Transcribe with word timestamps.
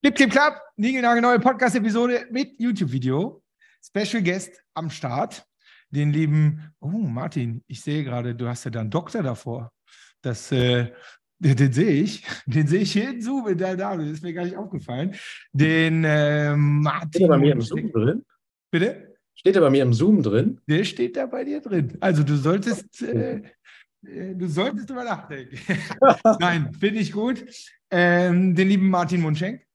Clip, 0.00 0.14
clip, 0.14 0.30
klapp. 0.30 0.62
Niegelnagel 0.76 1.20
neue 1.20 1.40
Podcast-Episode 1.40 2.28
mit 2.30 2.54
YouTube-Video. 2.60 3.42
Special 3.84 4.22
Guest 4.22 4.62
am 4.74 4.90
Start. 4.90 5.44
Den 5.90 6.12
lieben, 6.12 6.72
oh 6.78 6.86
Martin, 6.86 7.64
ich 7.66 7.80
sehe 7.80 8.04
gerade, 8.04 8.36
du 8.36 8.46
hast 8.46 8.62
ja 8.62 8.70
da 8.70 8.78
einen 8.78 8.90
Doktor 8.90 9.24
davor. 9.24 9.72
Das, 10.22 10.52
äh, 10.52 10.92
den, 11.40 11.56
den 11.56 11.72
sehe 11.72 11.90
ich. 11.90 12.24
Den 12.46 12.68
sehe 12.68 12.82
ich 12.82 12.92
hier 12.92 13.10
in 13.10 13.20
Zoom 13.20 13.48
in 13.48 13.58
der 13.58 13.76
Name. 13.76 14.04
Das 14.04 14.12
ist 14.12 14.22
mir 14.22 14.32
gar 14.32 14.44
nicht 14.44 14.56
aufgefallen. 14.56 15.16
Den 15.52 16.04
äh, 16.04 16.54
Martin. 16.54 17.10
Steht 17.10 17.22
er 17.22 17.28
bei 17.30 17.38
mir 17.38 17.52
im 17.54 17.60
Zoom 17.60 17.90
drin? 17.90 18.24
Bitte? 18.70 19.16
Steht 19.34 19.56
er 19.56 19.62
bei 19.62 19.70
mir 19.70 19.82
im 19.82 19.92
Zoom 19.92 20.22
drin? 20.22 20.60
Der 20.68 20.84
steht 20.84 21.16
da 21.16 21.26
bei 21.26 21.42
dir 21.42 21.60
drin. 21.60 21.98
Also 21.98 22.22
du 22.22 22.36
solltest, 22.36 23.02
äh, 23.02 23.42
äh 24.06 24.36
du 24.36 24.46
solltest 24.46 24.88
drüber 24.90 25.02
nachdenken. 25.02 25.58
Nein, 26.38 26.72
finde 26.72 27.00
ich 27.00 27.10
gut. 27.10 27.44
Ähm, 27.90 28.54
den 28.54 28.68
lieben 28.68 28.90
Martin 28.90 29.22
Munschenk 29.22 29.66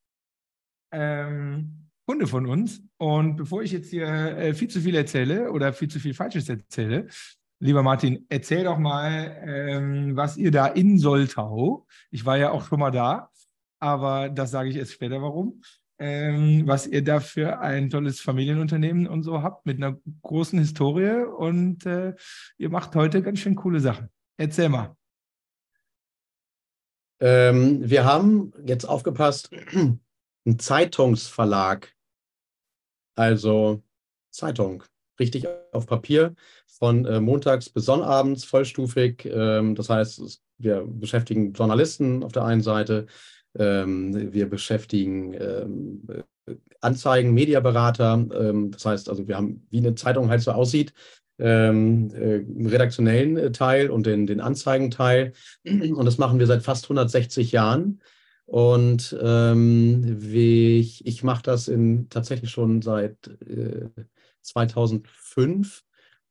ähm, 0.94 1.90
Kunde 2.05 2.27
von 2.27 2.48
uns. 2.48 2.81
Und 2.98 3.36
bevor 3.36 3.63
ich 3.63 3.72
jetzt 3.72 3.90
hier 3.90 4.08
äh, 4.08 4.54
viel 4.54 4.68
zu 4.68 4.81
viel 4.81 4.95
erzähle 4.95 5.52
oder 5.52 5.73
viel 5.73 5.88
zu 5.90 5.99
viel 5.99 6.13
Falsches 6.13 6.49
erzähle, 6.49 7.08
lieber 7.59 7.84
Martin, 7.84 8.26
erzähl 8.30 8.66
doch 8.66 8.77
mal, 8.77 9.41
ähm, 9.45 10.16
was 10.16 10.38
ihr 10.38 10.52
da 10.52 10.68
in 10.68 10.99
Soltau, 10.99 11.88
ich 12.12 12.26
war 12.26 12.38
ja 12.38 12.52
auch 12.52 12.66
schon 12.66 12.80
mal 12.80 12.91
da, 12.91 13.30
aber 13.80 14.30
das 14.30 14.52
sage 14.52 14.70
ich 14.70 14.76
erst 14.76 14.94
später 14.94 15.21
warum, 15.21 15.62
ähm, 15.99 16.63
was 16.66 16.88
ihr 16.88 17.04
da 17.04 17.20
für 17.20 17.60
ein 17.60 17.90
tolles 17.90 18.20
Familienunternehmen 18.20 19.07
und 19.07 19.23
so 19.23 19.41
habt 19.41 19.66
mit 19.66 19.77
einer 19.77 19.98
großen 20.21 20.60
Historie 20.60 21.23
und 21.26 21.85
äh, 21.85 22.13
ihr 22.57 22.70
macht 22.70 22.96
heute 22.96 23.21
ganz 23.21 23.40
schön 23.40 23.55
coole 23.55 23.80
Sachen. 23.80 24.10
Erzähl 24.38 24.70
mal. 24.70 24.96
Ähm, 27.21 27.90
wir 27.90 28.04
haben 28.04 28.52
jetzt 28.66 28.84
aufgepasst, 28.84 29.49
ein 30.46 30.60
Zeitungsverlag, 30.60 31.94
also 33.16 33.82
Zeitung, 34.32 34.84
richtig 35.20 35.48
auf 35.72 35.85
Papier, 35.85 36.35
von 36.68 37.05
äh, 37.05 37.20
montags 37.20 37.70
bis 37.70 37.85
sonnabends, 37.85 38.44
vollstufig. 38.44 39.26
Ähm, 39.26 39.76
das 39.76 39.90
heißt, 39.90 40.41
wir 40.58 40.85
beschäftigen 40.85 41.54
Journalisten 41.54 42.24
auf 42.24 42.32
der 42.32 42.46
einen 42.46 42.62
Seite, 42.62 43.05
ähm, 43.58 44.34
wir 44.34 44.50
beschäftigen 44.50 45.34
ähm, 45.34 46.24
Anzeigen, 46.82 47.34
Mediaberater. 47.34 48.13
Ähm, 48.34 48.72
das 48.72 48.85
heißt, 48.85 49.10
also 49.10 49.28
wir 49.28 49.38
haben, 49.38 49.66
wie 49.70 49.78
eine 49.78 49.96
Zeitung 49.96 50.30
halt 50.30 50.41
so 50.41 50.52
aussieht, 50.52 50.94
ähm, 51.40 52.10
äh, 52.13 52.68
redaktionellen 52.68 53.38
äh, 53.38 53.52
Teil 53.52 53.90
und 53.90 54.05
den, 54.05 54.28
den 54.28 54.41
Anzeigenteil. 54.41 55.34
Und 55.63 56.05
das 56.05 56.18
machen 56.18 56.40
wir 56.40 56.48
seit 56.48 56.63
fast 56.63 56.85
160 56.85 57.52
Jahren. 57.52 58.02
Und 58.46 59.16
ähm, 59.22 60.20
ich, 60.34 61.05
ich 61.05 61.24
mache 61.24 61.44
das 61.44 61.68
in, 61.68 62.10
tatsächlich 62.10 62.52
schon 62.52 62.82
seit 62.82 63.27
äh, 63.48 63.90
2005 64.41 65.84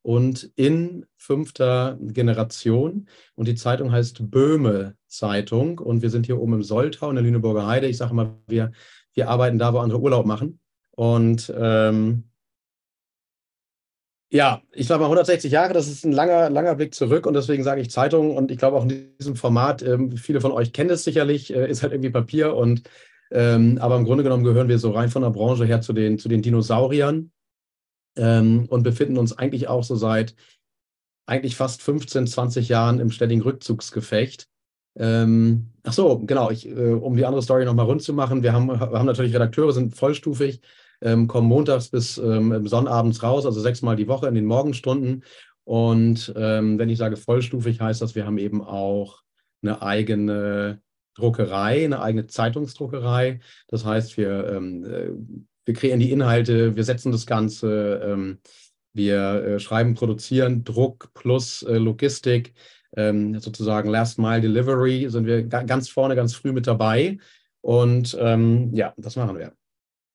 und 0.03 0.51
in 0.57 1.07
fünfter 1.17 1.97
Generation. 2.01 3.09
Und 3.35 3.49
die 3.49 3.55
Zeitung 3.55 3.93
heißt 3.93 4.31
Böhme 4.31 4.97
Zeitung. 5.07 5.79
Und 5.79 6.03
wir 6.03 6.11
sind 6.11 6.27
hier 6.27 6.39
oben 6.39 6.55
im 6.55 6.63
Soltau 6.63 7.09
in 7.09 7.17
der 7.17 7.25
Lüneburger 7.25 7.67
Heide. 7.67 7.87
Ich 7.87 7.97
sage 7.97 8.15
mal, 8.15 8.37
wir, 8.47 8.73
wir 9.15 9.29
arbeiten 9.29 9.59
da, 9.59 9.73
wo 9.73 9.79
andere 9.79 10.01
Urlaub 10.01 10.27
machen. 10.27 10.61
Und 10.91 11.53
ähm, 11.57 12.25
ja, 14.33 14.63
ich 14.73 14.87
glaube 14.87 15.01
mal 15.01 15.07
160 15.09 15.53
Jahre, 15.53 15.75
das 15.75 15.89
ist 15.89 16.07
ein 16.07 16.13
langer, 16.13 16.49
langer 16.49 16.75
Blick 16.75 16.95
zurück 16.95 17.27
und 17.27 17.35
deswegen 17.35 17.63
sage 17.63 17.83
ich 17.83 17.91
Zeitung 17.91 18.35
und 18.35 18.51
ich 18.51 18.57
glaube 18.57 18.79
auch 18.79 18.85
in 18.85 19.15
diesem 19.19 19.37
Format, 19.37 19.83
ähm, 19.83 20.17
viele 20.17 20.41
von 20.41 20.53
euch 20.53 20.73
kennen 20.73 20.89
es 20.89 21.05
sicherlich, 21.05 21.55
äh, 21.55 21.71
ist 21.71 21.83
halt 21.83 21.93
irgendwie 21.93 22.09
Papier 22.09 22.57
und 22.57 22.83
ähm, 23.31 23.77
aber 23.79 23.97
im 23.97 24.05
Grunde 24.05 24.25
genommen 24.25 24.43
gehören 24.43 24.69
wir 24.69 24.79
so 24.79 24.91
rein 24.93 25.11
von 25.11 25.21
der 25.21 25.29
Branche 25.29 25.67
her 25.67 25.83
zu 25.83 25.93
den, 25.93 26.19
zu 26.19 26.31
den 26.31 26.41
Dinosauriern 26.41 27.31
ähm, 28.17 28.65
und 28.71 28.85
befinden 28.85 29.19
uns 29.19 29.37
eigentlich 29.37 29.69
auch 29.69 29.85
so 29.85 29.97
seit 29.97 30.35
eigentlich 31.27 31.55
fast 31.55 31.83
15, 31.83 32.27
20 32.27 32.71
Jahren 32.71 33.01
im 33.01 33.11
ständigen 33.11 33.43
Rückzugsgefecht. 33.43 34.49
Ähm, 34.97 35.73
ach 35.83 35.93
so, 35.93 36.19
genau, 36.21 36.51
ich, 36.51 36.67
äh, 36.67 36.93
um 36.93 37.17
die 37.17 37.27
andere 37.27 37.43
Story 37.43 37.67
nochmal 37.67 37.87
rund 37.87 38.03
zu 38.03 38.15
machen, 38.15 38.43
wir 38.43 38.55
haben, 38.55 38.81
haben 38.81 39.07
natürlich 39.07 39.35
Redakteure, 39.35 39.73
sind 39.73 39.95
vollstufig 39.95 40.63
ähm, 41.03 41.29
kommen 41.29 41.49
montags 41.49 41.89
bis 41.89 42.19
ähm, 42.19 42.67
sonnabends 42.67 43.23
raus, 43.23 43.47
also 43.47 43.61
sechsmal 43.61 43.97
die 43.97 44.09
Woche 44.09 44.29
in 44.29 44.35
den 44.35 44.47
Morgenstunden. 44.47 45.25
Und 45.65 46.33
ähm, 46.37 46.79
wenn 46.79 46.89
ich 46.89 46.99
sage 46.99 47.17
vollstufig, 47.17 47.81
heißt 47.81 48.03
das, 48.03 48.15
wir 48.15 48.27
haben 48.27 48.39
eben 48.39 48.63
auch 48.63 49.23
eine 49.63 49.83
eigene 49.83 50.81
Druckerei, 51.15 51.85
eine 51.85 52.01
eigene 52.01 52.27
Zeitungsdruckerei. 52.27 53.41
Das 53.69 53.85
heißt, 53.85 54.17
wir, 54.17 54.49
ähm, 54.49 54.85
äh, 54.85 55.11
wir 55.65 55.75
kreieren 55.75 56.01
die 56.01 56.11
Inhalte, 56.11 56.75
wir 56.75 56.85
setzen 56.85 57.13
das 57.13 57.27
Ganze, 57.27 58.01
ähm, 58.05 58.39
wir 58.93 59.45
äh, 59.45 59.61
schreiben, 59.61 59.95
produzieren, 59.95 60.65
Druck 60.65 61.13
plus 61.15 61.63
äh, 61.63 61.77
Logistik, 61.77 62.55
ähm, 62.97 63.39
sozusagen 63.39 63.89
Last 63.89 64.19
Mile 64.19 64.41
Delivery 64.41 65.09
sind 65.09 65.27
wir 65.27 65.45
ganz 65.45 65.89
vorne, 65.89 66.17
ganz 66.17 66.35
früh 66.35 66.53
mit 66.53 66.67
dabei. 66.67 67.19
Und 67.61 68.13
ja, 68.15 68.93
das 68.97 69.15
machen 69.15 69.39
wir. 69.39 69.53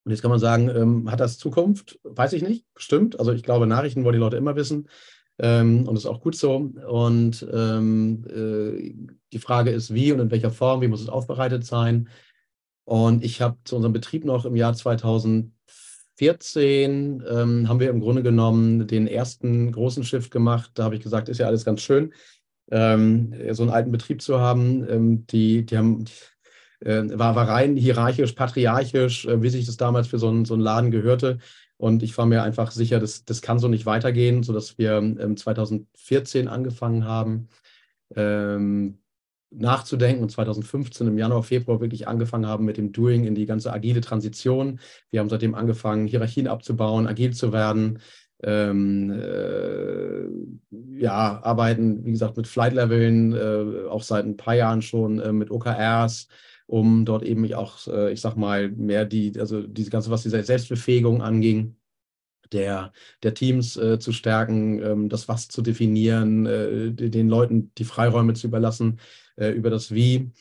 Und 0.08 0.12
jetzt 0.12 0.22
kann 0.22 0.32
man 0.32 0.40
sagen, 0.40 0.70
ähm, 0.70 1.12
hat 1.12 1.20
das 1.20 1.38
Zukunft? 1.38 2.00
Weiß 2.04 2.32
ich 2.32 2.42
nicht, 2.42 2.64
bestimmt. 2.74 3.20
Also 3.20 3.34
ich 3.34 3.44
glaube, 3.44 3.68
Nachrichten 3.68 4.06
wollen 4.06 4.14
die 4.14 4.20
Leute 4.20 4.38
immer 4.38 4.56
wissen. 4.56 4.88
Ähm, 5.38 5.80
und 5.80 5.96
das 5.96 6.06
ist 6.06 6.10
auch 6.10 6.22
gut 6.22 6.34
so. 6.34 6.56
Und 6.56 7.46
ähm, 7.52 8.24
äh, 8.30 8.96
die 9.34 9.40
Frage 9.40 9.72
ist, 9.72 9.94
wie 9.94 10.14
und 10.14 10.22
in 10.22 10.32
welcher 10.32 10.52
Form, 10.52 10.80
wie 10.80 10.88
muss 10.88 11.02
es 11.02 11.10
aufbereitet 11.10 11.66
sein? 11.66 12.08
Und 12.86 13.22
ich 13.22 13.42
habe 13.42 13.58
zu 13.66 13.76
unserem 13.76 13.92
Betrieb 13.92 14.24
noch 14.24 14.46
im 14.46 14.56
Jahr 14.56 14.74
2014 14.74 17.22
ähm, 17.30 17.68
haben 17.68 17.82
wir 17.82 17.90
im 17.90 18.00
Grunde 18.00 18.24
genommen 18.24 18.88
den 18.88 19.08
ersten 19.08 19.74
großen 19.74 20.06
Shift 20.06 20.32
gemacht. 20.32 20.72
Da 20.76 20.86
habe 20.86 20.96
ich 20.96 21.04
gesagt, 21.04 21.28
ist 21.28 21.40
ja 21.40 21.48
alles 21.48 21.66
ganz 21.66 21.82
schön, 21.82 22.14
ähm, 22.72 23.34
so 23.52 23.64
einen 23.64 23.74
alten 23.74 23.92
Betrieb 23.92 24.22
zu 24.22 24.40
haben. 24.40 24.90
Ähm, 24.90 25.28
die, 25.28 25.66
die 25.66 25.78
haben 25.78 26.06
äh, 26.80 27.04
war, 27.18 27.36
war 27.36 27.48
rein 27.48 27.76
hierarchisch, 27.76 28.34
patriarchisch, 28.34 29.26
äh, 29.26 29.42
wie 29.42 29.50
sich 29.50 29.66
das 29.66 29.78
damals 29.78 30.08
für 30.08 30.20
so 30.20 30.30
einen, 30.30 30.46
so 30.46 30.54
einen 30.54 30.64
Laden 30.64 30.92
gehörte. 30.92 31.40
Und 31.78 32.02
ich 32.04 32.18
war 32.18 32.26
mir 32.26 32.44
einfach 32.44 32.72
sicher, 32.72 33.00
das, 33.00 33.24
das 33.26 33.42
kann 33.42 33.60
so 33.60 33.68
nicht 33.68 33.86
weitergehen, 33.86 34.44
sodass 34.44 34.78
wir 34.78 34.98
ähm, 34.98 35.38
2014 35.38 36.48
angefangen 36.48 37.06
haben, 37.06 37.50
ähm, 38.16 39.00
nachzudenken 39.52 40.24
und 40.24 40.30
2015 40.30 41.08
im 41.08 41.18
Januar, 41.18 41.44
Februar 41.44 41.80
wirklich 41.80 42.08
angefangen 42.08 42.48
haben 42.48 42.66
mit 42.66 42.78
dem 42.78 42.92
Doing 42.92 43.26
in 43.26 43.36
die 43.36 43.46
ganze 43.46 43.72
agile 43.72 44.02
Transition. 44.02 44.80
Wir 45.10 45.20
haben 45.20 45.30
seitdem 45.30 45.56
angefangen, 45.56 46.08
Hierarchien 46.08 46.48
abzubauen, 46.48 47.08
agil 47.08 47.34
zu 47.34 47.54
werden. 47.54 48.00
Ähm, 48.44 49.12
äh, 49.12 51.00
ja, 51.00 51.42
arbeiten, 51.42 52.06
wie 52.06 52.12
gesagt, 52.12 52.38
mit 52.38 52.48
Flight-Leveln, 52.48 53.34
äh, 53.34 53.88
auch 53.88 54.04
seit 54.04 54.26
ein 54.26 54.38
paar 54.38 54.54
Jahren 54.56 54.82
schon 54.82 55.20
äh, 55.20 55.32
mit 55.32 55.50
OKRs, 55.50 56.28
um 56.68 57.06
dort 57.06 57.24
eben 57.24 57.52
auch, 57.54 57.88
äh, 57.88 58.14
ich 58.14 58.22
sag 58.22 58.36
mal, 58.36 58.70
mehr 58.70 59.06
die, 59.06 59.40
also 59.40 59.62
diese 59.64 59.90
ganze, 59.90 60.12
was 60.12 60.24
diese 60.24 60.44
Selbstbefähigung 60.44 61.22
anging, 61.22 61.78
der, 62.52 62.94
der 63.24 63.34
Teams 63.34 63.78
äh, 63.78 64.00
zu 64.00 64.12
stärken, 64.14 64.82
ähm, 64.82 65.10
das 65.10 65.28
Was 65.28 65.48
zu 65.48 65.62
definieren, 65.62 66.46
äh, 66.46 66.92
den 66.92 67.30
Leuten 67.30 67.72
die 67.78 67.84
Freiräume 67.84 68.34
zu 68.34 68.48
überlassen, 68.48 69.00
äh, 69.36 69.50
über 69.50 69.70
das 69.70 69.92
Wie, 69.92 70.32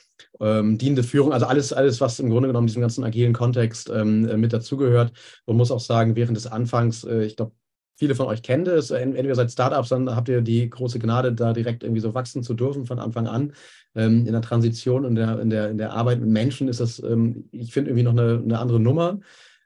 ähm, 0.41 0.79
dienende 0.79 1.03
Führung, 1.03 1.33
also 1.33 1.47
alles, 1.47 1.73
alles, 1.73 2.01
was 2.01 2.21
im 2.21 2.31
Grunde 2.31 2.49
genommen 2.49 2.67
diesem 2.67 2.83
ganzen 2.83 3.05
agilen 3.05 3.33
Kontext 3.33 3.91
ähm, 3.91 4.29
äh, 4.29 4.37
mit 4.37 4.53
dazugehört. 4.53 5.13
Und 5.45 5.57
muss 5.57 5.71
auch 5.71 5.81
sagen, 5.81 6.17
während 6.17 6.37
des 6.37 6.47
Anfangs, 6.47 7.05
äh, 7.05 7.25
ich 7.25 7.37
glaube, 7.37 7.53
viele 7.97 8.15
von 8.15 8.27
euch 8.27 8.43
kennen 8.43 8.65
das. 8.65 8.91
Entweder 8.91 9.35
seid 9.35 9.51
Startups, 9.51 9.89
dann 9.89 10.15
habt 10.15 10.29
ihr 10.29 10.43
die 10.43 10.69
große 10.71 10.99
Gnade, 10.99 11.33
da 11.33 11.53
direkt 11.53 11.83
irgendwie 11.83 12.01
so 12.01 12.15
wachsen 12.15 12.43
zu 12.43 12.55
dürfen 12.55 12.87
von 12.87 12.99
Anfang 12.99 13.27
an. 13.27 13.53
Ähm, 13.95 14.27
in 14.27 14.33
der 14.33 14.43
Transition 14.43 15.05
und 15.05 15.15
der, 15.15 15.41
in, 15.41 15.51
der, 15.51 15.71
in 15.71 15.79
der 15.79 15.93
Arbeit 15.93 16.21
mit 16.21 16.29
Menschen 16.29 16.69
ist 16.69 16.81
das, 16.81 17.03
ähm, 17.03 17.49
ich 17.51 17.73
finde, 17.73 17.91
irgendwie 17.91 18.05
noch 18.05 18.13
eine, 18.13 18.43
eine 18.45 18.59
andere 18.59 18.79
Nummer. 18.81 19.19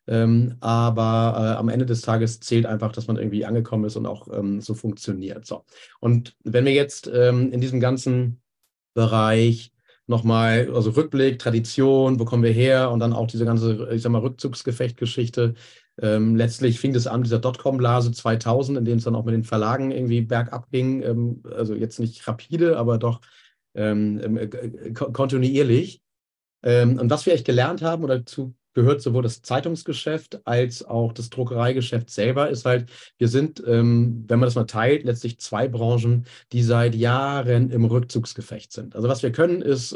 Ähm, 0.06 0.56
aber 0.60 1.34
äh, 1.36 1.58
am 1.58 1.68
Ende 1.68 1.86
des 1.86 2.00
Tages 2.00 2.40
zählt 2.40 2.66
einfach, 2.66 2.92
dass 2.92 3.06
man 3.06 3.16
irgendwie 3.16 3.44
angekommen 3.44 3.84
ist 3.84 3.96
und 3.96 4.06
auch 4.06 4.28
ähm, 4.32 4.60
so 4.60 4.74
funktioniert. 4.74 5.46
So. 5.46 5.64
Und 6.00 6.36
wenn 6.42 6.64
wir 6.64 6.72
jetzt 6.72 7.10
ähm, 7.12 7.52
in 7.52 7.60
diesem 7.60 7.80
ganzen 7.80 8.40
Bereich 8.94 9.72
nochmal, 10.10 10.70
also 10.74 10.90
Rückblick, 10.90 11.38
Tradition, 11.38 12.20
wo 12.20 12.26
kommen 12.26 12.42
wir 12.42 12.52
her 12.52 12.90
und 12.90 13.00
dann 13.00 13.14
auch 13.14 13.26
diese 13.26 13.46
ganze, 13.46 13.88
ich 13.92 14.02
sag 14.02 14.12
mal, 14.12 14.20
Rückzugsgefecht-Geschichte 14.20 15.54
ähm, 16.02 16.36
letztlich 16.36 16.80
fing 16.80 16.94
das 16.94 17.06
an, 17.06 17.22
dieser 17.22 17.38
Dotcom-Blase 17.38 18.12
2000, 18.12 18.78
in 18.78 18.84
dem 18.84 18.98
es 18.98 19.04
dann 19.04 19.14
auch 19.14 19.24
mit 19.24 19.34
den 19.34 19.44
Verlagen 19.44 19.90
irgendwie 19.90 20.22
bergab 20.22 20.70
ging. 20.70 21.02
Ähm, 21.02 21.42
also 21.54 21.74
jetzt 21.74 22.00
nicht 22.00 22.26
rapide, 22.26 22.78
aber 22.78 22.98
doch 22.98 23.20
ähm, 23.74 24.18
äh, 24.36 24.44
äh 24.44 24.92
kontinuierlich. 24.92 26.02
Ähm, 26.62 26.98
und 26.98 27.10
was 27.10 27.26
wir 27.26 27.34
echt 27.34 27.46
gelernt 27.46 27.82
haben, 27.82 28.04
oder 28.04 28.18
dazu 28.18 28.54
gehört 28.74 29.02
sowohl 29.02 29.22
das 29.22 29.42
Zeitungsgeschäft 29.42 30.40
als 30.46 30.84
auch 30.84 31.12
das 31.12 31.30
Druckereigeschäft 31.30 32.10
selber, 32.10 32.50
ist 32.50 32.64
halt, 32.64 32.90
wir 33.18 33.28
sind, 33.28 33.62
ähm, 33.66 34.24
wenn 34.28 34.38
man 34.38 34.46
das 34.46 34.54
mal 34.54 34.64
teilt, 34.64 35.04
letztlich 35.04 35.38
zwei 35.40 35.68
Branchen, 35.68 36.26
die 36.52 36.62
seit 36.62 36.94
Jahren 36.94 37.70
im 37.70 37.84
Rückzugsgefecht 37.84 38.72
sind. 38.72 38.94
Also 38.94 39.08
was 39.08 39.22
wir 39.22 39.32
können, 39.32 39.62
ist 39.62 39.94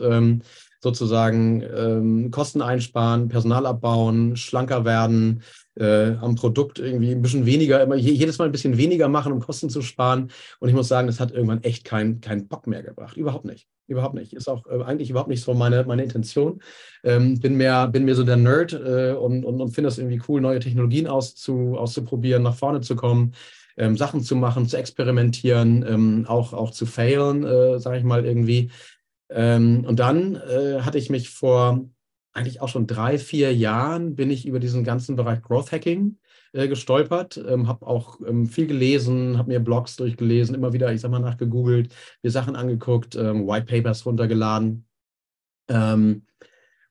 sozusagen 0.85 1.62
ähm, 1.62 2.31
Kosten 2.31 2.62
einsparen, 2.62 3.29
Personal 3.29 3.67
abbauen, 3.67 4.37
schlanker 4.37 4.85
werden, 4.85 5.43
äh, 5.76 6.12
am 6.21 6.37
Produkt 6.37 6.79
irgendwie 6.79 7.11
ein 7.11 7.23
bisschen 7.23 7.47
weniger, 7.47 7.82
immer 7.82 7.97
jedes 7.97 8.38
Mal 8.38 8.44
ein 8.44 8.53
bisschen 8.53 8.76
weniger 8.76 9.09
machen, 9.09 9.32
um 9.32 9.41
Kosten 9.41 9.71
zu 9.71 9.82
sparen. 9.82 10.31
Und 10.61 10.69
ich 10.69 10.75
muss 10.75 10.87
sagen, 10.87 11.09
das 11.09 11.19
hat 11.19 11.32
irgendwann 11.32 11.62
echt 11.62 11.85
keinen 11.85 12.21
kein 12.21 12.47
Bock 12.47 12.69
mehr 12.69 12.82
gebracht. 12.82 13.17
Überhaupt 13.17 13.47
nicht. 13.47 13.67
Überhaupt 13.87 14.15
nicht. 14.15 14.33
Ist 14.33 14.49
auch 14.49 14.67
äh, 14.67 14.83
eigentlich 14.83 15.11
überhaupt 15.11 15.29
nicht 15.29 15.43
so 15.43 15.53
meine, 15.55 15.85
meine 15.85 16.03
Intention. 16.03 16.61
Ähm, 17.03 17.39
bin, 17.41 17.57
mehr, 17.57 17.89
bin 17.89 18.05
mehr 18.05 18.15
so 18.15 18.25
der 18.25 18.37
Nerd 18.37 18.73
äh, 18.73 19.13
und, 19.13 19.45
und, 19.45 19.61
und 19.61 19.71
finde 19.71 19.89
es 19.89 19.99
irgendwie 19.99 20.23
cool, 20.29 20.41
neue 20.41 20.61
Technologien 20.61 21.07
auszu, 21.07 21.77
auszuprobieren, 21.77 22.43
nach 22.43 22.55
vorne 22.55 22.81
zu 22.81 22.97
kommen. 22.97 23.35
Ähm, 23.77 23.97
Sachen 23.97 24.23
zu 24.23 24.37
machen, 24.37 24.69
zu 24.69 24.77
experimentieren, 24.77 25.85
ähm, 25.87 26.25
auch, 26.29 26.53
auch 26.53 26.71
zu 26.71 26.87
failen, 26.87 27.45
äh, 27.45 27.79
sage 27.79 27.99
ich 27.99 28.05
mal 28.05 28.25
irgendwie. 28.25 28.71
Ähm, 29.29 29.85
und 29.85 29.99
dann 29.99 30.37
äh, 30.37 30.81
hatte 30.81 30.99
ich 30.99 31.11
mich 31.11 31.31
vor 31.31 31.85
eigentlich 32.33 32.61
auch 32.61 32.69
schon 32.69 32.87
drei, 32.87 33.19
vier 33.19 33.55
Jahren 33.55 34.17
bin 34.17 34.31
ich 34.31 34.47
über 34.47 34.61
diesen 34.61 34.85
ganzen 34.85 35.17
Bereich 35.17 35.43
Growth 35.43 35.73
Hacking 35.73 36.19
äh, 36.55 36.69
gestolpert, 36.69 37.37
ähm, 37.37 37.69
habe 37.69 37.87
auch 37.87 38.21
ähm, 38.27 38.47
viel 38.47 38.67
gelesen, 38.67 39.39
habe 39.39 39.51
mir 39.51 39.61
Blogs 39.61 39.97
durchgelesen, 39.97 40.55
immer 40.55 40.73
wieder, 40.73 40.93
ich 40.93 41.01
sag 41.01 41.11
mal, 41.11 41.19
nachgegoogelt, 41.19 41.93
mir 42.23 42.31
Sachen 42.31 42.56
angeguckt, 42.56 43.17
ähm, 43.17 43.47
White 43.47 43.67
Papers 43.67 44.06
runtergeladen. 44.06 44.87
Ähm, 45.69 46.27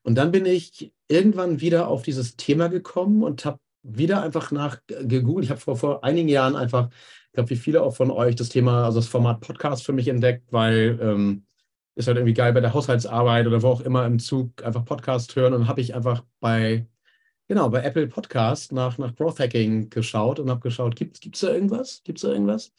und 0.02 0.16
dann 0.16 0.32
bin 0.32 0.44
ich 0.44 0.92
irgendwann 1.08 1.60
wieder 1.60 1.88
auf 1.88 2.02
dieses 2.02 2.36
Thema 2.36 2.68
gekommen 2.68 3.22
und 3.22 3.44
habe 3.44 3.58
wieder 3.82 4.22
einfach 4.22 4.52
nach 4.52 4.80
gegoogelt. 4.86 5.44
Ich 5.44 5.50
habe 5.50 5.60
vor, 5.60 5.76
vor 5.76 6.04
einigen 6.04 6.28
Jahren 6.28 6.56
einfach, 6.56 6.90
ich 6.90 7.32
glaube, 7.32 7.50
wie 7.50 7.56
viele 7.56 7.82
auch 7.82 7.96
von 7.96 8.10
euch, 8.10 8.36
das 8.36 8.50
Thema, 8.50 8.84
also 8.84 8.98
das 8.98 9.08
Format 9.08 9.40
Podcast 9.40 9.84
für 9.84 9.92
mich 9.92 10.08
entdeckt, 10.08 10.52
weil 10.52 10.98
ähm, 11.00 11.46
ist 11.94 12.06
halt 12.08 12.18
irgendwie 12.18 12.34
geil 12.34 12.52
bei 12.52 12.60
der 12.60 12.74
Haushaltsarbeit 12.74 13.46
oder 13.46 13.62
wo 13.62 13.68
auch 13.68 13.80
immer 13.80 14.04
im 14.04 14.18
Zug 14.18 14.64
einfach 14.64 14.84
Podcast 14.84 15.36
hören 15.36 15.54
und 15.54 15.68
habe 15.68 15.80
ich 15.80 15.94
einfach 15.94 16.24
bei, 16.40 16.86
genau, 17.48 17.68
bei 17.68 17.82
Apple 17.82 18.06
Podcast 18.06 18.72
nach, 18.72 18.98
nach 18.98 19.14
Growth 19.14 19.40
Hacking 19.40 19.90
geschaut 19.90 20.38
und 20.38 20.50
habe 20.50 20.60
geschaut, 20.60 20.96
gibt 20.96 21.24
es 21.24 21.40
da 21.40 21.52
irgendwas? 21.52 22.02
Gibt 22.04 22.18
es 22.18 22.22
da 22.22 22.32
irgendwas? 22.32 22.72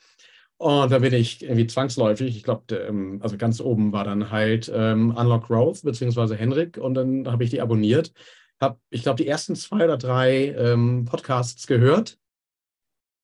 Und 0.57 0.91
da 0.91 0.99
bin 0.99 1.13
ich 1.13 1.43
irgendwie 1.43 1.67
zwangsläufig, 1.67 2.35
ich 2.35 2.43
glaube, 2.43 2.75
ähm, 2.75 3.19
also 3.21 3.37
ganz 3.37 3.59
oben 3.59 3.91
war 3.91 4.05
dann 4.05 4.31
halt 4.31 4.71
ähm, 4.73 5.15
Unlock 5.15 5.47
Growth, 5.47 5.81
beziehungsweise 5.83 6.35
Henrik, 6.35 6.77
und 6.77 6.93
dann 6.93 7.29
habe 7.29 7.43
ich 7.43 7.49
die 7.49 7.61
abonniert. 7.61 8.13
Habe, 8.61 8.79
ich 8.89 9.03
glaube, 9.03 9.21
die 9.21 9.27
ersten 9.27 9.55
zwei 9.55 9.83
oder 9.83 9.97
drei 9.97 10.55
ähm, 10.57 11.03
Podcasts 11.05 11.67
gehört. 11.67 12.17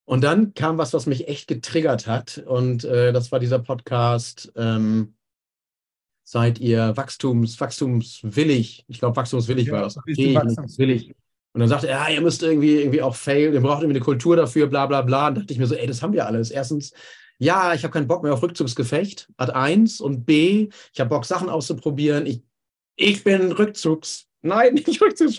Und 0.04 0.22
dann 0.24 0.52
kam 0.52 0.76
was, 0.76 0.92
was 0.92 1.06
mich 1.06 1.28
echt 1.28 1.48
getriggert 1.48 2.06
hat. 2.06 2.42
Und 2.46 2.84
äh, 2.84 3.14
das 3.14 3.32
war 3.32 3.38
dieser 3.38 3.60
Podcast, 3.60 4.52
ähm, 4.56 5.14
seid 6.24 6.58
ihr 6.58 6.96
Wachstums, 6.98 7.58
wachstumswillig. 7.58 8.84
Ich 8.88 8.98
glaube, 8.98 9.16
wachstumswillig 9.16 9.68
ja, 9.68 9.72
war 9.72 9.82
das. 9.82 9.96
Okay, 9.96 10.34
wachstumswillig. 10.34 11.14
Und 11.54 11.60
dann 11.60 11.68
sagte 11.68 11.88
er, 11.88 12.08
ja, 12.08 12.14
ihr 12.14 12.20
müsst 12.22 12.42
irgendwie, 12.42 12.76
irgendwie 12.76 13.02
auch 13.02 13.14
fail, 13.14 13.52
ihr 13.52 13.60
braucht 13.60 13.82
irgendwie 13.82 13.98
eine 13.98 14.04
Kultur 14.04 14.36
dafür, 14.36 14.66
bla 14.66 14.86
bla 14.86 15.02
bla. 15.02 15.28
Und 15.28 15.38
dachte 15.38 15.52
ich 15.52 15.58
mir 15.58 15.66
so, 15.66 15.74
ey, 15.74 15.86
das 15.86 16.02
haben 16.02 16.14
wir 16.14 16.26
alles. 16.26 16.50
Erstens, 16.50 16.92
ja, 17.38 17.74
ich 17.74 17.82
habe 17.82 17.92
keinen 17.92 18.06
Bock 18.06 18.22
mehr 18.22 18.32
auf 18.32 18.42
Rückzugsgefecht, 18.42 19.28
Ad 19.36 19.52
eins. 19.52 20.00
Und 20.00 20.24
B, 20.24 20.68
ich 20.92 21.00
habe 21.00 21.10
Bock, 21.10 21.26
Sachen 21.26 21.50
auszuprobieren. 21.50 22.26
Ich, 22.26 22.42
ich 22.96 23.24
bin 23.24 23.52
Rückzugs. 23.52 24.28
Nein, 24.40 24.74
nicht 24.86 25.00
Rückzugs. 25.00 25.36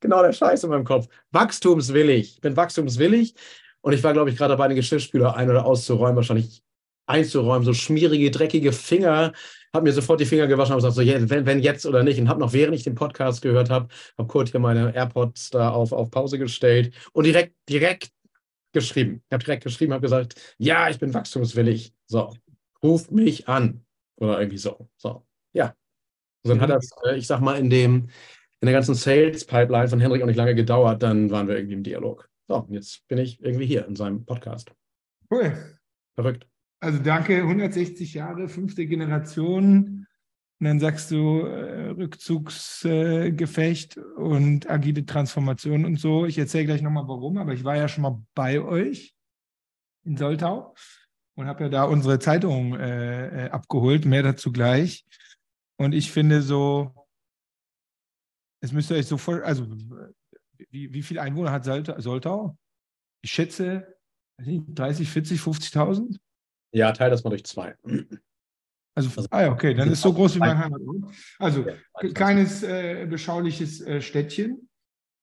Genau 0.00 0.22
der 0.22 0.32
Scheiß 0.32 0.64
in 0.64 0.70
meinem 0.70 0.84
Kopf. 0.84 1.08
Wachstumswillig. 1.30 2.34
Ich 2.34 2.40
bin 2.40 2.56
wachstumswillig. 2.56 3.34
Und 3.80 3.92
ich 3.92 4.02
war, 4.02 4.12
glaube 4.12 4.30
ich, 4.30 4.36
gerade 4.36 4.52
dabei, 4.52 4.64
einen 4.64 4.76
Geschirrspüler 4.76 5.36
ein- 5.36 5.48
oder 5.48 5.64
auszuräumen, 5.64 6.16
wahrscheinlich 6.16 6.62
einzuräumen, 7.06 7.64
so 7.64 7.72
schmierige, 7.72 8.30
dreckige 8.30 8.72
Finger 8.72 9.32
habe 9.76 9.84
mir 9.84 9.92
sofort 9.92 10.20
die 10.20 10.26
Finger 10.26 10.46
gewaschen 10.46 10.74
und 10.74 10.78
gesagt, 10.82 10.96
so, 10.96 11.30
wenn, 11.30 11.46
wenn 11.46 11.60
jetzt 11.60 11.86
oder 11.86 12.02
nicht. 12.02 12.18
Und 12.18 12.28
habe 12.28 12.40
noch, 12.40 12.52
während 12.52 12.74
ich 12.74 12.82
den 12.82 12.94
Podcast 12.94 13.42
gehört 13.42 13.70
habe, 13.70 13.88
habe 14.18 14.28
kurz 14.28 14.50
hier 14.50 14.60
meine 14.60 14.94
AirPods 14.94 15.50
da 15.50 15.70
auf, 15.70 15.92
auf 15.92 16.10
Pause 16.10 16.38
gestellt 16.38 16.94
und 17.12 17.24
direkt, 17.24 17.54
direkt 17.68 18.10
geschrieben. 18.72 19.22
Ich 19.28 19.32
habe 19.32 19.44
direkt 19.44 19.64
geschrieben, 19.64 19.92
habe 19.92 20.02
gesagt, 20.02 20.34
ja, 20.58 20.88
ich 20.88 20.98
bin 20.98 21.14
wachstumswillig. 21.14 21.94
So, 22.06 22.34
ruf 22.82 23.10
mich 23.10 23.48
an. 23.48 23.84
Oder 24.18 24.40
irgendwie 24.40 24.58
so. 24.58 24.88
So, 24.96 25.24
ja. 25.52 25.74
Und 26.42 26.50
dann 26.50 26.60
hat 26.60 26.70
das, 26.70 26.90
äh, 27.04 27.16
ich 27.16 27.26
sag 27.26 27.40
mal, 27.40 27.58
in 27.58 27.70
dem, 27.70 28.08
in 28.60 28.66
der 28.66 28.72
ganzen 28.72 28.94
Sales-Pipeline 28.94 29.88
von 29.88 30.00
Henrik 30.00 30.22
auch 30.22 30.26
nicht 30.26 30.36
lange 30.36 30.54
gedauert, 30.54 31.02
dann 31.02 31.30
waren 31.30 31.48
wir 31.48 31.56
irgendwie 31.56 31.74
im 31.74 31.82
Dialog. 31.82 32.28
So, 32.48 32.56
und 32.56 32.72
jetzt 32.72 33.06
bin 33.08 33.18
ich 33.18 33.42
irgendwie 33.42 33.66
hier 33.66 33.86
in 33.86 33.96
seinem 33.96 34.24
Podcast. 34.24 34.72
Cool. 35.30 35.52
Verrückt. 36.14 36.46
Also 36.80 36.98
danke, 36.98 37.42
160 37.42 38.14
Jahre, 38.14 38.48
fünfte 38.48 38.86
Generation. 38.86 40.06
Und 40.58 40.64
dann 40.64 40.80
sagst 40.80 41.10
du 41.10 41.40
äh, 41.40 41.90
Rückzugsgefecht 41.90 43.96
äh, 43.96 44.00
und 44.00 44.70
agile 44.70 45.04
Transformation 45.04 45.84
und 45.84 46.00
so. 46.00 46.24
Ich 46.24 46.38
erzähle 46.38 46.66
gleich 46.66 46.82
nochmal 46.82 47.08
warum, 47.08 47.36
aber 47.36 47.52
ich 47.52 47.64
war 47.64 47.76
ja 47.76 47.88
schon 47.88 48.02
mal 48.02 48.22
bei 48.34 48.60
euch 48.60 49.14
in 50.04 50.16
Soltau 50.16 50.74
und 51.34 51.46
habe 51.46 51.64
ja 51.64 51.68
da 51.68 51.84
unsere 51.84 52.18
Zeitung 52.18 52.74
äh, 52.74 53.46
äh, 53.46 53.50
abgeholt. 53.50 54.06
Mehr 54.06 54.22
dazu 54.22 54.50
gleich. 54.50 55.04
Und 55.76 55.92
ich 55.92 56.10
finde 56.10 56.40
so, 56.40 56.94
es 58.62 58.72
müsst 58.72 58.90
ihr 58.90 58.96
euch 58.96 59.06
so 59.06 59.18
voll, 59.18 59.42
also 59.42 59.66
wie, 60.70 60.92
wie 60.92 61.02
viele 61.02 61.20
Einwohner 61.20 61.52
hat 61.52 61.64
Soltau? 61.64 62.56
Ich 63.22 63.30
schätze 63.30 63.96
30, 64.38 65.08
40, 65.08 65.40
50.000. 65.40 66.18
Ja, 66.76 66.92
teile 66.92 67.12
das 67.12 67.24
mal 67.24 67.30
durch 67.30 67.44
zwei. 67.44 67.74
Also, 68.94 69.08
also 69.16 69.26
ah 69.30 69.42
ja, 69.42 69.50
okay, 69.50 69.72
dann 69.72 69.90
ist 69.90 70.02
so 70.02 70.12
groß 70.12 70.34
wie 70.34 70.40
mein 70.40 70.58
Heimatort. 70.58 71.10
Also, 71.38 71.64
kleines, 72.12 72.62
äh, 72.62 73.06
beschauliches 73.08 73.80
äh, 73.80 74.02
Städtchen. 74.02 74.68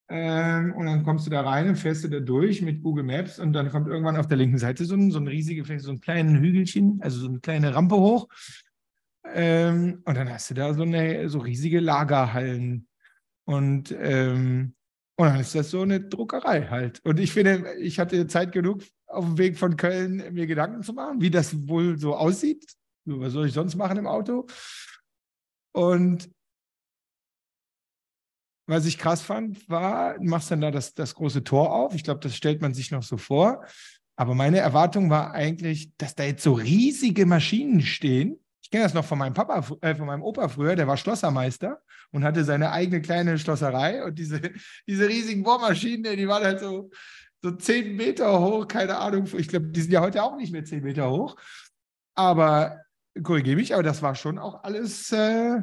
Ähm, 0.09 0.73
und 0.75 0.87
dann 0.87 1.03
kommst 1.03 1.27
du 1.27 1.29
da 1.29 1.41
rein 1.41 1.69
und 1.69 1.75
fährst 1.75 2.03
du 2.03 2.07
da 2.07 2.19
durch 2.19 2.63
mit 2.63 2.81
Google 2.81 3.03
Maps 3.03 3.37
und 3.37 3.53
dann 3.53 3.69
kommt 3.69 3.87
irgendwann 3.87 4.17
auf 4.17 4.27
der 4.27 4.37
linken 4.37 4.57
Seite 4.57 4.83
so 4.85 4.95
ein, 4.95 5.11
so 5.11 5.19
ein 5.19 5.27
riesiges, 5.27 5.83
so 5.83 5.91
ein 5.91 6.01
kleines 6.01 6.41
Hügelchen, 6.41 6.99
also 7.01 7.19
so 7.19 7.27
eine 7.27 7.39
kleine 7.39 7.75
Rampe 7.75 7.97
hoch. 7.97 8.27
Ähm, 9.31 10.01
und 10.05 10.17
dann 10.17 10.29
hast 10.29 10.49
du 10.49 10.55
da 10.55 10.73
so 10.73 10.81
eine 10.81 11.29
so 11.29 11.37
riesige 11.37 11.79
Lagerhallen. 11.79 12.87
Und, 13.45 13.95
ähm, 13.99 14.73
und 15.17 15.27
dann 15.27 15.39
ist 15.39 15.53
das 15.53 15.69
so 15.69 15.83
eine 15.83 16.01
Druckerei 16.01 16.67
halt. 16.67 16.99
Und 17.03 17.19
ich 17.19 17.31
finde, 17.31 17.75
ich 17.79 17.99
hatte 17.99 18.25
Zeit 18.25 18.51
genug, 18.51 18.81
auf 19.13 19.25
dem 19.25 19.37
Weg 19.37 19.57
von 19.57 19.77
Köln 19.77 20.33
mir 20.33 20.47
Gedanken 20.47 20.83
zu 20.83 20.93
machen, 20.93 21.21
wie 21.21 21.31
das 21.31 21.67
wohl 21.67 21.97
so 21.97 22.15
aussieht. 22.15 22.65
Was 23.05 23.33
soll 23.33 23.47
ich 23.47 23.53
sonst 23.53 23.75
machen 23.75 23.97
im 23.97 24.07
Auto? 24.07 24.47
Und 25.73 26.29
was 28.65 28.85
ich 28.85 28.97
krass 28.97 29.21
fand, 29.21 29.69
war, 29.69 30.17
du 30.17 30.23
machst 30.23 30.49
dann 30.49 30.61
da 30.61 30.71
das, 30.71 30.93
das 30.93 31.15
große 31.15 31.43
Tor 31.43 31.73
auf. 31.73 31.95
Ich 31.95 32.03
glaube, 32.03 32.21
das 32.21 32.35
stellt 32.35 32.61
man 32.61 32.73
sich 32.73 32.91
noch 32.91 33.03
so 33.03 33.17
vor. 33.17 33.65
Aber 34.15 34.35
meine 34.35 34.59
Erwartung 34.59 35.09
war 35.09 35.33
eigentlich, 35.33 35.91
dass 35.97 36.15
da 36.15 36.23
jetzt 36.23 36.43
so 36.43 36.53
riesige 36.53 37.25
Maschinen 37.25 37.81
stehen. 37.81 38.39
Ich 38.61 38.69
kenne 38.69 38.83
das 38.83 38.93
noch 38.93 39.05
von 39.05 39.17
meinem 39.17 39.33
Papa, 39.33 39.65
äh, 39.81 39.95
von 39.95 40.07
meinem 40.07 40.23
Opa 40.23 40.47
früher, 40.47 40.75
der 40.75 40.87
war 40.87 40.97
Schlossermeister 40.97 41.81
und 42.11 42.23
hatte 42.23 42.43
seine 42.43 42.71
eigene 42.71 43.01
kleine 43.01 43.37
Schlosserei. 43.37 44.03
Und 44.03 44.17
diese, 44.17 44.39
diese 44.87 45.09
riesigen 45.09 45.43
Bohrmaschinen, 45.43 46.15
die 46.15 46.27
waren 46.27 46.43
halt 46.43 46.59
so 46.59 46.89
so 47.43 47.51
zehn 47.51 47.95
Meter 47.95 48.39
hoch, 48.39 48.67
keine 48.67 48.97
Ahnung. 48.97 49.27
Ich 49.37 49.49
glaube, 49.49 49.67
die 49.67 49.81
sind 49.81 49.91
ja 49.91 50.01
heute 50.01 50.23
auch 50.23 50.37
nicht 50.37 50.53
mehr 50.53 50.63
zehn 50.63 50.83
Meter 50.83 51.11
hoch. 51.11 51.35
Aber 52.15 52.79
korrigiere 53.21 53.57
mich, 53.57 53.73
aber 53.73 53.83
das 53.83 54.01
war 54.01 54.15
schon 54.15 54.39
auch 54.39 54.63
alles 54.63 55.11
äh, 55.11 55.59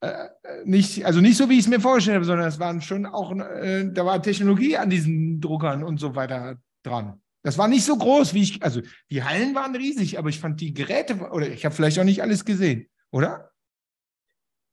äh, 0.00 0.28
nicht, 0.64 1.04
also 1.04 1.20
nicht 1.20 1.36
so, 1.36 1.48
wie 1.48 1.54
ich 1.54 1.64
es 1.64 1.68
mir 1.68 1.80
vorgestellt 1.80 2.16
habe, 2.16 2.24
sondern 2.24 2.46
es 2.46 2.60
waren 2.60 2.80
schon 2.80 3.06
auch, 3.06 3.32
äh, 3.36 3.90
da 3.90 4.04
war 4.06 4.22
Technologie 4.22 4.76
an 4.76 4.90
diesen 4.90 5.40
Druckern 5.40 5.82
und 5.82 5.98
so 5.98 6.14
weiter 6.14 6.58
dran. 6.84 7.20
Das 7.42 7.58
war 7.58 7.66
nicht 7.66 7.84
so 7.84 7.96
groß, 7.96 8.34
wie 8.34 8.42
ich, 8.42 8.62
also 8.62 8.82
die 9.10 9.24
Hallen 9.24 9.54
waren 9.54 9.74
riesig, 9.74 10.18
aber 10.18 10.28
ich 10.28 10.38
fand 10.38 10.60
die 10.60 10.74
Geräte, 10.74 11.16
oder 11.30 11.48
ich 11.48 11.64
habe 11.64 11.74
vielleicht 11.74 11.98
auch 11.98 12.04
nicht 12.04 12.22
alles 12.22 12.44
gesehen, 12.44 12.88
oder? 13.10 13.50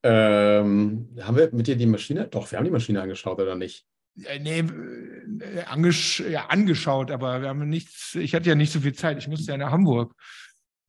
Ähm, 0.03 1.09
haben 1.21 1.37
wir 1.37 1.49
mit 1.51 1.67
dir 1.67 1.75
die 1.75 1.87
Maschine? 1.87 2.27
Doch, 2.27 2.51
wir 2.51 2.57
haben 2.57 2.65
die 2.65 2.71
Maschine 2.71 3.01
angeschaut, 3.01 3.39
oder 3.39 3.55
nicht? 3.55 3.85
Äh, 4.25 4.39
nee, 4.39 4.59
äh, 4.59 5.63
angesch 5.65 6.19
ja, 6.21 6.47
angeschaut, 6.47 7.11
aber 7.11 7.41
wir 7.41 7.49
haben 7.49 7.67
nichts, 7.69 8.15
ich 8.15 8.33
hatte 8.35 8.49
ja 8.49 8.55
nicht 8.55 8.71
so 8.71 8.79
viel 8.79 8.93
Zeit, 8.93 9.17
ich 9.17 9.27
musste 9.27 9.51
ja 9.51 9.57
nach 9.57 9.71
Hamburg. 9.71 10.13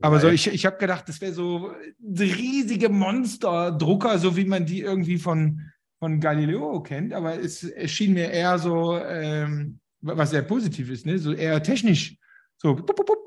Aber 0.03 0.19
so, 0.19 0.29
ich, 0.29 0.47
ich 0.47 0.65
habe 0.65 0.79
gedacht, 0.79 1.09
das 1.09 1.21
wäre 1.21 1.35
so 1.35 1.73
riesige 2.19 2.89
Monsterdrucker, 2.89 4.19
so 4.19 4.35
wie 4.35 4.47
man 4.47 4.65
die 4.65 4.81
irgendwie 4.81 5.19
von, 5.19 5.61
von 5.99 6.21
Galileo 6.21 6.83
kennt, 6.83 7.13
aber 7.13 7.39
es, 7.39 7.63
es 7.63 7.91
schien 7.91 8.15
mir 8.15 8.31
eher 8.31 8.59
so, 8.59 8.97
ähm, 8.97 9.79
was 10.01 10.31
sehr 10.31 10.43
positiv 10.43 10.91
ist, 10.91 11.05
ne? 11.05 11.19
so 11.19 11.33
eher 11.33 11.63
technisch, 11.63 12.17
so 12.57 12.75
pup, 12.75 12.97
pup, 12.97 13.07
pup, 13.07 13.19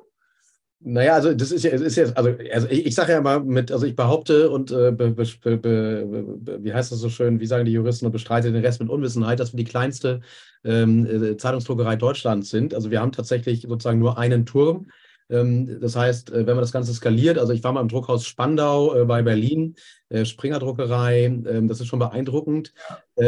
naja, 0.85 1.13
also 1.13 1.33
das 1.33 1.51
ist 1.51 1.63
ja, 1.63 1.71
ist 1.71 1.95
ja, 1.95 2.05
also, 2.13 2.35
also 2.51 2.67
ich, 2.69 2.85
ich 2.87 2.95
sage 2.95 3.13
ja 3.13 3.21
mal 3.21 3.39
mit, 3.43 3.71
also 3.71 3.85
ich 3.85 3.95
behaupte 3.95 4.49
und 4.49 4.71
äh, 4.71 4.91
be, 4.91 5.11
be, 5.11 5.57
be, 5.57 6.59
wie 6.61 6.73
heißt 6.73 6.91
das 6.91 6.99
so 6.99 7.09
schön, 7.09 7.39
wie 7.39 7.45
sagen 7.45 7.65
die 7.65 7.71
Juristen 7.71 8.05
und 8.05 8.11
bestreite 8.11 8.51
den 8.51 8.63
Rest 8.63 8.81
mit 8.81 8.89
Unwissenheit, 8.89 9.39
dass 9.39 9.53
wir 9.53 9.57
die 9.57 9.63
kleinste 9.63 10.21
ähm, 10.63 11.05
äh, 11.05 11.37
Zeitungsdruckerei 11.37 11.95
Deutschlands 11.95 12.49
sind. 12.49 12.73
Also 12.73 12.91
wir 12.91 13.01
haben 13.01 13.11
tatsächlich 13.11 13.61
sozusagen 13.61 13.99
nur 13.99 14.17
einen 14.17 14.45
Turm 14.45 14.87
Ähm, 15.29 15.79
das 15.79 15.95
heißt, 15.95 16.31
äh, 16.31 16.45
wenn 16.45 16.55
man 16.55 16.61
das 16.61 16.71
Ganze 16.71 16.93
skaliert, 16.93 17.37
also 17.37 17.53
ich 17.53 17.63
war 17.63 17.71
mal 17.71 17.81
im 17.81 17.87
Druckhaus 17.87 18.25
Spandau 18.25 18.93
äh, 18.95 19.05
bei 19.05 19.21
Berlin, 19.21 19.75
äh, 20.09 20.25
Springer 20.25 20.59
Druckerei, 20.59 21.25
ähm, 21.25 21.67
das 21.67 21.79
ist 21.79 21.87
schon 21.87 21.99
beeindruckend. 21.99 22.73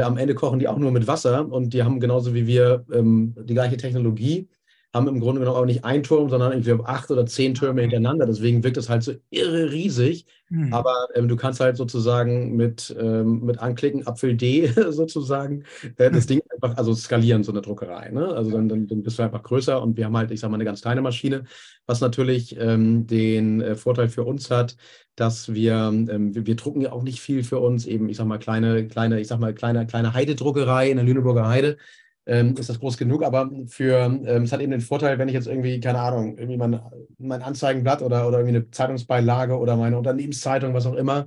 Am 0.02 0.18
Ende 0.18 0.36
kochen 0.36 0.60
die 0.60 0.68
auch 0.68 0.78
nur 0.78 0.92
mit 0.92 1.08
Wasser 1.08 1.48
und 1.52 1.74
die 1.74 1.84
haben 1.84 2.00
genauso 2.00 2.34
wie 2.34 2.48
wir 2.48 2.86
ähm, 2.92 3.36
die 3.38 3.54
gleiche 3.54 3.78
Technologie 3.78 4.50
haben 4.96 5.10
im 5.10 5.20
Grunde 5.20 5.42
genommen 5.42 5.58
auch 5.58 5.66
nicht 5.66 5.84
ein 5.84 6.04
Turm, 6.04 6.30
sondern 6.30 6.54
irgendwie 6.54 6.84
acht 6.86 7.12
oder 7.12 7.26
zehn 7.26 7.54
Türme 7.54 7.82
hintereinander. 7.82 8.26
Deswegen 8.26 8.64
wirkt 8.64 8.78
es 8.78 8.90
halt 8.90 9.04
so 9.04 9.14
irre 9.30 9.72
riesig. 9.72 10.26
Mhm. 10.50 10.74
Aber 10.74 11.10
ähm, 11.16 11.28
du 11.28 11.36
kannst 11.36 11.60
halt 11.60 11.76
sozusagen 11.76 12.56
mit, 12.56 12.96
ähm, 12.98 13.44
mit 13.44 13.60
Anklicken 13.60 14.08
Apfel 14.08 14.38
D 14.38 14.68
sozusagen 14.90 15.66
äh, 15.98 16.10
das 16.10 16.28
Ding 16.28 16.42
einfach 16.54 16.78
also 16.78 16.94
skalieren, 16.94 17.44
so 17.44 17.52
eine 17.52 17.62
Druckerei. 17.62 18.10
Ne? 18.10 18.26
Also 18.28 18.52
dann, 18.52 18.70
dann, 18.70 18.88
dann, 18.88 19.04
bist 19.04 19.20
du 19.20 19.24
einfach 19.24 19.44
größer 19.44 19.82
und 19.82 19.98
wir 19.98 20.06
haben 20.06 20.16
halt, 20.16 20.32
ich 20.32 20.40
sag 20.40 20.50
mal, 20.50 20.56
eine 20.56 20.66
ganz 20.66 20.82
kleine 20.82 21.02
Maschine, 21.02 21.44
was 21.88 22.00
natürlich 22.00 22.58
ähm, 22.58 23.06
den 23.06 23.60
äh, 23.60 23.76
Vorteil 23.76 24.08
für 24.08 24.24
uns 24.24 24.50
hat, 24.50 24.78
dass 25.16 25.54
wir, 25.54 25.74
ähm, 25.92 26.34
wir, 26.34 26.46
wir, 26.46 26.56
drucken 26.56 26.82
ja 26.82 26.94
auch 26.94 27.04
nicht 27.04 27.20
viel 27.20 27.44
für 27.44 27.60
uns, 27.60 27.86
eben, 27.86 28.08
ich 28.08 28.18
sag 28.18 28.28
mal, 28.28 28.40
kleine, 28.40 28.88
kleine, 28.88 29.20
ich 29.20 29.28
sag 29.28 29.40
mal, 29.40 29.54
kleine, 29.54 29.86
kleine 29.88 30.14
Heidedruckerei 30.14 30.90
in 30.90 30.98
der 30.98 31.06
Lüneburger 31.06 31.48
Heide 31.50 31.78
ähm, 32.26 32.56
ist 32.58 32.70
das 32.70 32.80
groß 32.80 32.98
genug. 32.98 33.24
Aber 33.24 33.50
für, 33.68 34.06
ähm, 34.26 34.44
es 34.44 34.52
hat 34.52 34.62
eben 34.62 34.72
den 34.72 34.82
Vorteil, 34.82 35.18
wenn 35.20 35.28
ich 35.28 35.34
jetzt 35.34 35.48
irgendwie, 35.48 35.80
keine 35.80 36.00
Ahnung, 36.00 36.38
irgendwie 36.38 36.58
mein, 36.58 36.80
mein 37.18 37.42
Anzeigenblatt 37.42 38.02
oder, 38.02 38.28
oder 38.28 38.40
irgendwie 38.40 38.58
eine 38.58 38.72
Zeitungsbeilage 38.72 39.58
oder 39.58 39.78
meine 39.78 39.98
Unternehmenszeitung, 39.98 40.74
was 40.74 40.86
auch 40.86 40.96
immer, 40.96 41.26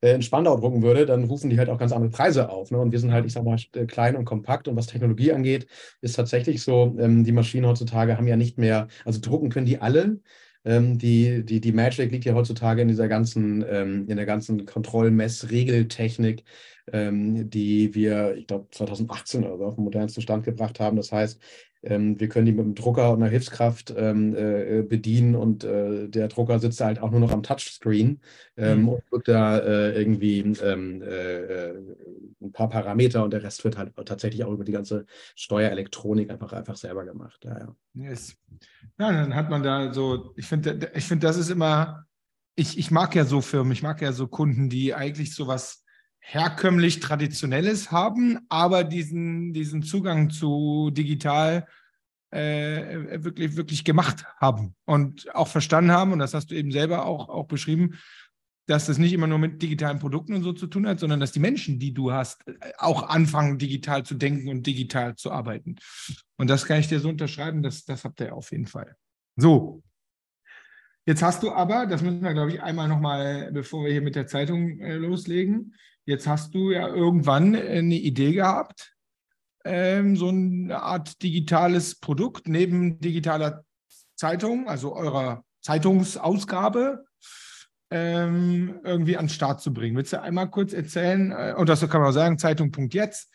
äh, 0.00 0.14
in 0.14 0.22
Spandau 0.22 0.56
drucken 0.56 0.82
würde, 0.82 1.06
dann 1.06 1.24
rufen 1.24 1.50
die 1.50 1.58
halt 1.58 1.68
auch 1.68 1.78
ganz 1.78 1.92
andere 1.92 2.10
Preise 2.10 2.48
auf. 2.48 2.70
Ne? 2.70 2.78
Und 2.78 2.92
wir 2.92 2.98
sind 2.98 3.12
halt, 3.12 3.26
ich 3.26 3.32
sag 3.32 3.44
mal, 3.44 3.58
äh, 3.74 3.86
klein 3.86 4.16
und 4.16 4.24
kompakt. 4.24 4.68
Und 4.68 4.76
was 4.76 4.86
Technologie 4.86 5.32
angeht, 5.32 5.66
ist 6.00 6.16
tatsächlich 6.16 6.62
so, 6.62 6.96
ähm, 6.98 7.24
die 7.24 7.32
Maschinen 7.32 7.66
heutzutage 7.66 8.16
haben 8.16 8.26
ja 8.26 8.36
nicht 8.36 8.58
mehr, 8.58 8.88
also 9.04 9.20
drucken 9.20 9.50
können 9.50 9.66
die 9.66 9.80
alle. 9.80 10.20
Ähm, 10.64 10.98
die, 10.98 11.44
die, 11.44 11.60
die 11.60 11.72
Magic 11.72 12.10
liegt 12.12 12.24
ja 12.26 12.34
heutzutage 12.34 12.82
in 12.82 12.88
dieser 12.88 13.08
ganzen, 13.08 13.64
ähm, 13.68 14.06
in 14.08 14.16
der 14.16 14.26
ganzen 14.26 14.66
Kontrollmessregeltechnik, 14.66 16.44
ähm, 16.92 17.50
die 17.50 17.94
wir, 17.94 18.36
ich 18.36 18.46
glaube, 18.46 18.68
2018 18.70 19.44
oder 19.44 19.58
so 19.58 19.64
auf 19.66 19.74
den 19.76 19.84
modernsten 19.84 20.22
Stand 20.22 20.44
gebracht 20.44 20.80
haben. 20.80 20.96
Das 20.96 21.12
heißt, 21.12 21.40
ähm, 21.82 22.20
wir 22.20 22.28
können 22.28 22.46
die 22.46 22.52
mit 22.52 22.64
dem 22.64 22.74
Drucker 22.74 23.10
und 23.10 23.22
einer 23.22 23.30
Hilfskraft 23.30 23.94
ähm, 23.96 24.34
äh, 24.36 24.82
bedienen 24.82 25.34
und 25.34 25.64
äh, 25.64 26.08
der 26.08 26.28
Drucker 26.28 26.58
sitzt 26.58 26.80
halt 26.80 27.00
auch 27.00 27.10
nur 27.10 27.20
noch 27.20 27.32
am 27.32 27.42
Touchscreen 27.42 28.20
ähm, 28.56 28.82
mhm. 28.82 28.88
und 28.90 29.02
drückt 29.10 29.28
da 29.28 29.58
äh, 29.58 29.98
irgendwie 29.98 30.40
ähm, 30.40 31.00
äh, 31.02 31.06
äh, 31.06 31.96
ein 32.42 32.52
paar 32.52 32.68
Parameter 32.68 33.24
und 33.24 33.32
der 33.32 33.42
Rest 33.42 33.64
wird 33.64 33.78
halt 33.78 33.94
tatsächlich 34.04 34.44
auch 34.44 34.52
über 34.52 34.64
die 34.64 34.72
ganze 34.72 35.06
Steuerelektronik 35.34 36.30
einfach, 36.30 36.52
einfach 36.52 36.76
selber 36.76 37.04
gemacht. 37.04 37.44
Ja, 37.44 37.58
ja. 37.58 37.76
Yes. 37.94 38.36
ja, 38.98 39.12
dann 39.12 39.34
hat 39.34 39.48
man 39.48 39.62
da 39.62 39.92
so, 39.92 40.32
ich 40.36 40.46
finde, 40.46 40.90
ich 40.94 41.04
finde, 41.04 41.26
das 41.26 41.38
ist 41.38 41.50
immer, 41.50 42.04
ich, 42.56 42.78
ich 42.78 42.90
mag 42.90 43.14
ja 43.14 43.24
so 43.24 43.40
Firmen, 43.40 43.72
ich 43.72 43.82
mag 43.82 44.02
ja 44.02 44.12
so 44.12 44.26
Kunden, 44.26 44.68
die 44.68 44.94
eigentlich 44.94 45.34
sowas 45.34 45.82
herkömmlich 46.20 47.00
Traditionelles 47.00 47.90
haben, 47.90 48.38
aber 48.48 48.84
diesen, 48.84 49.52
diesen 49.52 49.82
Zugang 49.82 50.30
zu 50.30 50.90
digital 50.92 51.66
äh, 52.30 53.24
wirklich, 53.24 53.56
wirklich 53.56 53.84
gemacht 53.84 54.24
haben 54.38 54.74
und 54.84 55.34
auch 55.34 55.48
verstanden 55.48 55.90
haben, 55.90 56.12
und 56.12 56.20
das 56.20 56.34
hast 56.34 56.50
du 56.50 56.54
eben 56.54 56.70
selber 56.70 57.04
auch, 57.04 57.28
auch 57.28 57.46
beschrieben, 57.46 57.98
dass 58.66 58.86
das 58.86 58.98
nicht 58.98 59.12
immer 59.12 59.26
nur 59.26 59.38
mit 59.38 59.60
digitalen 59.60 59.98
Produkten 59.98 60.34
und 60.34 60.44
so 60.44 60.52
zu 60.52 60.68
tun 60.68 60.86
hat, 60.86 61.00
sondern 61.00 61.18
dass 61.18 61.32
die 61.32 61.40
Menschen, 61.40 61.80
die 61.80 61.92
du 61.92 62.12
hast, 62.12 62.44
auch 62.78 63.08
anfangen, 63.08 63.58
digital 63.58 64.04
zu 64.04 64.14
denken 64.14 64.48
und 64.48 64.64
digital 64.64 65.16
zu 65.16 65.32
arbeiten. 65.32 65.74
Und 66.36 66.48
das 66.48 66.66
kann 66.66 66.78
ich 66.78 66.86
dir 66.86 67.00
so 67.00 67.08
unterschreiben, 67.08 67.64
das, 67.64 67.84
das 67.84 68.04
habt 68.04 68.20
ihr 68.20 68.32
auf 68.32 68.52
jeden 68.52 68.66
Fall. 68.66 68.94
So, 69.36 69.82
Jetzt 71.06 71.22
hast 71.22 71.42
du 71.42 71.50
aber, 71.50 71.86
das 71.86 72.02
müssen 72.02 72.22
wir, 72.22 72.34
glaube 72.34 72.52
ich, 72.52 72.62
einmal 72.62 72.86
nochmal, 72.86 73.50
bevor 73.52 73.84
wir 73.84 73.90
hier 73.90 74.02
mit 74.02 74.14
der 74.14 74.26
Zeitung 74.26 74.78
äh, 74.78 74.94
loslegen, 74.94 75.74
Jetzt 76.10 76.26
hast 76.26 76.56
du 76.56 76.72
ja 76.72 76.88
irgendwann 76.88 77.54
eine 77.54 77.94
Idee 77.94 78.32
gehabt, 78.32 78.96
ähm, 79.64 80.16
so 80.16 80.26
eine 80.26 80.82
Art 80.82 81.22
digitales 81.22 82.00
Produkt 82.00 82.48
neben 82.48 82.98
digitaler 82.98 83.64
Zeitung, 84.16 84.68
also 84.68 84.92
eurer 84.92 85.44
Zeitungsausgabe, 85.60 87.04
ähm, 87.92 88.80
irgendwie 88.82 89.16
an 89.16 89.26
den 89.26 89.30
Start 89.30 89.60
zu 89.60 89.72
bringen. 89.72 89.96
Willst 89.96 90.12
du 90.12 90.20
einmal 90.20 90.50
kurz 90.50 90.72
erzählen, 90.72 91.30
äh, 91.30 91.54
und 91.56 91.68
das 91.68 91.88
kann 91.88 92.00
man 92.00 92.10
auch 92.10 92.14
sagen, 92.14 92.38
Zeitung.jetzt, 92.38 93.30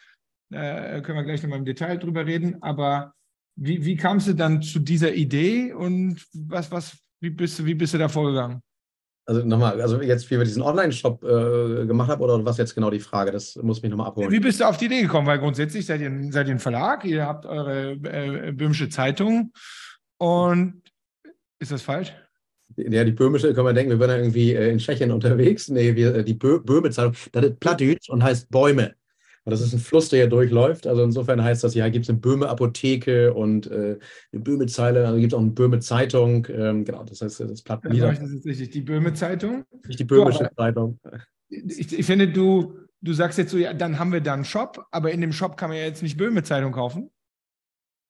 äh, 0.51 1.01
können 1.01 1.17
wir 1.17 1.23
gleich 1.23 1.41
nochmal 1.41 1.59
im 1.59 1.65
Detail 1.65 1.97
drüber 1.97 2.25
reden, 2.25 2.61
aber 2.61 3.13
wie, 3.55 3.85
wie 3.85 3.95
kamst 3.95 4.27
du 4.27 4.33
dann 4.33 4.61
zu 4.61 4.79
dieser 4.79 5.13
Idee 5.13 5.71
und 5.71 6.25
was, 6.33 6.71
was, 6.71 6.97
wie 7.21 7.29
bist 7.29 7.65
wie 7.65 7.73
bist 7.73 7.93
du 7.93 7.99
da 7.99 8.09
vorgegangen? 8.09 8.61
Also 9.27 9.43
nochmal, 9.43 9.81
also 9.81 10.01
jetzt, 10.01 10.29
wie 10.29 10.37
wir 10.37 10.43
diesen 10.43 10.61
Online-Shop 10.61 11.23
äh, 11.23 11.85
gemacht 11.87 12.09
haben, 12.09 12.21
oder 12.21 12.45
was 12.45 12.57
jetzt 12.57 12.75
genau 12.75 12.91
die 12.91 12.99
Frage? 12.99 13.31
Das 13.31 13.55
muss 13.55 13.81
mich 13.81 13.89
nochmal 13.89 14.07
abholen. 14.07 14.31
Wie 14.31 14.39
bist 14.39 14.59
du 14.59 14.65
auf 14.65 14.77
die 14.77 14.85
Idee 14.85 15.01
gekommen? 15.01 15.25
Weil 15.25 15.39
grundsätzlich 15.39 15.85
seid 15.85 16.01
ihr, 16.01 16.11
seid 16.31 16.47
ihr 16.47 16.53
ein 16.53 16.59
Verlag, 16.59 17.03
ihr 17.05 17.25
habt 17.25 17.47
eure 17.47 17.93
äh, 17.93 18.51
böhmische 18.51 18.87
Zeitung 18.89 19.51
und 20.17 20.83
ist 21.59 21.71
das 21.71 21.81
falsch? 21.81 22.13
Ja, 22.77 23.03
die 23.03 23.11
böhmische, 23.11 23.53
können 23.53 23.67
wir 23.67 23.73
denken, 23.73 23.91
wir 23.91 23.99
wären 23.99 24.19
irgendwie 24.19 24.53
äh, 24.53 24.69
in 24.69 24.77
Tschechien 24.77 25.11
unterwegs. 25.11 25.69
Nee, 25.69 25.95
wir, 25.95 26.15
äh, 26.15 26.23
die 26.23 26.33
Bö 26.33 26.59
Böhme-Zeitung, 26.59 27.15
das 27.31 27.45
ist 27.45 27.59
Plattdeutsch 27.59 28.09
und 28.09 28.23
heißt 28.23 28.49
Bäume. 28.51 28.95
Und 29.45 29.51
das 29.51 29.61
ist 29.61 29.73
ein 29.73 29.79
Fluss, 29.79 30.09
der 30.09 30.21
hier 30.21 30.27
durchläuft. 30.27 30.87
Also 30.87 31.03
insofern 31.03 31.43
heißt 31.43 31.63
das, 31.63 31.75
ja, 31.75 31.87
gibt 31.89 32.05
es 32.05 32.09
eine 32.09 32.17
Böhme-Apotheke 32.17 33.31
und 33.31 33.67
äh, 33.67 33.99
eine 34.33 34.41
Böhme-Zeile, 34.41 35.05
also 35.05 35.19
gibt 35.19 35.33
es 35.33 35.37
auch 35.37 35.41
eine 35.41 35.51
Böhme-Zeitung. 35.51 36.47
Ähm, 36.49 36.83
genau, 36.83 37.03
das 37.03 37.21
heißt, 37.21 37.41
das 37.41 37.61
Platt 37.61 37.83
ja, 37.91 38.11
Das 38.11 38.31
ist 38.31 38.43
richtig, 38.43 38.71
die 38.71 38.81
Böhme-Zeitung. 38.81 39.63
Nicht 39.87 39.99
die 39.99 40.03
böhmische 40.03 40.49
so, 40.49 40.55
Zeitung. 40.55 40.99
Ich, 41.47 41.93
ich, 41.99 42.05
finde, 42.07 42.27
du, 42.27 42.79
du 43.01 43.13
sagst 43.13 43.37
jetzt 43.37 43.51
so, 43.51 43.59
ja, 43.59 43.73
dann 43.73 43.99
haben 43.99 44.11
wir 44.11 44.21
da 44.21 44.33
einen 44.33 44.45
Shop, 44.45 44.83
aber 44.89 45.11
in 45.11 45.21
dem 45.21 45.31
Shop 45.31 45.57
kann 45.57 45.69
man 45.69 45.77
ja 45.77 45.85
jetzt 45.85 46.01
nicht 46.01 46.17
Böhme-Zeitung 46.17 46.71
kaufen. 46.71 47.11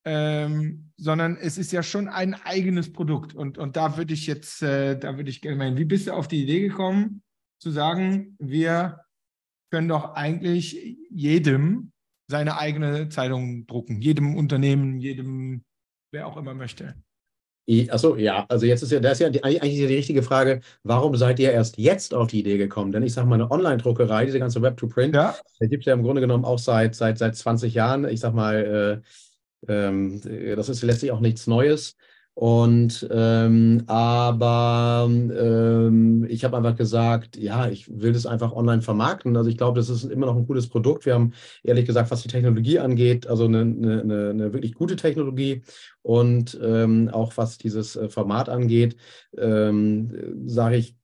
Ähm, 0.08 0.92
sondern 0.96 1.36
es 1.36 1.58
ist 1.58 1.74
ja 1.74 1.84
schon 1.84 2.08
ein 2.08 2.34
eigenes 2.34 2.94
Produkt. 2.94 3.36
Und, 3.36 3.58
und 3.58 3.75
da 3.75 3.98
würde 3.98 4.13
ich 4.13 4.25
jetzt, 4.25 4.62
äh, 4.62 4.98
da 4.98 5.18
würde 5.18 5.30
ich 5.30 5.42
gerne 5.42 5.58
meinen, 5.58 5.77
wie 5.77 5.84
bist 5.84 6.08
du 6.08 6.13
auf 6.13 6.30
die 6.30 6.44
Idee 6.44 6.62
gekommen, 6.62 7.24
zu 7.60 7.72
sagen, 7.72 8.38
wir 8.39 9.01
können 9.72 9.88
doch 9.88 10.13
eigentlich 10.13 10.98
jedem 11.10 11.91
seine 12.27 12.57
eigene 12.57 13.10
Zeitung 13.10 13.67
drucken. 13.67 14.01
Jedem 14.01 14.36
Unternehmen, 14.36 15.00
jedem, 15.00 15.63
wer 16.12 16.27
auch 16.27 16.38
immer 16.38 16.53
möchte. 16.53 16.95
Achso, 17.89 18.15
ja, 18.15 18.45
also 18.48 18.67
jetzt 18.67 18.84
ist 18.84 18.91
ja, 18.91 19.00
das 19.00 19.13
ist 19.13 19.19
ja 19.22 19.29
die, 19.29 19.43
eigentlich 19.43 19.74
die 19.74 19.86
richtige 19.86 20.22
Frage, 20.22 20.62
warum 20.84 21.15
seid 21.15 21.39
ihr 21.39 21.51
erst 21.51 21.79
jetzt 21.79 22.13
auf 22.13 22.27
die 22.27 22.39
Idee 22.39 22.57
gekommen? 22.57 22.91
Denn 22.91 23.01
ich 23.01 23.13
sage 23.13 23.27
mal, 23.27 23.36
eine 23.36 23.50
Online-Druckerei, 23.50 24.25
diese 24.25 24.38
ganze 24.38 24.62
Web-to-Print, 24.62 25.15
ja. 25.15 25.36
gibt 25.60 25.81
es 25.81 25.86
ja 25.86 25.93
im 25.93 26.03
Grunde 26.03 26.22
genommen 26.22 26.45
auch 26.45 26.60
seit, 26.60 26.93
seit, 26.93 27.17
seit 27.17 27.36
20 27.36 27.74
Jahren. 27.74 28.07
Ich 28.07 28.19
sage 28.19 28.36
mal, 28.36 29.01
äh, 29.67 29.72
äh, 29.72 30.55
das 30.55 30.69
ist 30.69 30.84
letztlich 30.84 31.12
auch 31.12 31.22
nichts 31.22 31.48
Neues. 31.48 31.95
Und 32.38 33.08
ähm, 33.12 33.84
aber 33.88 35.08
ähm, 35.10 36.25
ich 36.30 36.44
habe 36.44 36.58
einfach 36.58 36.75
gesagt, 36.75 37.38
ja, 37.38 37.70
ich 37.70 37.88
will 37.89 38.12
das 38.12 38.25
einfach 38.25 38.51
online 38.51 38.82
vermarkten. 38.82 39.38
Also 39.38 39.50
ich 39.50 39.58
glaube, 39.58 39.80
das 39.80 39.88
ist 39.89 40.04
immer 40.04 40.25
noch 40.25 40.36
ein 40.36 40.46
gutes 40.46 40.68
Produkt. 40.68 41.06
Wir 41.06 41.13
haben 41.13 41.32
ehrlich 41.63 41.86
gesagt, 41.86 42.12
was 42.12 42.24
die 42.24 42.27
Technologie 42.27 42.80
angeht, 42.80 43.25
also 43.27 43.46
eine, 43.46 43.62
eine, 43.62 44.30
eine 44.32 44.54
wirklich 44.54 44.74
gute 44.74 44.98
Technologie 44.98 45.63
und 46.01 46.60
ähm, 46.62 47.10
auch 47.10 47.38
was 47.38 47.58
dieses 47.58 47.96
äh, 47.96 48.10
Format 48.10 48.50
angeht, 48.50 48.98
ähm, 49.38 50.44
sage 50.46 50.75
ich, 50.75 50.98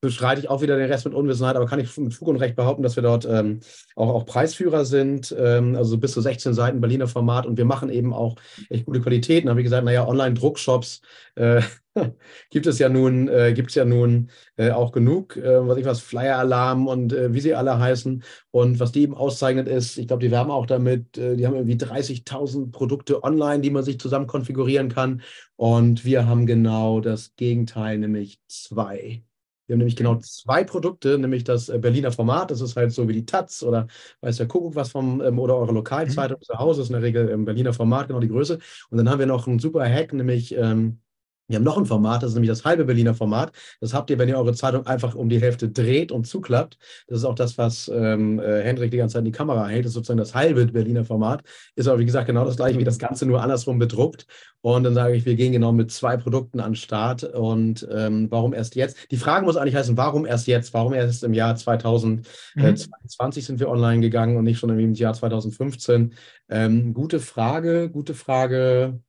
beschreite 0.00 0.40
ich 0.40 0.48
auch 0.48 0.62
wieder 0.62 0.76
den 0.76 0.90
Rest 0.90 1.04
mit 1.04 1.14
Unwissenheit, 1.14 1.56
aber 1.56 1.66
kann 1.66 1.80
ich 1.80 1.96
mit 1.96 2.14
Fug 2.14 2.28
und 2.28 2.36
Recht 2.36 2.56
behaupten, 2.56 2.82
dass 2.82 2.96
wir 2.96 3.02
dort 3.02 3.24
ähm, 3.24 3.60
auch, 3.96 4.08
auch 4.10 4.26
Preisführer 4.26 4.84
sind, 4.84 5.34
ähm, 5.38 5.76
also 5.76 5.98
bis 5.98 6.12
zu 6.12 6.20
16 6.20 6.54
Seiten 6.54 6.80
Berliner 6.80 7.08
Format 7.08 7.46
und 7.46 7.56
wir 7.56 7.64
machen 7.64 7.90
eben 7.90 8.12
auch 8.12 8.36
echt 8.68 8.86
gute 8.86 9.00
Qualitäten. 9.00 9.46
Da 9.46 9.50
habe 9.50 9.60
ich 9.60 9.64
gesagt, 9.64 9.84
naja, 9.84 10.06
Online-Druckshops 10.06 11.02
äh, 11.36 11.62
gibt 12.50 12.66
es 12.66 12.78
ja 12.78 12.88
nun, 12.88 13.28
äh, 13.28 13.52
gibt 13.54 13.70
es 13.70 13.74
ja 13.74 13.84
nun 13.84 14.30
äh, 14.56 14.70
auch 14.70 14.92
genug, 14.92 15.36
äh, 15.36 15.66
was 15.66 15.78
ich 15.78 15.84
was, 15.84 16.00
Flyer-Alarm 16.00 16.86
und 16.86 17.12
äh, 17.12 17.32
wie 17.34 17.40
sie 17.40 17.54
alle 17.54 17.78
heißen. 17.78 18.22
Und 18.50 18.80
was 18.80 18.92
die 18.92 19.02
eben 19.02 19.14
auszeichnet 19.14 19.68
ist, 19.68 19.98
ich 19.98 20.08
glaube, 20.08 20.24
die 20.24 20.30
werben 20.30 20.50
auch 20.50 20.66
damit, 20.66 21.18
äh, 21.18 21.36
die 21.36 21.46
haben 21.46 21.54
irgendwie 21.54 21.76
30.000 21.76 22.70
Produkte 22.72 23.22
online, 23.22 23.60
die 23.60 23.70
man 23.70 23.82
sich 23.82 23.98
zusammen 24.00 24.26
konfigurieren 24.26 24.88
kann. 24.88 25.22
Und 25.56 26.04
wir 26.04 26.26
haben 26.26 26.46
genau 26.46 27.00
das 27.00 27.34
Gegenteil, 27.36 27.98
nämlich 27.98 28.40
zwei. 28.48 29.22
Wir 29.66 29.74
haben 29.74 29.78
nämlich 29.78 29.96
genau 29.96 30.16
zwei 30.16 30.64
Produkte, 30.64 31.18
nämlich 31.18 31.44
das 31.44 31.68
äh, 31.68 31.78
Berliner 31.78 32.12
Format, 32.12 32.50
das 32.50 32.60
ist 32.60 32.76
halt 32.76 32.92
so 32.92 33.08
wie 33.08 33.12
die 33.12 33.26
Taz 33.26 33.62
oder 33.62 33.86
weiß 34.20 34.36
der 34.38 34.48
Kuckuck 34.48 34.74
was 34.74 34.90
vom, 34.90 35.20
ähm, 35.20 35.38
oder 35.38 35.56
eure 35.56 35.72
Lokalzeitung 35.72 36.38
mhm. 36.40 36.44
zu 36.44 36.58
Hause, 36.58 36.82
ist 36.82 36.88
in 36.88 36.94
der 36.94 37.02
Regel 37.02 37.28
im 37.28 37.44
Berliner 37.44 37.72
Format 37.72 38.08
genau 38.08 38.20
die 38.20 38.28
Größe. 38.28 38.58
Und 38.90 38.98
dann 38.98 39.08
haben 39.08 39.18
wir 39.18 39.26
noch 39.26 39.46
einen 39.46 39.60
super 39.60 39.88
Hack, 39.88 40.12
nämlich 40.12 40.54
ähm, 40.56 41.00
Wir 41.48 41.56
haben 41.56 41.64
noch 41.64 41.76
ein 41.76 41.86
Format, 41.86 42.22
das 42.22 42.30
ist 42.30 42.34
nämlich 42.34 42.48
das 42.48 42.64
halbe 42.64 42.84
Berliner 42.84 43.14
Format. 43.14 43.52
Das 43.80 43.92
habt 43.92 44.08
ihr, 44.10 44.18
wenn 44.18 44.28
ihr 44.28 44.38
eure 44.38 44.54
Zeitung 44.54 44.86
einfach 44.86 45.14
um 45.14 45.28
die 45.28 45.40
Hälfte 45.40 45.68
dreht 45.68 46.10
und 46.10 46.26
zuklappt. 46.26 46.78
Das 47.08 47.18
ist 47.18 47.24
auch 47.24 47.34
das, 47.34 47.58
was 47.58 47.90
ähm, 47.92 48.38
äh, 48.38 48.62
Hendrik 48.62 48.90
die 48.90 48.96
ganze 48.96 49.14
Zeit 49.14 49.20
in 49.20 49.26
die 49.26 49.32
Kamera 49.32 49.66
hält. 49.66 49.84
Das 49.84 49.90
ist 49.90 49.94
sozusagen 49.94 50.18
das 50.18 50.34
halbe 50.34 50.64
Berliner 50.66 51.04
Format. 51.04 51.42
Ist 51.74 51.88
aber, 51.88 51.98
wie 51.98 52.06
gesagt, 52.06 52.26
genau 52.26 52.44
das 52.44 52.56
gleiche 52.56 52.78
wie 52.78 52.84
das 52.84 52.98
Ganze, 52.98 53.26
nur 53.26 53.42
andersrum 53.42 53.78
bedruckt. 53.78 54.26
Und 54.62 54.84
dann 54.84 54.94
sage 54.94 55.14
ich, 55.14 55.26
wir 55.26 55.34
gehen 55.34 55.52
genau 55.52 55.72
mit 55.72 55.90
zwei 55.90 56.16
Produkten 56.16 56.60
an 56.60 56.70
den 56.70 56.76
Start. 56.76 57.24
Und 57.24 57.86
ähm, 57.92 58.30
warum 58.30 58.54
erst 58.54 58.76
jetzt? 58.76 59.10
Die 59.10 59.16
Frage 59.16 59.44
muss 59.44 59.56
eigentlich 59.56 59.74
heißen, 59.74 59.96
warum 59.96 60.24
erst 60.24 60.46
jetzt? 60.46 60.72
Warum 60.72 60.94
erst 60.94 61.24
im 61.24 61.34
Jahr 61.34 61.56
2022 61.56 63.42
mhm. 63.42 63.46
sind 63.46 63.60
wir 63.60 63.68
online 63.68 64.00
gegangen 64.00 64.36
und 64.36 64.44
nicht 64.44 64.58
schon 64.58 64.70
im 64.70 64.94
Jahr 64.94 65.12
2015? 65.12 66.14
Ähm, 66.48 66.94
gute 66.94 67.20
Frage, 67.20 67.90
gute 67.90 68.14
Frage. 68.14 69.00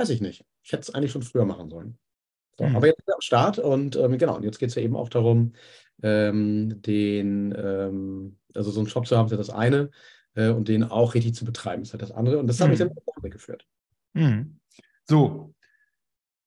Weiß 0.00 0.08
ich 0.08 0.22
nicht. 0.22 0.46
Ich 0.62 0.72
hätte 0.72 0.80
es 0.80 0.94
eigentlich 0.94 1.12
schon 1.12 1.20
früher 1.20 1.44
machen 1.44 1.68
sollen. 1.68 1.98
So, 2.56 2.64
mhm. 2.64 2.74
Aber 2.74 2.86
jetzt 2.86 3.00
ist 3.00 3.08
er 3.08 3.14
am 3.16 3.20
Start 3.20 3.58
und 3.58 3.96
ähm, 3.96 4.16
genau, 4.16 4.36
und 4.36 4.44
jetzt 4.44 4.58
geht 4.58 4.70
es 4.70 4.74
ja 4.74 4.80
eben 4.80 4.96
auch 4.96 5.10
darum, 5.10 5.52
ähm, 6.02 6.80
den, 6.80 7.54
ähm, 7.54 8.38
also 8.54 8.70
so 8.70 8.80
einen 8.80 8.88
Shop 8.88 9.06
zu 9.06 9.18
haben, 9.18 9.26
ist 9.26 9.32
ja 9.32 9.36
das 9.36 9.50
eine, 9.50 9.90
äh, 10.36 10.48
und 10.48 10.68
den 10.68 10.84
auch 10.84 11.12
richtig 11.12 11.34
zu 11.34 11.44
betreiben, 11.44 11.82
ist 11.82 11.92
halt 11.92 12.00
das 12.00 12.12
andere. 12.12 12.38
Und 12.38 12.46
das 12.46 12.58
mhm. 12.58 12.62
habe 12.62 12.72
ich 12.72 12.78
dann 12.78 12.92
auch 12.92 13.22
weggeführt. 13.22 13.66
Mhm. 14.14 14.58
So, 15.04 15.54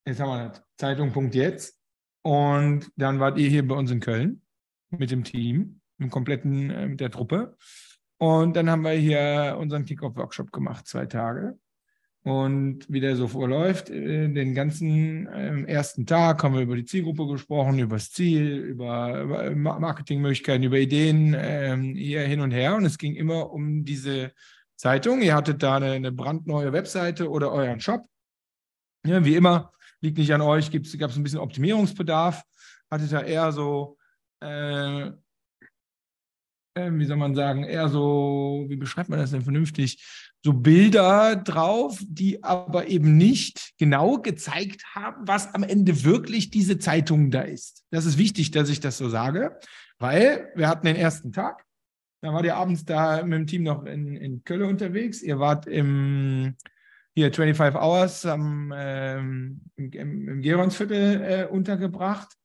jetzt 0.08 0.20
haben 0.20 0.30
wir 0.30 0.54
Zeitung.jetzt 0.78 1.36
jetzt. 1.36 1.80
Und 2.24 2.90
dann 2.96 3.20
wart 3.20 3.38
ihr 3.38 3.50
hier 3.50 3.68
bei 3.68 3.76
uns 3.76 3.92
in 3.92 4.00
Köln 4.00 4.42
mit 4.90 5.12
dem 5.12 5.24
Team, 5.24 5.80
im 6.00 6.10
kompletten, 6.10 6.72
äh, 6.72 6.88
mit 6.88 7.02
der 7.02 7.12
Truppe. 7.12 7.56
Und 8.18 8.56
dann 8.56 8.68
haben 8.68 8.82
wir 8.82 8.94
hier 8.94 9.58
unseren 9.60 9.86
Kickoff-Workshop 9.86 10.52
gemacht, 10.52 10.88
zwei 10.88 11.06
Tage. 11.06 11.60
Und 12.24 12.86
wie 12.88 13.02
der 13.02 13.18
so 13.18 13.28
vorläuft, 13.28 13.90
äh, 13.90 14.30
den 14.30 14.56
ganzen 14.56 15.28
äh, 15.28 15.64
ersten 15.64 16.06
Tag 16.06 16.42
haben 16.42 16.56
wir 16.56 16.62
über 16.62 16.78
die 16.78 16.86
Zielgruppe 16.86 17.28
gesprochen, 17.28 17.80
über 17.80 17.98
das 17.98 18.12
Ziel, 18.12 18.60
über, 18.60 19.22
über 19.22 19.56
Marketingmöglichkeiten, 19.56 20.64
über 20.64 20.78
Ideen, 20.78 21.34
äh, 21.34 21.78
hier 21.96 22.22
hin 22.22 22.40
und 22.40 22.52
her. 22.52 22.76
Und 22.76 22.86
es 22.86 22.98
ging 22.98 23.16
immer 23.16 23.52
um 23.52 23.84
diese 23.84 24.32
Zeitung. 24.78 25.22
Ihr 25.22 25.36
hattet 25.36 25.62
da 25.62 25.76
eine, 25.76 25.92
eine 25.92 26.14
brandneue 26.14 26.72
Webseite 26.72 27.30
oder 27.30 27.52
euren 27.52 27.82
Shop. 27.82 28.06
Ja, 29.06 29.26
wie 29.26 29.36
immer, 29.36 29.74
liegt 30.00 30.18
nicht 30.18 30.34
an 30.34 30.40
euch, 30.42 30.72
gab 30.72 31.10
es 31.10 31.18
ein 31.18 31.24
bisschen 31.24 31.40
Optimierungsbedarf. 31.40 32.42
Hattet 32.90 33.12
da 33.12 33.22
eher 33.22 33.52
so 33.52 33.98
äh, 34.40 35.12
ähm, 36.76 37.00
wie 37.00 37.06
soll 37.06 37.18
man 37.18 37.36
sagen, 37.36 37.64
eher 37.64 37.88
so, 37.88 38.66
wie 38.68 38.76
beschreibt 38.76 39.10
man 39.10 39.20
das 39.20 39.32
denn 39.32 39.44
vernünftig, 39.44 40.04
so 40.44 40.52
Bilder 40.52 41.38
drauf, 41.38 42.00
die 42.06 42.44
aber 42.44 42.88
eben 42.88 43.16
nicht 43.16 43.74
genau 43.80 44.18
gezeigt 44.18 44.84
haben, 44.94 45.26
was 45.26 45.54
am 45.54 45.64
Ende 45.64 46.04
wirklich 46.04 46.50
diese 46.50 46.78
Zeitung 46.78 47.32
da 47.32 47.42
ist. 47.42 47.86
Das 47.92 48.06
ist 48.06 48.18
wichtig, 48.18 48.52
dass 48.52 48.70
ich 48.70 48.82
das 48.82 48.98
so 48.98 49.08
sage, 49.08 49.58
weil 50.00 50.52
wir 50.56 50.68
hatten 50.68 50.86
den 50.86 50.98
ersten 50.98 51.32
Tag, 51.32 51.64
dann 52.22 52.34
war 52.34 52.44
ihr 52.44 52.58
abends 52.58 52.84
da 52.84 53.24
mit 53.24 53.40
dem 53.40 53.48
Team 53.48 53.64
noch 53.64 53.86
in, 53.86 54.18
in 54.18 54.44
Köln 54.44 54.64
unterwegs, 54.64 55.22
ihr 55.22 55.40
wart 55.40 55.66
im 55.66 56.56
hier 57.16 57.32
25 57.32 57.80
Hours 57.80 58.26
am, 58.26 58.74
ähm, 58.76 59.62
im, 59.76 60.28
im 60.28 60.42
Geronsviertel 60.42 61.22
äh, 61.22 61.46
untergebracht 61.46 62.36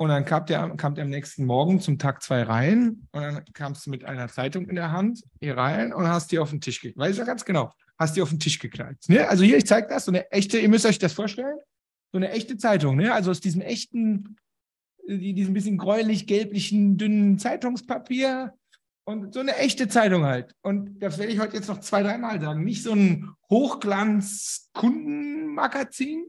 und 0.00 0.08
dann 0.08 0.24
kam 0.24 0.46
der, 0.46 0.66
kam 0.78 0.94
der 0.94 1.04
am 1.04 1.10
nächsten 1.10 1.44
Morgen 1.44 1.78
zum 1.78 1.98
Tag 1.98 2.22
zwei 2.22 2.42
rein 2.42 3.06
und 3.12 3.20
dann 3.20 3.44
kamst 3.52 3.84
du 3.84 3.90
mit 3.90 4.06
einer 4.06 4.28
Zeitung 4.28 4.66
in 4.66 4.76
der 4.76 4.92
Hand 4.92 5.22
hier 5.40 5.58
rein 5.58 5.92
und 5.92 6.08
hast 6.08 6.32
die 6.32 6.38
auf 6.38 6.48
den 6.48 6.62
Tisch 6.62 6.80
geknallt. 6.80 7.10
Weiß 7.10 7.12
ich 7.12 7.18
ja 7.18 7.26
ganz 7.26 7.44
genau. 7.44 7.70
Hast 7.98 8.16
die 8.16 8.22
auf 8.22 8.30
den 8.30 8.38
Tisch 8.38 8.58
geknallt. 8.58 8.96
Ne? 9.08 9.28
Also 9.28 9.44
hier, 9.44 9.58
ich 9.58 9.66
zeige 9.66 9.88
das, 9.88 10.06
so 10.06 10.10
eine 10.10 10.32
echte, 10.32 10.58
ihr 10.58 10.70
müsst 10.70 10.86
euch 10.86 10.98
das 10.98 11.12
vorstellen, 11.12 11.58
so 12.12 12.16
eine 12.16 12.30
echte 12.30 12.56
Zeitung, 12.56 12.96
ne? 12.96 13.12
also 13.12 13.30
aus 13.30 13.40
diesem 13.40 13.60
echten, 13.60 14.38
diesem 15.06 15.52
bisschen 15.52 15.76
gräulich-gelblichen, 15.76 16.96
dünnen 16.96 17.38
Zeitungspapier 17.38 18.54
und 19.04 19.34
so 19.34 19.40
eine 19.40 19.56
echte 19.56 19.88
Zeitung 19.88 20.24
halt. 20.24 20.54
Und 20.62 20.98
das 21.00 21.18
werde 21.18 21.30
ich 21.30 21.40
heute 21.40 21.56
jetzt 21.56 21.68
noch 21.68 21.80
zwei, 21.80 22.02
dreimal 22.02 22.40
sagen. 22.40 22.64
Nicht 22.64 22.84
so 22.84 22.92
ein 22.92 23.34
Hochglanz-Kundenmagazin, 23.50 26.24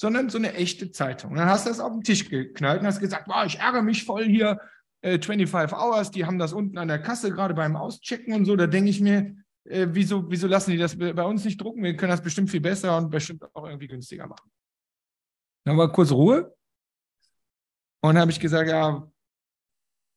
sondern 0.00 0.30
so 0.30 0.38
eine 0.38 0.54
echte 0.54 0.90
Zeitung. 0.90 1.32
Und 1.32 1.38
dann 1.38 1.48
hast 1.48 1.66
du 1.66 1.70
das 1.70 1.80
auf 1.80 1.92
den 1.92 2.02
Tisch 2.02 2.28
geknallt 2.28 2.80
und 2.80 2.86
hast 2.86 3.00
gesagt, 3.00 3.28
wow, 3.28 3.44
ich 3.44 3.58
ärgere 3.58 3.82
mich 3.82 4.04
voll 4.04 4.24
hier, 4.24 4.60
äh, 5.02 5.20
25 5.20 5.76
Hours, 5.76 6.10
die 6.10 6.24
haben 6.24 6.38
das 6.38 6.52
unten 6.52 6.78
an 6.78 6.88
der 6.88 7.00
Kasse 7.00 7.30
gerade 7.30 7.54
beim 7.54 7.76
Auschecken 7.76 8.32
und 8.32 8.44
so. 8.44 8.56
Da 8.56 8.66
denke 8.66 8.90
ich 8.90 9.00
mir, 9.00 9.36
äh, 9.64 9.88
wieso, 9.90 10.30
wieso 10.30 10.46
lassen 10.46 10.70
die 10.70 10.78
das 10.78 10.96
bei 10.96 11.24
uns 11.24 11.44
nicht 11.44 11.60
drucken? 11.60 11.82
Wir 11.82 11.96
können 11.96 12.10
das 12.10 12.22
bestimmt 12.22 12.50
viel 12.50 12.60
besser 12.60 12.96
und 12.96 13.10
bestimmt 13.10 13.44
auch 13.54 13.66
irgendwie 13.66 13.88
günstiger 13.88 14.26
machen. 14.26 14.50
Dann 15.64 15.76
war 15.76 15.92
kurz 15.92 16.12
Ruhe. 16.12 16.54
Und 18.00 18.16
habe 18.16 18.30
ich 18.30 18.38
gesagt, 18.38 18.70
ja, 18.70 19.10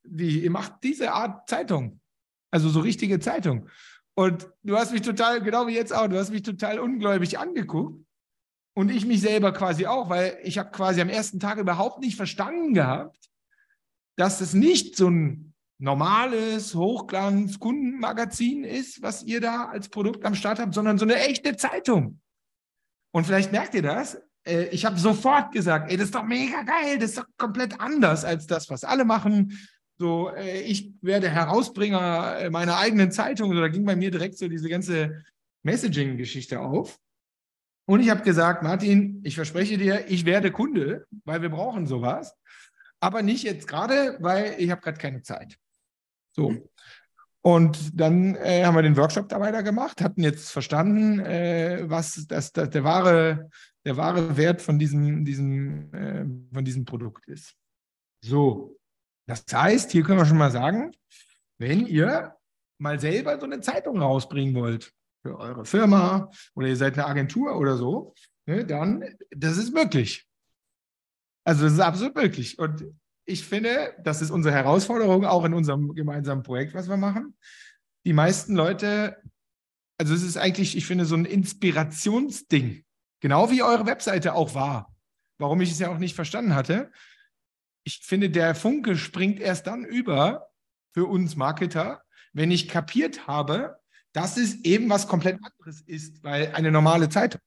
wie, 0.04 0.44
ihr 0.44 0.52
macht 0.52 0.84
diese 0.84 1.12
Art 1.12 1.50
Zeitung. 1.50 2.00
Also 2.52 2.70
so 2.70 2.82
richtige 2.82 3.20
Zeitung. 3.20 3.68
Und 4.14 4.48
du 4.62 4.78
hast 4.78 4.92
mich 4.92 5.02
total, 5.02 5.42
genau 5.42 5.66
wie 5.68 5.76
jetzt 5.76 5.94
auch, 5.94 6.08
du 6.08 6.18
hast 6.18 6.32
mich 6.32 6.44
total 6.44 6.80
ungläubig 6.80 7.40
angeguckt. 7.40 8.06
Und 8.82 8.90
ich 8.90 9.06
mich 9.06 9.22
selber 9.22 9.54
quasi 9.54 9.86
auch, 9.86 10.10
weil 10.10 10.40
ich 10.42 10.58
habe 10.58 10.72
quasi 10.72 11.02
am 11.02 11.10
ersten 11.10 11.40
Tag 11.40 11.60
überhaupt 11.60 12.00
nicht 12.00 12.16
verstanden 12.16 12.74
gehabt, 12.74 13.30
dass 14.16 14.42
es 14.42 14.56
nicht 14.56 14.96
so 14.96 15.08
ein 15.08 15.54
normales 15.78 16.74
Hochglanz-Kundenmagazin 16.74 18.64
ist, 18.64 19.04
was 19.04 19.22
ihr 19.22 19.40
da 19.40 19.66
als 19.66 19.90
Produkt 19.90 20.26
am 20.26 20.34
Start 20.34 20.58
habt, 20.58 20.74
sondern 20.74 20.98
so 20.98 21.06
eine 21.06 21.18
echte 21.18 21.56
Zeitung. 21.58 22.22
Und 23.14 23.28
vielleicht 23.28 23.52
merkt 23.52 23.76
ihr 23.76 23.84
das. 23.84 24.20
Äh, 24.48 24.70
ich 24.70 24.84
habe 24.84 24.98
sofort 24.98 25.52
gesagt, 25.52 25.92
ey, 25.92 25.98
das 25.98 26.06
ist 26.06 26.16
doch 26.16 26.26
mega 26.26 26.64
geil, 26.64 26.98
das 26.98 27.12
ist 27.12 27.20
doch 27.20 27.28
komplett 27.38 27.80
anders 27.80 28.26
als 28.26 28.48
das, 28.48 28.68
was 28.72 28.84
alle 28.84 29.06
machen. 29.06 29.60
So, 30.00 30.32
äh, 30.32 30.62
ich 30.62 30.92
werde 31.04 31.30
Herausbringer 31.30 32.50
meiner 32.50 32.78
eigenen 32.78 33.12
Zeitung. 33.12 33.56
da 33.56 33.68
ging 33.68 33.86
bei 33.86 33.96
mir 33.96 34.10
direkt 34.10 34.40
so 34.40 34.48
diese 34.48 34.70
ganze 34.70 35.24
Messaging-Geschichte 35.62 36.60
auf. 36.60 36.98
Und 37.86 38.00
ich 38.02 38.10
habe 38.10 38.22
gesagt, 38.22 38.64
Martin, 38.64 39.22
ich 39.24 39.36
verspreche 39.36 39.78
dir, 39.78 40.06
ich 40.08 40.26
werde 40.26 40.52
Kunde, 40.52 41.06
weil 41.26 41.42
wir 41.42 41.50
brauchen 41.50 41.88
sowas. 41.88 42.36
Aber 43.00 43.22
nicht 43.24 43.44
jetzt 43.44 43.68
gerade, 43.68 44.18
weil 44.20 44.56
ich 44.58 44.70
habe 44.70 44.82
gerade 44.82 44.98
keine 44.98 45.22
Zeit. 45.24 45.58
So. 46.34 46.70
Und 47.42 48.00
dann 48.00 48.36
äh, 48.36 48.64
haben 48.64 48.76
wir 48.76 48.84
den 48.84 48.96
Workshop 48.96 49.28
da 49.28 49.40
weitergemacht, 49.40 50.02
hatten 50.02 50.22
jetzt 50.22 50.52
verstanden, 50.52 51.20
äh, 51.20 51.84
was 51.88 52.28
das, 52.28 52.54
das, 52.54 52.70
der, 52.70 52.84
wahre, 52.84 53.50
der 53.84 53.98
wahre 53.98 54.38
Wert 54.38 54.62
von 54.62 54.78
diesem, 54.78 55.26
diesem, 55.26 55.92
äh, 55.94 56.54
von 56.54 56.64
diesem 56.64 56.86
Produkt 56.86 57.28
ist. 57.28 57.56
So, 58.24 58.78
das 59.26 59.44
heißt, 59.52 59.92
hier 59.92 60.04
können 60.04 60.20
wir 60.20 60.26
schon 60.26 60.38
mal 60.38 60.52
sagen, 60.52 60.92
wenn 61.58 61.88
ihr 61.88 62.36
mal 62.78 63.00
selber 63.00 63.40
so 63.40 63.46
eine 63.46 63.62
Zeitung 63.62 64.00
rausbringen 64.00 64.54
wollt, 64.54 64.94
für 65.22 65.38
eure 65.38 65.66
Firma 65.66 66.32
oder 66.56 66.68
ihr 66.68 66.76
seid 66.76 66.94
eine 66.96 67.08
Agentur 67.08 67.58
oder 67.58 67.78
so, 67.78 68.14
ne, 68.46 68.66
dann, 68.66 69.04
das 69.32 69.58
ist 69.58 69.74
möglich. 69.74 70.28
Also 71.44 71.64
das 71.64 71.74
ist 71.74 71.80
absolut 71.80 72.16
möglich. 72.16 72.60
Und 72.60 72.86
ich 73.26 73.46
finde, 73.46 73.96
das 74.04 74.22
ist 74.22 74.32
unsere 74.32 74.54
Herausforderung 74.54 75.26
auch 75.26 75.46
in 75.46 75.54
unserem 75.54 75.94
gemeinsamen 75.94 76.44
Projekt, 76.44 76.74
was 76.74 76.90
wir 76.90 76.98
machen. 76.98 77.36
Die 78.06 78.14
meisten 78.14 78.56
Leute, 78.56 79.18
also 79.98 80.14
es 80.14 80.24
ist 80.24 80.38
eigentlich, 80.38 80.76
ich 80.76 80.86
finde, 80.86 81.06
so 81.06 81.16
ein 81.16 81.26
Inspirationsding. 81.26 82.84
Genau 83.20 83.52
wie 83.52 83.62
eure 83.62 83.86
Webseite 83.86 84.34
auch 84.34 84.56
war. 84.56 84.96
Warum 85.38 85.62
ich 85.62 85.72
es 85.72 85.80
ja 85.80 85.90
auch 85.90 86.00
nicht 86.00 86.16
verstanden 86.16 86.56
hatte. 86.56 86.92
Ich 87.84 88.00
finde, 88.04 88.30
der 88.30 88.56
Funke 88.56 88.98
springt 88.98 89.40
erst 89.40 89.68
dann 89.68 89.86
über 89.86 90.48
für 90.94 91.06
uns 91.06 91.36
Marketer, 91.36 92.04
wenn 92.34 92.52
ich 92.52 92.68
kapiert 92.68 93.28
habe, 93.28 93.81
dass 94.14 94.38
es 94.38 94.56
eben 94.64 94.90
was 94.90 95.08
komplett 95.08 95.40
anderes 95.44 95.82
ist, 95.82 96.24
weil 96.24 96.52
eine 96.54 96.72
normale 96.72 97.10
Zeitung 97.10 97.42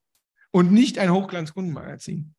und 0.51 0.73
nicht 0.73 0.99
ein 0.99 1.13
Hochglanzkundenmagazin. 1.13 2.35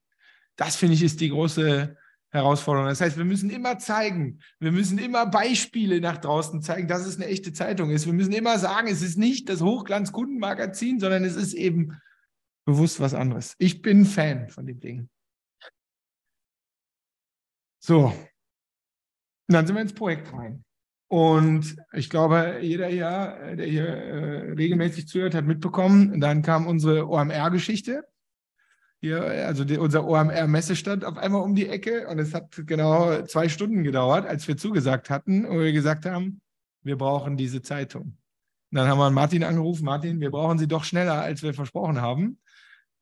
Das 0.55 0.75
finde 0.75 0.95
ich 0.95 1.03
ist 1.03 1.19
die 1.21 1.29
große 1.29 1.97
Herausforderung. 2.31 2.89
Das 2.89 3.01
heißt, 3.01 3.17
wir 3.17 3.25
müssen 3.25 3.49
immer 3.49 3.79
zeigen, 3.79 4.39
wir 4.59 4.71
müssen 4.71 4.97
immer 4.97 5.25
Beispiele 5.25 6.01
nach 6.01 6.17
draußen 6.17 6.61
zeigen, 6.61 6.88
dass 6.88 7.05
es 7.05 7.15
eine 7.15 7.27
echte 7.27 7.53
Zeitung 7.53 7.89
ist. 7.91 8.05
Wir 8.05 8.13
müssen 8.13 8.33
immer 8.33 8.59
sagen, 8.59 8.88
es 8.88 9.01
ist 9.01 9.17
nicht 9.17 9.49
das 9.49 9.61
Hochglanzkundenmagazin, 9.61 10.99
sondern 10.99 11.23
es 11.23 11.35
ist 11.35 11.53
eben 11.53 11.99
bewusst 12.65 12.99
was 12.99 13.13
anderes. 13.13 13.55
Ich 13.57 13.81
bin 13.81 14.05
Fan 14.05 14.49
von 14.49 14.65
dem 14.65 14.79
Ding. 14.79 15.09
So, 17.79 18.13
dann 19.47 19.67
sind 19.67 19.75
wir 19.75 19.81
ins 19.81 19.93
Projekt 19.93 20.33
rein. 20.33 20.63
Und 21.07 21.75
ich 21.93 22.09
glaube, 22.09 22.59
jeder 22.61 22.87
hier, 22.87 23.55
der 23.57 23.67
hier 23.67 23.87
äh, 23.87 24.51
regelmäßig 24.53 25.07
zuhört, 25.07 25.35
hat 25.35 25.45
mitbekommen, 25.45 26.19
dann 26.19 26.41
kam 26.41 26.65
unsere 26.65 27.07
OMR-Geschichte. 27.07 28.05
Hier, 29.01 29.21
also 29.45 29.65
die, 29.65 29.77
unser 29.77 30.07
OMR-Messestand 30.07 31.05
auf 31.05 31.17
einmal 31.17 31.41
um 31.41 31.53
die 31.53 31.69
Ecke 31.69 32.07
und 32.07 32.17
es 32.17 32.33
hat 32.33 32.59
genau 32.65 33.21
zwei 33.23 33.49
Stunden 33.49 33.83
gedauert, 33.83 34.25
als 34.25 34.47
wir 34.47 34.57
zugesagt 34.57 35.11
hatten 35.11 35.45
und 35.45 35.59
wir 35.59 35.73
gesagt 35.73 36.05
haben, 36.05 36.41
wir 36.81 36.97
brauchen 36.97 37.37
diese 37.37 37.61
Zeitung. 37.61 38.17
Und 38.71 38.79
dann 38.79 38.87
haben 38.87 38.97
wir 38.97 39.11
Martin 39.11 39.43
angerufen, 39.43 39.85
Martin, 39.85 40.19
wir 40.19 40.31
brauchen 40.31 40.57
sie 40.57 40.67
doch 40.67 40.83
schneller, 40.83 41.21
als 41.21 41.43
wir 41.43 41.53
versprochen 41.53 42.01
haben. 42.01 42.39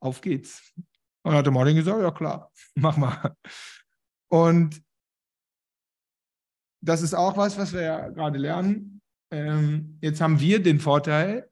Auf 0.01 0.19
geht's. 0.19 0.73
Und 0.75 1.31
dann 1.31 1.35
hat 1.35 1.45
der 1.45 1.53
Martin 1.53 1.77
gesagt, 1.77 2.01
ja 2.01 2.11
klar, 2.11 2.51
mach 2.75 2.97
mal. 2.97 3.35
Und 4.27 4.81
das 6.83 7.01
ist 7.01 7.13
auch 7.13 7.37
was, 7.37 7.57
was 7.57 7.73
wir 7.73 7.81
ja 7.81 8.09
gerade 8.09 8.37
lernen. 8.37 9.01
Ähm, 9.31 9.97
jetzt 10.01 10.21
haben 10.21 10.39
wir 10.39 10.61
den 10.61 10.79
Vorteil, 10.79 11.49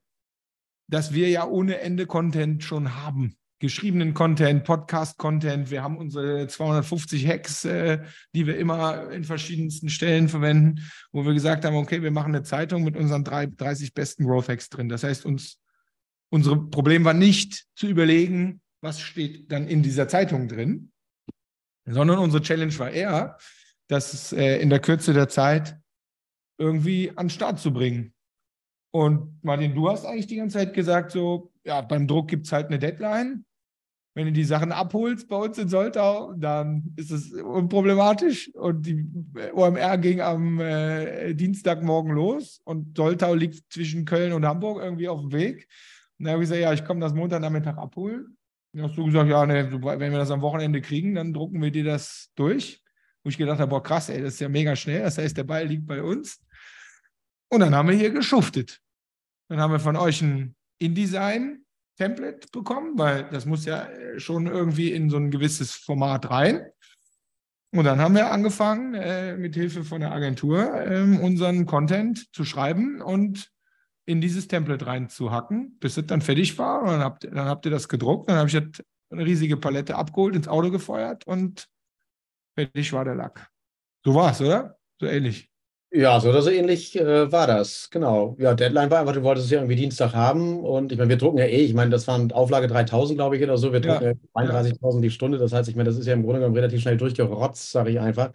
dass 0.87 1.13
wir 1.13 1.29
ja 1.29 1.47
ohne 1.47 1.79
Ende 1.79 2.05
Content 2.05 2.63
schon 2.63 2.95
haben. 2.95 3.35
Geschriebenen 3.59 4.13
Content, 4.13 4.63
Podcast-Content. 4.65 5.71
Wir 5.71 5.83
haben 5.83 5.97
unsere 5.97 6.47
250 6.47 7.27
Hacks, 7.27 7.63
äh, 7.63 7.99
die 8.35 8.45
wir 8.45 8.57
immer 8.57 9.09
in 9.11 9.23
verschiedensten 9.23 9.89
Stellen 9.89 10.27
verwenden, 10.27 10.81
wo 11.11 11.25
wir 11.25 11.33
gesagt 11.33 11.63
haben, 11.63 11.75
okay, 11.75 12.01
wir 12.01 12.11
machen 12.11 12.35
eine 12.35 12.43
Zeitung 12.43 12.83
mit 12.83 12.97
unseren 12.97 13.23
30 13.23 13.93
besten 13.93 14.25
Growth 14.25 14.49
Hacks 14.49 14.69
drin. 14.69 14.89
Das 14.89 15.03
heißt, 15.03 15.25
uns, 15.25 15.59
unser 16.29 16.57
Problem 16.57 17.05
war 17.05 17.13
nicht 17.13 17.67
zu 17.75 17.87
überlegen, 17.87 18.61
was 18.81 18.99
steht 18.99 19.51
dann 19.51 19.67
in 19.67 19.81
dieser 19.81 20.07
Zeitung 20.07 20.47
drin, 20.47 20.91
sondern 21.85 22.17
unsere 22.17 22.43
Challenge 22.43 22.77
war 22.79 22.89
eher, 22.89 23.37
das 23.91 24.31
äh, 24.31 24.61
in 24.61 24.69
der 24.69 24.79
Kürze 24.79 25.13
der 25.13 25.27
Zeit 25.27 25.77
irgendwie 26.57 27.09
an 27.09 27.25
den 27.25 27.29
Start 27.29 27.59
zu 27.59 27.73
bringen. 27.73 28.13
Und 28.93 29.43
Martin, 29.43 29.75
du 29.75 29.89
hast 29.89 30.05
eigentlich 30.05 30.27
die 30.27 30.37
ganze 30.37 30.59
Zeit 30.59 30.73
gesagt, 30.73 31.11
so, 31.11 31.51
ja, 31.65 31.81
beim 31.81 32.07
Druck 32.07 32.29
gibt 32.29 32.45
es 32.45 32.51
halt 32.51 32.67
eine 32.67 32.79
Deadline. 32.79 33.45
Wenn 34.13 34.25
du 34.25 34.33
die 34.33 34.43
Sachen 34.43 34.71
abholst 34.71 35.29
bei 35.29 35.37
uns 35.37 35.57
in 35.57 35.69
Soltau, 35.69 36.33
dann 36.33 36.93
ist 36.97 37.11
es 37.11 37.31
unproblematisch. 37.31 38.53
Und 38.55 38.85
die 38.85 39.05
OMR 39.53 39.97
ging 39.97 40.19
am 40.21 40.59
äh, 40.59 41.33
Dienstagmorgen 41.33 42.13
los 42.13 42.61
und 42.65 42.95
Soltau 42.97 43.33
liegt 43.33 43.71
zwischen 43.71 44.05
Köln 44.05 44.33
und 44.33 44.45
Hamburg 44.45 44.81
irgendwie 44.81 45.07
auf 45.07 45.21
dem 45.21 45.31
Weg. 45.31 45.67
Und 46.17 46.25
dann 46.25 46.33
habe 46.33 46.43
ich 46.43 46.49
gesagt, 46.49 46.61
ja, 46.61 46.73
ich 46.73 46.85
komme 46.85 46.99
das 46.99 47.13
Montagnachmittag 47.13 47.77
abholen. 47.77 48.37
Dann 48.73 48.83
hast 48.83 48.97
du 48.97 49.05
gesagt, 49.05 49.29
ja, 49.29 49.45
ne, 49.45 49.69
wenn 49.71 50.11
wir 50.11 50.19
das 50.19 50.31
am 50.31 50.41
Wochenende 50.41 50.81
kriegen, 50.81 51.15
dann 51.15 51.33
drucken 51.33 51.61
wir 51.61 51.71
dir 51.71 51.85
das 51.85 52.31
durch. 52.35 52.80
Wo 53.23 53.29
ich 53.29 53.37
gedacht 53.37 53.59
habe, 53.59 53.69
boah, 53.69 53.83
krass, 53.83 54.09
ey, 54.09 54.21
das 54.21 54.35
ist 54.35 54.39
ja 54.39 54.49
mega 54.49 54.75
schnell. 54.75 55.01
Das 55.01 55.17
heißt, 55.17 55.37
der 55.37 55.43
Ball 55.43 55.65
liegt 55.65 55.85
bei 55.85 56.01
uns. 56.01 56.39
Und 57.49 57.59
dann 57.59 57.75
haben 57.75 57.89
wir 57.89 57.95
hier 57.95 58.11
geschuftet. 58.11 58.79
Dann 59.49 59.59
haben 59.59 59.71
wir 59.71 59.79
von 59.79 59.97
euch 59.97 60.21
ein 60.21 60.55
InDesign-Template 60.79 62.47
bekommen, 62.51 62.97
weil 62.97 63.29
das 63.29 63.45
muss 63.45 63.65
ja 63.65 63.85
äh, 63.85 64.19
schon 64.19 64.47
irgendwie 64.47 64.91
in 64.91 65.09
so 65.09 65.17
ein 65.17 65.29
gewisses 65.29 65.73
Format 65.73 66.29
rein. 66.29 66.65
Und 67.73 67.85
dann 67.85 67.99
haben 67.99 68.15
wir 68.15 68.31
angefangen, 68.31 68.95
äh, 68.95 69.37
mit 69.37 69.55
Hilfe 69.55 69.83
von 69.83 70.01
der 70.01 70.11
Agentur 70.11 70.73
äh, 70.73 71.01
unseren 71.21 71.65
Content 71.65 72.33
zu 72.33 72.43
schreiben 72.43 73.01
und 73.01 73.49
in 74.05 74.19
dieses 74.19 74.47
Template 74.47 74.85
reinzuhacken, 74.85 75.77
bis 75.79 75.97
es 75.97 76.05
dann 76.05 76.21
fertig 76.21 76.57
war. 76.57 76.81
Und 76.81 76.87
dann 76.87 77.01
habt, 77.01 77.23
dann 77.23 77.45
habt 77.45 77.65
ihr 77.65 77.71
das 77.71 77.87
gedruckt. 77.87 78.29
Dann 78.29 78.37
habe 78.37 78.49
ich 78.49 78.57
eine 78.57 79.25
riesige 79.25 79.57
Palette 79.57 79.95
abgeholt, 79.95 80.35
ins 80.35 80.47
Auto 80.47 80.71
gefeuert 80.71 81.25
und 81.27 81.67
fertig 82.55 82.93
war 82.93 83.05
der 83.05 83.15
Lack. 83.15 83.49
So 84.03 84.15
war 84.15 84.31
es, 84.31 84.41
oder? 84.41 84.77
So 84.99 85.07
ähnlich. 85.07 85.51
Ja, 85.93 86.21
so 86.21 86.29
oder 86.29 86.41
so 86.41 86.49
ähnlich 86.49 86.97
äh, 86.97 87.29
war 87.33 87.47
das, 87.47 87.89
genau. 87.89 88.37
Ja, 88.39 88.53
Deadline 88.53 88.89
war 88.89 89.01
einfach, 89.01 89.13
du 89.13 89.23
wolltest 89.23 89.47
es 89.47 89.51
ja 89.51 89.57
irgendwie 89.59 89.75
Dienstag 89.75 90.13
haben 90.13 90.61
und 90.61 90.93
ich 90.93 90.97
meine, 90.97 91.09
wir 91.09 91.17
drucken 91.17 91.37
ja 91.37 91.45
eh, 91.45 91.65
ich 91.65 91.73
meine, 91.73 91.91
das 91.91 92.07
waren 92.07 92.31
Auflage 92.31 92.67
3000, 92.67 93.17
glaube 93.17 93.35
ich, 93.35 93.43
oder 93.43 93.57
so, 93.57 93.73
wir 93.73 93.81
drucken 93.81 94.03
ja, 94.03 94.11
ja 94.11 94.15
32.000 94.33 95.01
die 95.01 95.09
Stunde, 95.09 95.37
das 95.37 95.51
heißt, 95.51 95.67
ich 95.67 95.75
meine, 95.75 95.89
das 95.89 95.97
ist 95.97 96.07
ja 96.07 96.13
im 96.13 96.23
Grunde 96.23 96.39
genommen 96.39 96.55
relativ 96.55 96.79
schnell 96.81 96.95
durchgerotzt, 96.95 97.71
sage 97.71 97.89
ich 97.89 97.99
einfach. 97.99 98.31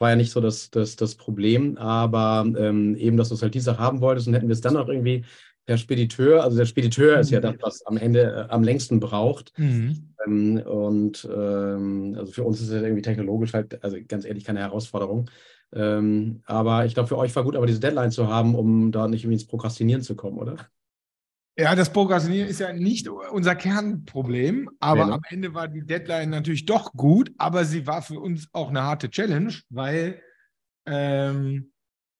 War 0.00 0.10
ja 0.10 0.16
nicht 0.16 0.32
so 0.32 0.40
das, 0.40 0.70
das, 0.70 0.96
das 0.96 1.14
Problem, 1.14 1.76
aber 1.76 2.44
ähm, 2.58 2.96
eben, 2.96 3.16
dass 3.16 3.28
du 3.28 3.34
es 3.36 3.42
halt 3.42 3.54
Dienstag 3.54 3.78
haben 3.78 4.00
wolltest 4.00 4.26
und 4.26 4.34
hätten 4.34 4.48
wir 4.48 4.54
es 4.54 4.60
dann 4.60 4.76
auch 4.76 4.88
irgendwie 4.88 5.24
per 5.68 5.76
Spediteur, 5.76 6.42
also 6.42 6.56
der 6.56 6.64
Spediteur 6.64 7.16
mhm. 7.16 7.20
ist 7.20 7.30
ja 7.30 7.40
mhm. 7.40 7.42
das, 7.42 7.56
was 7.60 7.86
am 7.86 7.98
Ende 7.98 8.46
äh, 8.48 8.50
am 8.50 8.62
längsten 8.62 9.00
braucht. 9.00 9.52
Mhm. 9.58 10.14
Ähm, 10.26 10.62
und 10.64 11.28
ähm, 11.30 12.14
also 12.16 12.32
für 12.32 12.42
uns 12.42 12.62
ist 12.62 12.70
es 12.70 12.82
irgendwie 12.82 13.02
technologisch 13.02 13.52
halt, 13.52 13.84
also 13.84 13.98
ganz 14.08 14.24
ehrlich, 14.24 14.44
keine 14.44 14.60
Herausforderung. 14.60 15.30
Ähm, 15.74 16.40
aber 16.46 16.86
ich 16.86 16.94
glaube, 16.94 17.08
für 17.08 17.18
euch 17.18 17.36
war 17.36 17.44
gut, 17.44 17.54
aber 17.54 17.66
diese 17.66 17.80
Deadline 17.80 18.10
zu 18.10 18.28
haben, 18.28 18.54
um 18.54 18.90
da 18.92 19.08
nicht 19.08 19.24
irgendwie 19.24 19.34
ins 19.34 19.46
Prokrastinieren 19.46 20.00
zu 20.00 20.16
kommen, 20.16 20.38
oder? 20.38 20.56
Ja, 21.58 21.74
das 21.74 21.92
Prokrastinieren 21.92 22.48
ist 22.48 22.60
ja 22.60 22.72
nicht 22.72 23.06
unser 23.06 23.54
Kernproblem, 23.54 24.70
aber 24.80 25.00
ja, 25.00 25.06
ne? 25.08 25.12
am 25.12 25.22
Ende 25.28 25.52
war 25.52 25.68
die 25.68 25.84
Deadline 25.84 26.30
natürlich 26.30 26.64
doch 26.64 26.94
gut, 26.94 27.30
aber 27.36 27.66
sie 27.66 27.86
war 27.86 28.00
für 28.00 28.20
uns 28.20 28.48
auch 28.52 28.70
eine 28.70 28.84
harte 28.84 29.10
Challenge, 29.10 29.52
weil, 29.68 30.22
ähm, 30.86 31.72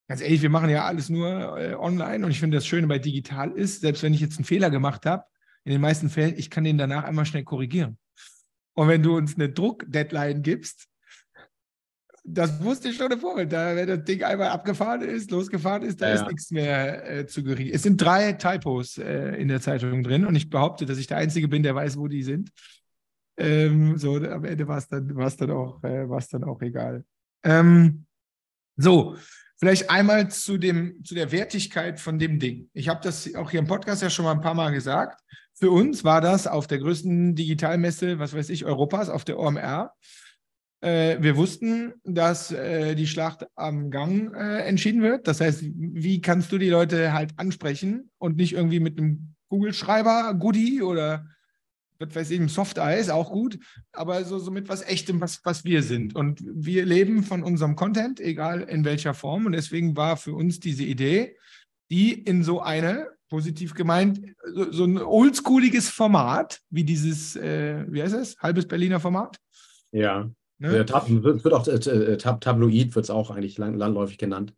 ganz 0.08 0.22
ehrlich, 0.22 0.42
wir 0.42 0.50
machen 0.50 0.70
ja 0.70 0.84
alles 0.84 1.10
nur 1.10 1.58
äh, 1.58 1.74
online 1.74 2.24
und 2.24 2.30
ich 2.30 2.40
finde 2.40 2.56
das 2.56 2.66
Schöne 2.66 2.86
bei 2.86 2.98
digital 2.98 3.52
ist, 3.52 3.82
selbst 3.82 4.02
wenn 4.02 4.14
ich 4.14 4.20
jetzt 4.20 4.38
einen 4.38 4.44
Fehler 4.44 4.70
gemacht 4.70 5.06
habe, 5.06 5.24
in 5.64 5.72
den 5.72 5.80
meisten 5.80 6.08
Fällen, 6.08 6.34
ich 6.36 6.50
kann 6.50 6.64
den 6.64 6.78
danach 6.78 7.04
einmal 7.04 7.26
schnell 7.26 7.44
korrigieren. 7.44 7.98
Und 8.74 8.88
wenn 8.88 9.02
du 9.02 9.16
uns 9.16 9.34
eine 9.34 9.50
Druck-Deadline 9.50 10.42
gibst, 10.42 10.88
das 12.24 12.62
wusste 12.62 12.88
ich 12.88 12.96
schon 12.96 13.10
davor. 13.10 13.44
Da, 13.46 13.74
wenn 13.74 13.88
das 13.88 14.04
Ding 14.04 14.22
einmal 14.22 14.48
abgefahren 14.48 15.02
ist, 15.02 15.30
losgefahren 15.30 15.82
ist, 15.82 16.00
da 16.00 16.08
ja, 16.08 16.14
ist 16.14 16.20
ja. 16.20 16.28
nichts 16.28 16.50
mehr 16.50 17.10
äh, 17.10 17.26
zu 17.26 17.42
gering. 17.42 17.70
Es 17.72 17.82
sind 17.82 18.00
drei 18.00 18.34
Typos 18.34 18.98
äh, 18.98 19.34
in 19.36 19.48
der 19.48 19.60
Zeitung 19.60 20.02
drin 20.02 20.26
und 20.26 20.34
ich 20.34 20.50
behaupte, 20.50 20.86
dass 20.86 20.98
ich 20.98 21.06
der 21.06 21.16
Einzige 21.16 21.48
bin, 21.48 21.62
der 21.62 21.74
weiß, 21.74 21.96
wo 21.96 22.06
die 22.06 22.22
sind. 22.22 22.50
Ähm, 23.36 23.96
so, 23.98 24.16
am 24.16 24.44
Ende 24.44 24.68
war 24.68 24.78
es 24.78 24.88
dann, 24.88 25.08
dann, 25.08 25.50
auch, 25.50 25.82
äh, 25.82 26.06
dann 26.30 26.44
auch 26.44 26.60
egal. 26.60 27.04
Ähm, 27.44 28.04
so, 28.76 29.16
vielleicht 29.58 29.90
einmal 29.90 30.30
zu, 30.30 30.58
dem, 30.58 31.02
zu 31.04 31.14
der 31.14 31.32
Wertigkeit 31.32 32.00
von 32.00 32.18
dem 32.18 32.38
Ding. 32.38 32.70
Ich 32.72 32.88
habe 32.88 33.00
das 33.02 33.34
auch 33.34 33.50
hier 33.50 33.60
im 33.60 33.66
Podcast 33.66 34.02
ja 34.02 34.10
schon 34.10 34.24
mal 34.24 34.32
ein 34.32 34.40
paar 34.40 34.54
Mal 34.54 34.70
gesagt. 34.70 35.20
Für 35.54 35.70
uns 35.70 36.04
war 36.04 36.20
das 36.20 36.46
auf 36.46 36.66
der 36.66 36.78
größten 36.78 37.34
Digitalmesse, 37.34 38.18
was 38.18 38.34
weiß 38.34 38.48
ich, 38.50 38.64
Europas, 38.64 39.08
auf 39.08 39.24
der 39.24 39.38
OMR 39.38 39.92
äh, 40.80 41.16
wir 41.20 41.36
wussten, 41.36 41.94
dass 42.04 42.52
äh, 42.52 42.94
die 42.94 43.06
Schlacht 43.06 43.46
am 43.56 43.90
Gang 43.90 44.34
äh, 44.34 44.60
entschieden 44.60 45.02
wird. 45.02 45.26
Das 45.26 45.40
heißt, 45.40 45.64
wie 45.64 46.20
kannst 46.20 46.52
du 46.52 46.58
die 46.58 46.68
Leute 46.68 47.12
halt 47.12 47.32
ansprechen 47.36 48.10
und 48.18 48.36
nicht 48.36 48.52
irgendwie 48.52 48.80
mit 48.80 48.98
einem 48.98 49.34
Google-Schreiber, 49.48 50.34
Goodie 50.34 50.82
oder 50.82 51.26
was 51.98 52.14
weiß 52.14 52.30
ich, 52.30 52.52
Soft-Eis, 52.52 53.10
auch 53.10 53.30
gut, 53.30 53.58
aber 53.92 54.24
so, 54.24 54.38
so 54.38 54.50
mit 54.50 54.68
was 54.68 54.82
Echtem, 54.82 55.20
was, 55.20 55.40
was 55.44 55.64
wir 55.64 55.82
sind. 55.82 56.14
Und 56.14 56.40
wir 56.44 56.84
leben 56.86 57.22
von 57.22 57.42
unserem 57.42 57.76
Content, 57.76 58.20
egal 58.20 58.62
in 58.62 58.84
welcher 58.84 59.14
Form. 59.14 59.46
Und 59.46 59.52
deswegen 59.52 59.96
war 59.96 60.16
für 60.16 60.34
uns 60.34 60.60
diese 60.60 60.84
Idee, 60.84 61.36
die 61.90 62.12
in 62.12 62.44
so 62.44 62.60
eine, 62.60 63.08
positiv 63.28 63.74
gemeint, 63.74 64.20
so, 64.54 64.72
so 64.72 64.84
ein 64.84 64.98
oldschooliges 64.98 65.90
Format, 65.90 66.60
wie 66.70 66.84
dieses, 66.84 67.36
äh, 67.36 67.84
wie 67.88 68.02
heißt 68.02 68.14
es, 68.14 68.36
halbes 68.38 68.66
Berliner 68.66 69.00
Format. 69.00 69.38
Ja. 69.92 70.30
Ne? 70.58 70.84
Tab 70.86 71.08
wird, 71.08 71.52
auch 71.52 71.66
äh, 71.68 71.72
äh, 71.72 72.16
Tab 72.16 72.40
Tabloid 72.40 72.94
wird 72.94 73.04
es 73.04 73.10
auch 73.10 73.30
eigentlich 73.30 73.58
landläufig 73.58 74.18
genannt. 74.18 74.54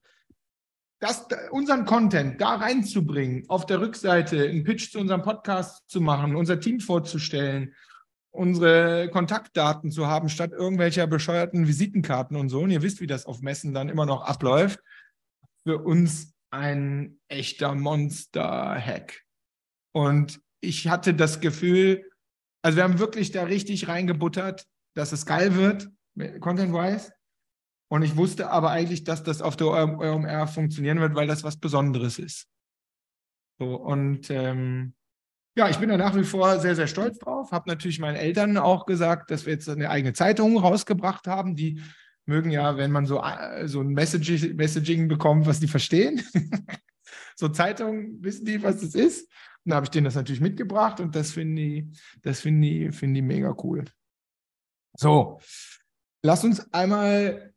Das, 1.00 1.26
unseren 1.50 1.86
Content 1.86 2.40
da 2.40 2.56
reinzubringen, 2.56 3.48
auf 3.48 3.66
der 3.66 3.80
Rückseite 3.80 4.48
einen 4.48 4.64
Pitch 4.64 4.92
zu 4.92 4.98
unserem 4.98 5.22
Podcast 5.22 5.82
zu 5.88 6.00
machen, 6.00 6.36
unser 6.36 6.60
Team 6.60 6.80
vorzustellen, 6.80 7.74
unsere 8.30 9.08
Kontaktdaten 9.10 9.90
zu 9.90 10.06
haben, 10.06 10.28
statt 10.28 10.52
irgendwelcher 10.52 11.06
bescheuerten 11.06 11.66
Visitenkarten 11.66 12.36
und 12.36 12.50
so. 12.50 12.60
Und 12.60 12.70
ihr 12.70 12.82
wisst, 12.82 13.00
wie 13.00 13.06
das 13.06 13.26
auf 13.26 13.40
Messen 13.40 13.72
dann 13.72 13.88
immer 13.88 14.06
noch 14.06 14.22
abläuft. 14.22 14.78
Für 15.64 15.78
uns 15.78 16.34
ein 16.50 17.18
echter 17.28 17.74
Monster-Hack. 17.74 19.22
Und 19.92 20.40
ich 20.60 20.88
hatte 20.88 21.14
das 21.14 21.40
Gefühl, 21.40 22.04
also 22.62 22.76
wir 22.76 22.84
haben 22.84 22.98
wirklich 22.98 23.32
da 23.32 23.44
richtig 23.44 23.88
reingebuttert 23.88 24.66
dass 24.94 25.12
es 25.12 25.26
geil 25.26 25.54
wird, 25.54 25.88
content-wise. 26.40 27.12
Und 27.90 28.02
ich 28.02 28.16
wusste 28.16 28.50
aber 28.50 28.70
eigentlich, 28.70 29.02
dass 29.02 29.24
das 29.24 29.42
auf 29.42 29.56
der 29.56 29.66
OMR 29.66 30.46
funktionieren 30.46 31.00
wird, 31.00 31.16
weil 31.16 31.26
das 31.26 31.42
was 31.42 31.56
Besonderes 31.56 32.20
ist. 32.20 32.46
So, 33.58 33.74
und 33.74 34.30
ähm, 34.30 34.94
ja, 35.56 35.68
ich 35.68 35.78
bin 35.78 35.88
da 35.88 35.96
nach 35.96 36.14
wie 36.14 36.22
vor 36.22 36.60
sehr, 36.60 36.76
sehr 36.76 36.86
stolz 36.86 37.18
drauf. 37.18 37.50
Habe 37.50 37.68
natürlich 37.68 37.98
meinen 37.98 38.14
Eltern 38.14 38.56
auch 38.58 38.86
gesagt, 38.86 39.32
dass 39.32 39.44
wir 39.44 39.52
jetzt 39.52 39.68
eine 39.68 39.90
eigene 39.90 40.12
Zeitung 40.12 40.56
rausgebracht 40.56 41.26
haben. 41.26 41.56
Die 41.56 41.82
mögen 42.26 42.50
ja, 42.50 42.76
wenn 42.76 42.92
man 42.92 43.06
so, 43.06 43.20
äh, 43.20 43.66
so 43.66 43.80
ein 43.80 43.88
Messaging, 43.88 44.54
Messaging 44.54 45.08
bekommt, 45.08 45.46
was 45.46 45.58
die 45.58 45.68
verstehen. 45.68 46.22
so 47.34 47.48
Zeitungen 47.48 48.22
wissen 48.22 48.44
die, 48.44 48.62
was 48.62 48.80
das 48.80 48.94
ist. 48.94 49.28
Und 49.64 49.70
da 49.70 49.76
habe 49.76 49.86
ich 49.86 49.90
denen 49.90 50.04
das 50.04 50.14
natürlich 50.14 50.40
mitgebracht 50.40 51.00
und 51.00 51.14
das 51.16 51.32
finde 51.32 51.60
ich, 51.60 51.84
das 52.22 52.40
finde 52.40 52.68
ich, 52.68 52.94
finde 52.94 53.18
ich 53.18 53.26
mega 53.26 53.54
cool. 53.64 53.84
So, 54.96 55.40
lass 56.22 56.44
uns 56.44 56.72
einmal 56.72 57.49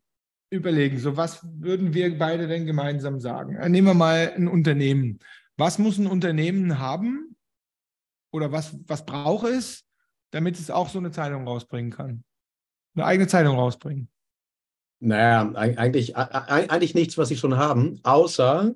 überlegen, 0.53 0.99
so 0.99 1.17
was 1.17 1.43
würden 1.43 1.93
wir 1.93 2.17
beide 2.17 2.47
denn 2.47 2.65
gemeinsam 2.65 3.19
sagen? 3.19 3.55
Äh, 3.55 3.69
nehmen 3.69 3.87
wir 3.87 3.93
mal 3.93 4.33
ein 4.35 4.47
Unternehmen. 4.47 5.19
Was 5.57 5.79
muss 5.79 5.97
ein 5.97 6.07
Unternehmen 6.07 6.79
haben 6.79 7.35
oder 8.31 8.51
was, 8.51 8.77
was 8.87 9.05
braucht 9.05 9.47
es, 9.47 9.83
damit 10.31 10.59
es 10.59 10.71
auch 10.71 10.89
so 10.89 10.99
eine 10.99 11.11
Zeitung 11.11 11.47
rausbringen 11.47 11.91
kann? 11.91 12.23
Eine 12.95 13.05
eigene 13.05 13.27
Zeitung 13.27 13.57
rausbringen? 13.57 14.09
Naja, 14.99 15.51
eigentlich, 15.53 16.15
eigentlich 16.15 16.95
nichts, 16.95 17.17
was 17.17 17.27
sie 17.27 17.35
schon 17.35 17.57
haben, 17.57 17.99
außer 18.03 18.73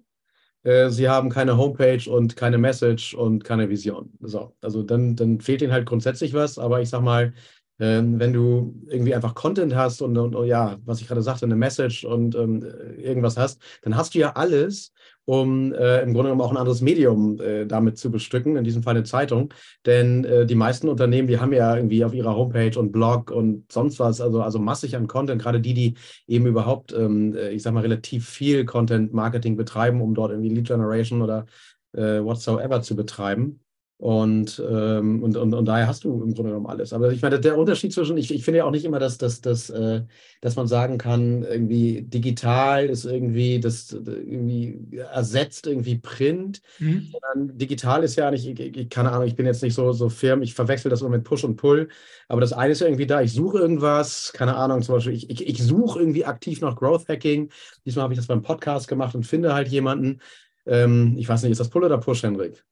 äh, 0.64 0.90
sie 0.90 1.08
haben 1.08 1.30
keine 1.30 1.56
Homepage 1.56 2.10
und 2.10 2.36
keine 2.36 2.58
Message 2.58 3.14
und 3.14 3.46
keine 3.46 3.70
Vision. 3.70 4.12
So, 4.20 4.54
also 4.62 4.84
dann, 4.84 5.16
dann 5.16 5.40
fehlt 5.40 5.62
ihnen 5.62 5.72
halt 5.72 5.86
grundsätzlich 5.86 6.34
was, 6.34 6.60
aber 6.60 6.82
ich 6.82 6.90
sag 6.90 7.02
mal, 7.02 7.34
Ähm, 7.80 8.20
wenn 8.20 8.34
du 8.34 8.76
irgendwie 8.88 9.14
einfach 9.14 9.36
Content 9.36 9.76
hast 9.76 10.02
und, 10.02 10.18
und, 10.18 10.36
und, 10.36 10.48
ja, 10.48 10.78
was 10.86 11.00
ich 11.00 11.08
gerade 11.08 11.22
sagte, 11.22 11.46
eine 11.46 11.56
Message 11.56 12.06
und 12.06 12.36
ähm, 12.36 12.64
irgendwas 12.98 13.38
hast, 13.38 13.62
dann 13.84 13.96
hast 13.96 14.16
du 14.16 14.20
ja 14.20 14.34
alles, 14.34 14.94
um 15.26 15.74
äh, 15.74 16.02
im 16.02 16.14
Grunde 16.14 16.30
genommen 16.30 16.42
auch 16.42 16.52
ein 16.52 16.58
anderes 16.58 16.82
Medium 16.82 17.40
äh, 17.40 17.66
damit 17.66 17.98
zu 17.98 18.10
bestücken, 18.10 18.56
in 18.56 18.64
diesem 18.64 18.82
Fall 18.82 18.96
eine 18.96 19.04
Zeitung. 19.04 19.54
Denn 19.86 20.24
äh, 20.24 20.46
die 20.46 20.56
meisten 20.56 20.88
Unternehmen, 20.88 21.28
die 21.28 21.40
haben 21.40 21.54
ja 21.54 21.76
irgendwie 21.76 22.04
auf 22.04 22.14
ihrer 22.14 22.36
Homepage 22.36 22.80
und 22.80 22.92
Blog 22.92 23.30
und 23.30 23.72
sonst 23.72 24.00
was, 24.00 24.22
also, 24.22 24.42
also 24.42 24.58
massig 24.58 24.96
an 24.96 25.08
Content, 25.08 25.42
gerade 25.42 25.60
die, 25.60 25.74
die 25.74 25.94
eben 26.28 26.48
überhaupt, 26.48 26.94
ähm, 26.94 27.36
äh, 27.36 27.52
ich 27.52 27.62
sag 27.62 27.74
mal, 27.74 27.82
relativ 27.82 28.28
viel 28.28 28.66
Content-Marketing 28.66 29.58
betreiben, 29.58 30.02
um 30.02 30.16
dort 30.16 30.32
irgendwie 30.32 30.50
Lead 30.50 30.68
Generation 30.68 31.22
oder 31.22 31.46
äh, 31.94 32.24
whatsoever 32.24 32.82
zu 32.82 32.96
betreiben. 32.96 33.60
Und, 34.00 34.64
ähm, 34.70 35.24
und, 35.24 35.36
und, 35.38 35.56
und 35.56 35.66
daher 35.66 35.88
hast 35.88 36.04
du 36.04 36.22
im 36.22 36.36
Grunde 36.36 36.52
genommen 36.52 36.68
alles. 36.68 36.94
Aber 36.94 37.12
ich 37.12 37.24
meine, 37.24 37.40
der 37.40 37.58
Unterschied 37.58 37.92
zwischen, 37.92 38.16
ich, 38.16 38.32
ich 38.32 38.46
finde 38.46 38.60
ja 38.60 38.66
auch 38.66 38.72
nicht 38.72 38.86
immer, 38.86 39.00
dass, 39.00 39.18
dass, 39.18 39.42
dass, 39.42 39.72
äh, 39.72 40.04
dass 40.40 40.56
man 40.56 40.68
sagen 40.68 41.00
kann, 41.00 41.42
irgendwie 41.42 42.04
digital 42.04 42.86
ist 42.86 43.06
irgendwie, 43.06 43.60
das 43.60 43.92
irgendwie 43.92 45.00
ersetzt 45.12 45.66
irgendwie 45.66 45.98
Print, 45.98 46.62
mhm. 46.78 47.12
sondern 47.12 47.58
digital 47.58 48.04
ist 48.04 48.16
ja 48.18 48.30
nicht, 48.30 48.48
ich, 48.48 48.60
ich, 48.60 48.90
keine 48.90 49.12
Ahnung, 49.12 49.28
ich 49.28 49.36
bin 49.36 49.48
jetzt 49.48 49.64
nicht 49.64 49.74
so, 49.74 49.92
so 49.94 50.10
firm, 50.10 50.44
ich 50.44 50.54
verwechsel 50.54 50.92
das 50.92 51.02
immer 51.02 51.10
mit 51.10 51.24
Push 51.24 51.44
und 51.44 51.56
Pull, 51.56 51.90
aber 52.28 52.42
das 52.42 52.54
eine 52.54 52.74
ist 52.74 52.82
ja 52.82 52.88
irgendwie 52.88 53.08
da, 53.08 53.22
ich 53.22 53.34
suche 53.34 53.58
irgendwas, 53.58 54.32
keine 54.32 54.58
Ahnung, 54.58 54.84
zum 54.84 54.94
Beispiel, 54.94 55.14
ich, 55.14 55.28
ich, 55.32 55.48
ich 55.48 55.64
suche 55.64 56.00
irgendwie 56.00 56.26
aktiv 56.26 56.62
nach 56.62 56.76
Growth 56.76 57.08
Hacking. 57.10 57.50
Diesmal 57.84 58.04
habe 58.04 58.14
ich 58.14 58.20
das 58.20 58.28
beim 58.28 58.44
Podcast 58.44 58.88
gemacht 58.88 59.16
und 59.16 59.26
finde 59.26 59.56
halt 59.56 59.70
jemanden. 59.70 60.20
Ähm, 60.68 61.16
ich 61.18 61.28
weiß 61.28 61.42
nicht, 61.42 61.52
ist 61.54 61.60
das 61.60 61.70
Pull 61.70 61.84
oder 61.84 61.98
Push, 61.98 62.22
Henrik? 62.22 62.64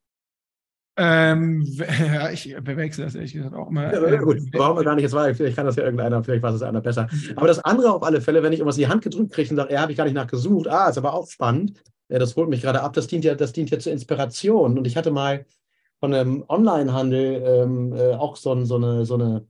Ähm, 0.97 1.63
ja, 1.99 2.29
ich 2.29 2.55
bewechsel 2.62 3.05
das 3.05 3.15
ehrlich 3.15 3.34
gesagt 3.34 3.53
auch 3.53 3.69
mal. 3.69 3.93
Ja, 3.93 4.21
gut, 4.21 4.38
ähm, 4.38 4.49
brauchen 4.51 4.77
wir 4.77 4.84
gar 4.84 4.95
nicht 4.95 5.03
jetzt 5.03 5.13
weiter. 5.13 5.36
Vielleicht 5.36 5.55
kann 5.58 5.65
das 5.65 5.75
ja 5.75 5.84
irgendeiner, 5.84 6.23
vielleicht 6.23 6.43
weiß 6.43 6.55
es 6.55 6.62
einer 6.62 6.81
besser. 6.81 7.08
Aber 7.36 7.47
das 7.47 7.60
andere 7.60 7.93
auf 7.93 8.03
alle 8.03 8.21
Fälle, 8.21 8.43
wenn 8.43 8.53
ich 8.53 8.60
irgendwas 8.60 8.77
in 8.77 8.84
die 8.84 8.88
Hand 8.88 9.03
gedrückt 9.03 9.34
kriege 9.34 9.49
und 9.49 9.58
sage, 9.58 9.73
ja, 9.73 9.81
habe 9.81 9.91
ich 9.91 9.97
gar 9.97 10.05
nicht 10.05 10.13
nachgesucht, 10.13 10.67
ah, 10.67 10.89
ist 10.89 10.97
aber 10.97 11.13
auch 11.13 11.27
spannend. 11.27 11.81
Ja, 12.08 12.19
das 12.19 12.36
holt 12.36 12.49
mich 12.49 12.62
gerade 12.62 12.81
ab. 12.81 12.93
Das 12.93 13.08
dient 13.08 13.25
ja, 13.25 13.36
das 13.36 13.51
dient 13.51 13.71
ja 13.71 13.79
zur 13.79 13.91
Inspiration. 13.91 14.77
Und 14.77 14.88
ich 14.88 14.95
hatte 14.95 15.12
mal 15.12 15.45
von 15.99 16.13
einem 16.13 16.45
Online-Handel 16.47 17.43
ähm, 17.45 17.93
äh, 17.93 18.13
auch 18.13 18.36
so, 18.36 18.63
so, 18.63 18.75
eine, 18.75 19.05
so, 19.05 19.15
eine, 19.15 19.47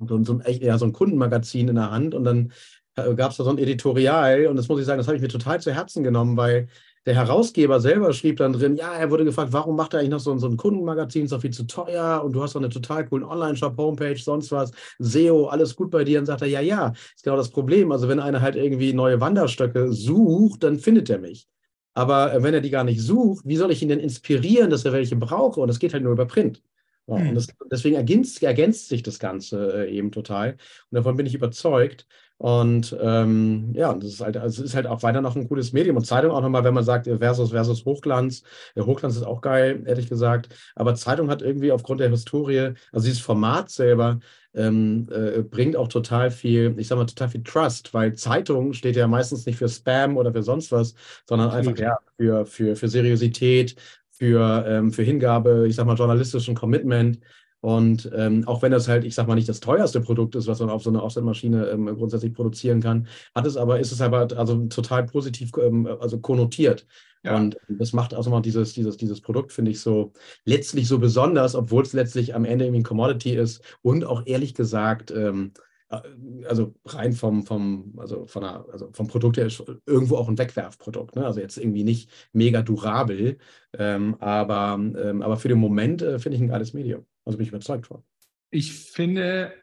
so, 0.00 0.22
so, 0.24 0.40
ein, 0.44 0.60
ja, 0.60 0.76
so 0.78 0.84
ein 0.84 0.92
Kundenmagazin 0.92 1.68
in 1.68 1.76
der 1.76 1.90
Hand 1.90 2.14
und 2.14 2.24
dann 2.24 2.52
äh, 2.96 3.14
gab 3.14 3.30
es 3.30 3.36
da 3.36 3.44
so 3.44 3.50
ein 3.50 3.58
Editorial 3.58 4.46
und 4.46 4.56
das 4.56 4.68
muss 4.68 4.80
ich 4.80 4.86
sagen, 4.86 4.98
das 4.98 5.06
habe 5.06 5.16
ich 5.16 5.22
mir 5.22 5.28
total 5.28 5.60
zu 5.60 5.72
Herzen 5.72 6.02
genommen, 6.02 6.36
weil 6.36 6.68
der 7.06 7.14
Herausgeber 7.16 7.80
selber 7.80 8.12
schrieb 8.12 8.36
dann 8.36 8.52
drin, 8.52 8.76
ja, 8.76 8.92
er 8.94 9.10
wurde 9.10 9.24
gefragt, 9.24 9.52
warum 9.52 9.76
macht 9.76 9.92
er 9.92 10.00
eigentlich 10.00 10.10
noch 10.10 10.20
so, 10.20 10.36
so 10.38 10.46
ein 10.46 10.56
Kundenmagazin, 10.56 11.24
ist 11.24 11.32
doch 11.32 11.40
viel 11.40 11.52
zu 11.52 11.66
teuer 11.66 12.22
und 12.24 12.32
du 12.32 12.42
hast 12.42 12.54
doch 12.54 12.60
eine 12.60 12.68
total 12.68 13.06
coolen 13.06 13.24
Online-Shop, 13.24 13.76
Homepage, 13.76 14.16
sonst 14.16 14.52
was, 14.52 14.70
SEO, 14.98 15.46
alles 15.46 15.74
gut 15.74 15.90
bei 15.90 16.04
dir. 16.04 16.20
Und 16.20 16.26
sagt 16.26 16.42
er, 16.42 16.48
ja, 16.48 16.60
ja, 16.60 16.92
ist 17.14 17.24
genau 17.24 17.36
das 17.36 17.50
Problem. 17.50 17.90
Also 17.90 18.08
wenn 18.08 18.20
einer 18.20 18.40
halt 18.40 18.54
irgendwie 18.54 18.92
neue 18.92 19.20
Wanderstöcke 19.20 19.92
sucht, 19.92 20.62
dann 20.62 20.78
findet 20.78 21.10
er 21.10 21.18
mich. 21.18 21.48
Aber 21.94 22.42
wenn 22.42 22.54
er 22.54 22.60
die 22.60 22.70
gar 22.70 22.84
nicht 22.84 23.00
sucht, 23.00 23.44
wie 23.46 23.56
soll 23.56 23.72
ich 23.72 23.82
ihn 23.82 23.88
denn 23.88 24.00
inspirieren, 24.00 24.70
dass 24.70 24.84
er 24.84 24.92
welche 24.92 25.16
brauche? 25.16 25.60
Und 25.60 25.68
das 25.68 25.78
geht 25.78 25.92
halt 25.92 26.04
nur 26.04 26.12
über 26.12 26.26
Print. 26.26 26.62
Ja, 27.08 27.16
hm. 27.16 27.30
und 27.30 27.34
das, 27.34 27.48
deswegen 27.70 27.96
ergänzt, 27.96 28.42
ergänzt, 28.42 28.88
sich 28.88 29.02
das 29.02 29.18
Ganze 29.18 29.86
äh, 29.86 29.90
eben 29.92 30.12
total. 30.12 30.52
Und 30.52 30.96
davon 30.96 31.16
bin 31.16 31.26
ich 31.26 31.34
überzeugt. 31.34 32.06
Und 32.42 32.96
ähm, 33.00 33.70
ja, 33.72 33.94
das 33.94 34.14
ist 34.14 34.20
halt, 34.20 34.36
also 34.36 34.64
ist 34.64 34.74
halt 34.74 34.88
auch 34.88 35.04
weiter 35.04 35.20
noch 35.20 35.36
ein 35.36 35.46
cooles 35.46 35.72
Medium. 35.72 35.96
Und 35.96 36.04
Zeitung 36.04 36.32
auch 36.32 36.40
nochmal, 36.40 36.64
wenn 36.64 36.74
man 36.74 36.82
sagt, 36.82 37.06
versus 37.06 37.50
versus 37.50 37.84
Hochglanz. 37.84 38.42
Der 38.74 38.84
Hochglanz 38.84 39.14
ist 39.14 39.22
auch 39.22 39.42
geil, 39.42 39.84
ehrlich 39.86 40.08
gesagt. 40.08 40.48
Aber 40.74 40.96
Zeitung 40.96 41.30
hat 41.30 41.40
irgendwie 41.40 41.70
aufgrund 41.70 42.00
der 42.00 42.10
Historie, 42.10 42.74
also 42.90 43.06
dieses 43.06 43.20
Format 43.20 43.70
selber, 43.70 44.18
ähm, 44.54 45.06
äh, 45.12 45.42
bringt 45.42 45.76
auch 45.76 45.86
total 45.86 46.32
viel, 46.32 46.74
ich 46.78 46.88
sag 46.88 46.96
mal, 46.98 47.06
total 47.06 47.28
viel 47.28 47.44
Trust, 47.44 47.94
weil 47.94 48.14
Zeitung 48.14 48.72
steht 48.72 48.96
ja 48.96 49.06
meistens 49.06 49.46
nicht 49.46 49.58
für 49.58 49.68
Spam 49.68 50.16
oder 50.16 50.32
für 50.32 50.42
sonst 50.42 50.72
was, 50.72 50.96
sondern 51.28 51.50
einfach 51.50 51.78
ja, 51.78 51.96
für, 52.16 52.44
für, 52.44 52.74
für 52.74 52.88
Seriosität, 52.88 53.76
für, 54.10 54.64
ähm, 54.66 54.90
für 54.90 55.04
Hingabe, 55.04 55.66
ich 55.68 55.76
sag 55.76 55.86
mal, 55.86 55.94
journalistischen 55.94 56.56
Commitment. 56.56 57.20
Und 57.62 58.10
ähm, 58.12 58.46
auch 58.48 58.60
wenn 58.60 58.72
das 58.72 58.88
halt, 58.88 59.04
ich 59.04 59.14
sag 59.14 59.28
mal, 59.28 59.36
nicht 59.36 59.48
das 59.48 59.60
teuerste 59.60 60.00
Produkt 60.00 60.34
ist, 60.34 60.48
was 60.48 60.58
man 60.58 60.68
auf 60.68 60.82
so 60.82 60.90
einer 60.90 61.04
Offset-Maschine 61.04 61.66
ähm, 61.68 61.86
grundsätzlich 61.86 62.34
produzieren 62.34 62.80
kann, 62.80 63.06
hat 63.36 63.46
es 63.46 63.56
aber, 63.56 63.78
ist 63.78 63.92
es 63.92 64.00
aber 64.00 64.26
also 64.36 64.66
total 64.66 65.04
positiv 65.04 65.52
ähm, 65.58 65.86
also 66.00 66.18
konnotiert. 66.18 66.86
Ja. 67.22 67.36
Und 67.36 67.56
das 67.68 67.92
macht 67.92 68.14
also 68.14 68.30
mal 68.30 68.40
dieses, 68.40 68.72
dieses, 68.72 68.96
dieses 68.96 69.20
Produkt, 69.20 69.52
finde 69.52 69.70
ich, 69.70 69.80
so 69.80 70.12
letztlich 70.44 70.88
so 70.88 70.98
besonders, 70.98 71.54
obwohl 71.54 71.84
es 71.84 71.92
letztlich 71.92 72.34
am 72.34 72.44
Ende 72.44 72.64
irgendwie 72.64 72.80
ein 72.80 72.84
Commodity 72.84 73.36
ist 73.36 73.62
und 73.80 74.04
auch 74.04 74.26
ehrlich 74.26 74.54
gesagt, 74.54 75.12
ähm, 75.12 75.52
äh, 75.88 76.00
also 76.48 76.74
rein 76.84 77.12
vom, 77.12 77.44
vom, 77.44 77.94
also 77.96 78.26
von 78.26 78.42
einer, 78.42 78.66
also 78.72 78.90
vom 78.92 79.06
Produkt 79.06 79.36
her 79.36 79.46
ist 79.46 79.62
irgendwo 79.86 80.16
auch 80.16 80.28
ein 80.28 80.36
Wegwerfprodukt. 80.36 81.14
Ne? 81.14 81.24
Also 81.24 81.38
jetzt 81.38 81.58
irgendwie 81.58 81.84
nicht 81.84 82.10
mega 82.32 82.62
durabel, 82.62 83.38
ähm, 83.78 84.16
aber, 84.18 84.74
ähm, 84.80 85.22
aber 85.22 85.36
für 85.36 85.48
den 85.48 85.58
Moment 85.58 86.02
äh, 86.02 86.18
finde 86.18 86.36
ich 86.36 86.42
ein 86.42 86.48
geiles 86.48 86.74
Medium. 86.74 87.06
Also 87.24 87.38
bin 87.38 87.44
ich 87.44 87.50
überzeugt 87.50 87.86
von. 87.86 88.02
Ich 88.50 88.72
finde, 88.72 89.54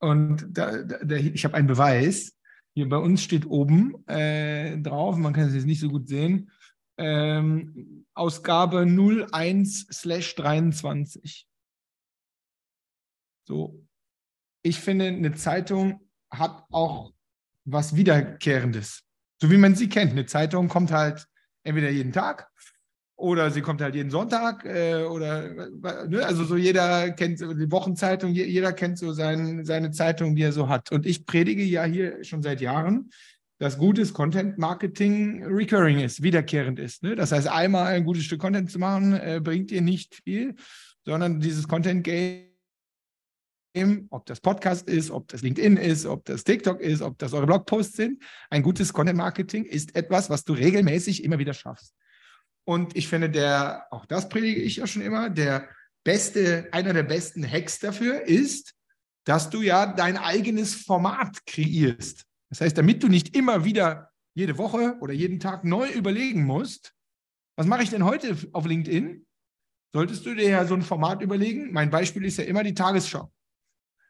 und 0.00 0.46
da, 0.50 0.82
da, 0.82 1.16
ich 1.16 1.44
habe 1.44 1.54
einen 1.54 1.66
Beweis. 1.66 2.36
Hier 2.74 2.86
bei 2.88 2.98
uns 2.98 3.22
steht 3.22 3.46
oben 3.46 4.06
äh, 4.06 4.78
drauf, 4.78 5.16
man 5.16 5.32
kann 5.32 5.48
es 5.48 5.54
jetzt 5.54 5.64
nicht 5.64 5.80
so 5.80 5.88
gut 5.88 6.08
sehen, 6.08 6.50
ähm, 6.98 8.06
Ausgabe 8.14 8.80
01/23. 8.80 11.46
So. 13.46 13.82
Ich 14.62 14.80
finde, 14.80 15.06
eine 15.06 15.34
Zeitung 15.34 16.08
hat 16.30 16.64
auch 16.70 17.12
was 17.64 17.96
Wiederkehrendes. 17.96 19.02
So 19.40 19.50
wie 19.50 19.58
man 19.58 19.74
sie 19.74 19.88
kennt. 19.88 20.12
Eine 20.12 20.26
Zeitung 20.26 20.68
kommt 20.68 20.92
halt 20.92 21.26
entweder 21.62 21.88
jeden 21.90 22.12
Tag 22.12 22.50
oder 23.16 23.50
sie 23.50 23.62
kommt 23.62 23.80
halt 23.80 23.94
jeden 23.94 24.10
Sonntag 24.10 24.64
äh, 24.66 25.02
oder 25.04 25.68
ne? 26.06 26.24
also 26.24 26.44
so 26.44 26.56
jeder 26.56 27.10
kennt 27.12 27.40
die 27.40 27.72
Wochenzeitung, 27.72 28.32
jeder 28.32 28.72
kennt 28.72 28.98
so 28.98 29.12
sein, 29.12 29.64
seine 29.64 29.90
Zeitung, 29.90 30.36
die 30.36 30.42
er 30.42 30.52
so 30.52 30.68
hat. 30.68 30.92
Und 30.92 31.06
ich 31.06 31.24
predige 31.24 31.64
ja 31.64 31.84
hier 31.84 32.22
schon 32.24 32.42
seit 32.42 32.60
Jahren, 32.60 33.10
dass 33.58 33.78
gutes 33.78 34.12
Content 34.12 34.58
Marketing 34.58 35.42
recurring 35.44 36.00
ist, 36.00 36.22
wiederkehrend 36.22 36.78
ist. 36.78 37.02
Ne? 37.02 37.16
Das 37.16 37.32
heißt, 37.32 37.48
einmal 37.48 37.86
ein 37.86 38.04
gutes 38.04 38.24
Stück 38.24 38.40
Content 38.40 38.70
zu 38.70 38.78
machen, 38.78 39.14
äh, 39.14 39.40
bringt 39.42 39.70
dir 39.70 39.80
nicht 39.80 40.16
viel, 40.24 40.54
sondern 41.06 41.40
dieses 41.40 41.66
Content 41.66 42.04
Game 42.04 42.46
ob 44.08 44.24
das 44.24 44.40
Podcast 44.40 44.88
ist, 44.88 45.10
ob 45.10 45.28
das 45.28 45.42
LinkedIn 45.42 45.76
ist, 45.76 46.06
ob 46.06 46.24
das 46.24 46.44
TikTok 46.44 46.80
ist, 46.80 47.02
ob 47.02 47.18
das 47.18 47.34
eure 47.34 47.46
Blogposts 47.46 47.94
sind. 47.94 48.22
Ein 48.48 48.62
gutes 48.62 48.92
Content 48.92 49.18
Marketing 49.18 49.64
ist 49.64 49.94
etwas, 49.94 50.30
was 50.30 50.44
du 50.44 50.54
regelmäßig 50.54 51.22
immer 51.24 51.38
wieder 51.38 51.52
schaffst. 51.52 51.94
Und 52.66 52.96
ich 52.96 53.08
finde, 53.08 53.30
der, 53.30 53.86
auch 53.90 54.06
das 54.06 54.28
predige 54.28 54.60
ich 54.60 54.76
ja 54.76 54.86
schon 54.86 55.02
immer, 55.02 55.30
der 55.30 55.68
beste, 56.04 56.68
einer 56.72 56.92
der 56.92 57.04
besten 57.04 57.48
Hacks 57.48 57.78
dafür 57.78 58.22
ist, 58.22 58.74
dass 59.24 59.50
du 59.50 59.62
ja 59.62 59.86
dein 59.86 60.16
eigenes 60.16 60.74
Format 60.74 61.46
kreierst. 61.46 62.24
Das 62.50 62.60
heißt, 62.60 62.76
damit 62.76 63.02
du 63.02 63.08
nicht 63.08 63.36
immer 63.36 63.64
wieder 63.64 64.10
jede 64.34 64.58
Woche 64.58 64.96
oder 65.00 65.12
jeden 65.12 65.40
Tag 65.40 65.64
neu 65.64 65.88
überlegen 65.90 66.44
musst, 66.44 66.92
was 67.56 67.66
mache 67.66 67.82
ich 67.82 67.90
denn 67.90 68.04
heute 68.04 68.36
auf 68.52 68.66
LinkedIn? 68.66 69.26
Solltest 69.94 70.26
du 70.26 70.34
dir 70.34 70.48
ja 70.48 70.66
so 70.66 70.74
ein 70.74 70.82
Format 70.82 71.22
überlegen. 71.22 71.72
Mein 71.72 71.90
Beispiel 71.90 72.24
ist 72.24 72.38
ja 72.38 72.44
immer 72.44 72.62
die 72.62 72.74
Tagesschau. 72.74 73.32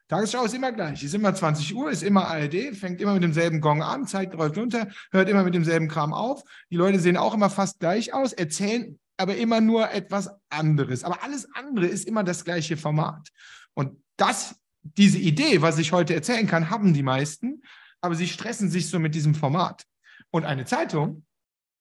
Tagesschau 0.09 0.45
ist 0.45 0.55
immer 0.55 0.71
gleich, 0.71 1.03
ist 1.03 1.15
immer 1.15 1.35
20 1.35 1.75
Uhr, 1.75 1.91
ist 1.91 2.05
immer 2.05 2.29
ARD, 2.29 2.77
fängt 2.77 3.01
immer 3.01 3.15
mit 3.15 3.25
demselben 3.25 3.61
Gong 3.61 3.83
an, 3.83 4.07
zeigt, 4.07 4.35
läuft 4.35 4.57
runter, 4.57 4.89
hört 5.11 5.29
immer 5.29 5.43
mit 5.43 5.55
demselben 5.55 5.89
Kram 5.89 6.15
auf. 6.15 6.43
Die 6.71 6.77
Leute 6.77 7.01
sehen 7.01 7.17
auch 7.17 7.35
immer 7.35 7.51
fast 7.51 7.81
gleich 7.81 8.15
aus, 8.15 8.33
erzählen 8.33 8.99
aber 9.17 9.37
immer 9.37 9.61
nur 9.61 9.91
etwas 9.91 10.31
anderes. 10.49 11.03
Aber 11.03 11.23
alles 11.23 11.49
andere 11.55 11.87
ist 11.87 12.07
immer 12.07 12.23
das 12.23 12.45
gleiche 12.45 12.77
Format. 12.77 13.31
Und 13.75 14.01
das, 14.17 14.57
diese 14.83 15.19
Idee, 15.19 15.63
was 15.63 15.79
ich 15.79 15.93
heute 15.93 16.15
erzählen 16.15 16.47
kann, 16.47 16.71
haben 16.71 16.95
die 16.95 17.03
meisten, 17.03 17.63
aber 18.01 18.15
sie 18.15 18.29
stressen 18.29 18.71
sich 18.71 18.89
so 18.89 18.99
mit 18.99 19.15
diesem 19.15 19.35
Format. 19.35 19.85
Und 20.31 20.45
eine 20.45 20.67
Zeitung 20.67 21.25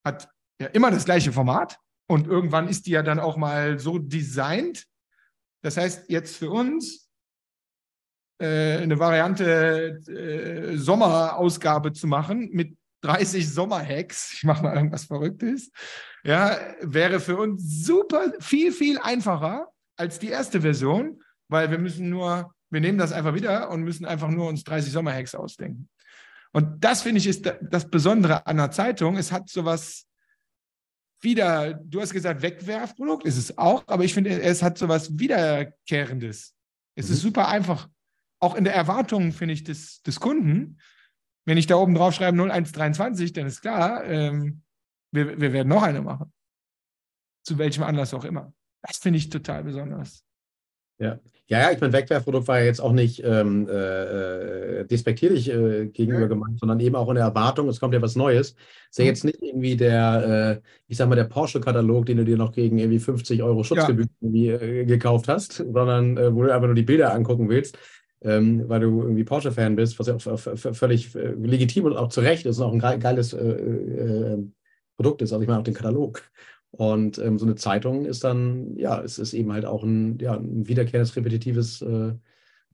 hat 0.03 0.29
ja 0.59 0.67
immer 0.67 0.91
das 0.91 1.05
gleiche 1.05 1.31
Format 1.31 1.77
und 2.07 2.27
irgendwann 2.27 2.67
ist 2.67 2.85
die 2.85 2.91
ja 2.91 3.03
dann 3.03 3.19
auch 3.19 3.37
mal 3.37 3.79
so 3.79 3.99
designt. 3.99 4.85
Das 5.61 5.77
heißt, 5.77 6.09
jetzt 6.09 6.37
für 6.37 6.49
uns 6.49 7.04
eine 8.43 8.99
Variante 8.99 9.99
äh, 10.07 10.77
Sommerausgabe 10.77 11.93
zu 11.93 12.07
machen 12.07 12.49
mit 12.51 12.77
30 13.01 13.53
Sommerhacks, 13.53 14.33
ich 14.33 14.43
mache 14.43 14.63
mal 14.63 14.75
irgendwas 14.75 15.05
Verrücktes, 15.05 15.71
ja, 16.23 16.57
wäre 16.81 17.19
für 17.19 17.37
uns 17.37 17.85
super 17.85 18.33
viel, 18.39 18.71
viel 18.71 18.97
einfacher 18.99 19.67
als 19.95 20.19
die 20.19 20.29
erste 20.29 20.61
Version, 20.61 21.21
weil 21.47 21.69
wir 21.69 21.77
müssen 21.77 22.09
nur, 22.09 22.51
wir 22.71 22.81
nehmen 22.81 22.97
das 22.97 23.11
einfach 23.11 23.35
wieder 23.35 23.69
und 23.69 23.83
müssen 23.83 24.05
einfach 24.05 24.29
nur 24.29 24.49
uns 24.49 24.63
30 24.63 24.91
Sommerhacks 24.91 25.35
ausdenken. 25.35 25.87
Und 26.51 26.83
das 26.83 27.01
finde 27.01 27.19
ich 27.19 27.27
ist 27.27 27.51
das 27.61 27.89
Besondere 27.89 28.47
an 28.47 28.57
der 28.57 28.71
Zeitung. 28.71 29.17
Es 29.17 29.31
hat 29.31 29.49
sowas 29.49 30.07
wieder, 31.21 31.73
du 31.73 32.01
hast 32.01 32.13
gesagt, 32.13 32.41
Wegwerfprodukt, 32.41 33.25
ist 33.25 33.37
es 33.37 33.57
auch, 33.57 33.83
aber 33.87 34.03
ich 34.03 34.13
finde, 34.13 34.41
es 34.41 34.63
hat 34.63 34.77
sowas 34.77 35.19
Wiederkehrendes. 35.19 36.55
Es 36.95 37.09
mhm. 37.09 37.13
ist 37.13 37.21
super 37.21 37.49
einfach 37.49 37.87
auch 38.45 38.55
in 38.55 38.63
der 38.63 38.75
Erwartung, 38.75 39.31
finde 39.31 39.53
ich, 39.53 39.63
des, 39.63 40.01
des 40.03 40.19
Kunden, 40.19 40.77
wenn 41.45 41.57
ich 41.57 41.67
da 41.67 41.75
oben 41.75 41.95
drauf 41.95 42.13
schreibe 42.13 42.37
0123, 42.37 43.33
dann 43.33 43.47
ist 43.47 43.61
klar, 43.61 44.03
ähm, 44.05 44.61
wir, 45.11 45.39
wir 45.39 45.53
werden 45.53 45.69
noch 45.69 45.83
eine 45.83 46.01
machen. 46.01 46.31
Zu 47.43 47.57
welchem 47.57 47.83
Anlass 47.83 48.13
auch 48.13 48.25
immer. 48.25 48.53
Das 48.81 48.97
finde 48.97 49.17
ich 49.17 49.29
total 49.29 49.63
besonders. 49.63 50.23
Ja, 50.97 51.19
ja, 51.47 51.59
ja 51.59 51.71
ich 51.71 51.81
meine, 51.81 51.93
Wegwerfprodukt 51.93 52.47
war 52.47 52.59
ja 52.59 52.65
jetzt 52.65 52.79
auch 52.79 52.93
nicht 52.93 53.21
ähm, 53.23 53.67
äh, 53.67 54.79
äh, 54.81 54.85
despektierlich 54.85 55.49
äh, 55.49 55.87
gegenüber 55.87 56.21
ja. 56.21 56.27
gemeint, 56.27 56.59
sondern 56.59 56.79
eben 56.79 56.95
auch 56.95 57.09
in 57.09 57.15
der 57.15 57.25
Erwartung, 57.25 57.67
es 57.67 57.79
kommt 57.79 57.93
ja 57.93 58.01
was 58.01 58.15
Neues. 58.15 58.55
Ist 58.89 58.97
ja 58.97 59.03
mhm. 59.03 59.07
jetzt 59.09 59.23
nicht 59.25 59.41
irgendwie 59.41 59.75
der, 59.75 60.61
äh, 60.63 60.67
ich 60.87 60.97
sag 60.97 61.09
mal, 61.09 61.15
der 61.15 61.25
Porsche-Katalog, 61.25 62.05
den 62.05 62.17
du 62.17 62.25
dir 62.25 62.37
noch 62.37 62.51
gegen 62.51 62.77
irgendwie 62.77 62.99
50 62.99 63.43
Euro 63.43 63.63
Schutzgebühr 63.63 64.07
ja. 64.21 64.59
Äh, 64.59 64.85
gekauft 64.85 65.27
hast, 65.27 65.53
sondern 65.53 66.17
äh, 66.17 66.33
wo 66.33 66.43
du 66.43 66.53
einfach 66.53 66.67
nur 66.67 66.75
die 66.75 66.83
Bilder 66.83 67.13
angucken 67.13 67.49
willst. 67.49 67.77
Ähm, 68.25 68.67
weil 68.67 68.79
du 68.79 69.03
irgendwie 69.03 69.23
Porsche-Fan 69.23 69.75
bist, 69.75 69.99
was 69.99 70.07
ja 70.07 70.15
auch 70.15 70.75
völlig 70.75 71.13
legitim 71.13 71.85
und 71.85 71.95
auch 71.95 72.09
zu 72.09 72.21
Recht 72.21 72.45
ist 72.45 72.57
und 72.57 72.65
auch 72.65 72.73
ein 72.73 72.99
geiles 72.99 73.37
Produkt 74.97 75.21
ist. 75.21 75.31
Also 75.31 75.41
ich 75.41 75.47
meine 75.47 75.59
auch 75.59 75.63
den 75.63 75.73
Katalog. 75.75 76.23
Und 76.71 77.19
ähm, 77.19 77.39
so 77.39 77.45
eine 77.45 77.55
Zeitung 77.55 78.05
ist 78.05 78.25
dann, 78.25 78.75
ja, 78.75 79.01
es 79.01 79.17
ist 79.17 79.33
eben 79.33 79.53
halt 79.53 79.65
auch 79.65 79.83
ein, 79.83 80.19
ja, 80.19 80.33
ein 80.33 80.67
wiederkehrendes, 80.67 81.15
repetitives 81.15 81.81
äh, 81.81 82.13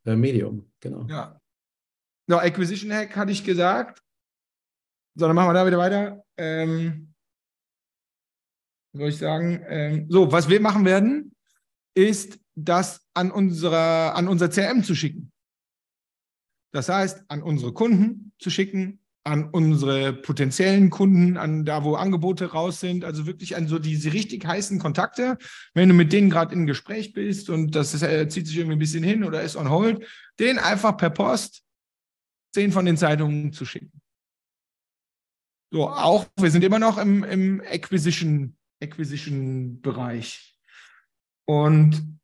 äh, 0.05 0.15
Medium. 0.15 0.71
Genau. 0.79 1.05
Ja. 1.07 1.39
No, 2.27 2.37
Acquisition 2.37 2.91
Hack 2.91 3.15
hatte 3.15 3.31
ich 3.31 3.43
gesagt. 3.43 4.01
So, 5.15 5.27
dann 5.27 5.35
machen 5.35 5.49
wir 5.49 5.53
da 5.53 5.67
wieder 5.67 5.77
weiter. 5.77 6.23
Ähm, 6.37 7.13
soll 8.93 9.09
ich 9.09 9.17
sagen? 9.17 9.63
Ähm, 9.67 10.07
so, 10.09 10.31
was 10.31 10.49
wir 10.49 10.59
machen 10.61 10.85
werden, 10.85 11.35
ist, 11.93 12.39
das 12.55 13.07
an, 13.13 13.31
unserer, 13.31 14.15
an 14.15 14.27
unser 14.27 14.49
CRM 14.49 14.83
zu 14.83 14.93
schicken. 14.93 15.30
Das 16.71 16.89
heißt, 16.89 17.25
an 17.27 17.43
unsere 17.43 17.73
Kunden 17.73 18.31
zu 18.39 18.49
schicken, 18.49 18.99
an 19.23 19.49
unsere 19.49 20.13
potenziellen 20.13 20.89
Kunden, 20.89 21.37
an 21.37 21.63
da, 21.63 21.83
wo 21.83 21.93
Angebote 21.93 22.51
raus 22.51 22.79
sind, 22.79 23.05
also 23.05 23.27
wirklich 23.27 23.55
an 23.55 23.67
so 23.67 23.77
diese 23.77 24.13
richtig 24.13 24.45
heißen 24.45 24.79
Kontakte. 24.79 25.37
Wenn 25.73 25.89
du 25.89 25.95
mit 25.95 26.11
denen 26.11 26.29
gerade 26.29 26.55
in 26.55 26.65
Gespräch 26.65 27.13
bist 27.13 27.49
und 27.49 27.75
das 27.75 27.93
ist, 27.93 28.01
äh, 28.01 28.27
zieht 28.29 28.47
sich 28.47 28.57
irgendwie 28.57 28.77
ein 28.77 28.79
bisschen 28.79 29.03
hin 29.03 29.23
oder 29.23 29.43
ist 29.43 29.55
on 29.55 29.69
hold, 29.69 30.07
den 30.39 30.57
einfach 30.57 30.97
per 30.97 31.11
Post 31.11 31.63
zehn 32.53 32.71
von 32.71 32.85
den 32.85 32.97
Zeitungen 32.97 33.53
zu 33.53 33.65
schicken. 33.65 34.01
So, 35.71 35.87
auch, 35.87 36.25
wir 36.37 36.51
sind 36.51 36.63
immer 36.63 36.79
noch 36.79 36.97
im, 36.97 37.23
im 37.23 37.61
Acquisition, 37.61 38.57
Acquisition-Bereich. 38.81 40.57
Und 41.45 42.19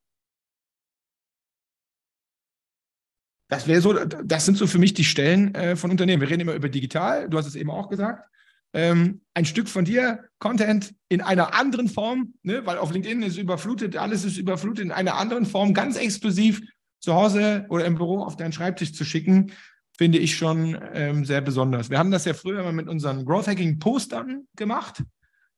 Das 3.49 3.67
wäre 3.67 3.81
so, 3.81 3.93
das 3.93 4.45
sind 4.45 4.57
so 4.57 4.67
für 4.67 4.79
mich 4.79 4.93
die 4.93 5.03
Stellen 5.03 5.55
äh, 5.55 5.75
von 5.75 5.91
Unternehmen. 5.91 6.21
Wir 6.21 6.29
reden 6.29 6.41
immer 6.41 6.53
über 6.53 6.69
digital, 6.69 7.29
du 7.29 7.37
hast 7.37 7.47
es 7.47 7.55
eben 7.55 7.71
auch 7.71 7.89
gesagt. 7.89 8.27
Ähm, 8.73 9.21
ein 9.33 9.45
Stück 9.45 9.69
von 9.69 9.85
dir, 9.85 10.25
Content 10.39 10.93
in 11.07 11.21
einer 11.21 11.53
anderen 11.53 11.87
Form, 11.87 12.33
ne, 12.43 12.65
weil 12.65 12.77
auf 12.77 12.91
LinkedIn 12.91 13.21
ist 13.23 13.37
überflutet, 13.37 13.95
alles 13.95 14.25
ist 14.25 14.37
überflutet, 14.37 14.83
in 14.83 14.91
einer 14.91 15.15
anderen 15.15 15.45
Form, 15.45 15.73
ganz 15.73 15.95
exklusiv 15.95 16.61
zu 16.99 17.13
Hause 17.13 17.65
oder 17.69 17.85
im 17.85 17.95
Büro 17.95 18.23
auf 18.23 18.35
deinen 18.35 18.51
Schreibtisch 18.51 18.93
zu 18.93 19.05
schicken, 19.05 19.53
finde 19.97 20.17
ich 20.17 20.35
schon 20.35 20.77
ähm, 20.93 21.25
sehr 21.25 21.41
besonders. 21.41 21.89
Wir 21.89 21.97
haben 21.97 22.11
das 22.11 22.25
ja 22.25 22.33
früher 22.33 22.61
mal 22.63 22.73
mit 22.73 22.87
unseren 22.87 23.25
Growth 23.25 23.47
Hacking 23.47 23.79
Postern 23.79 24.43
gemacht. 24.55 25.03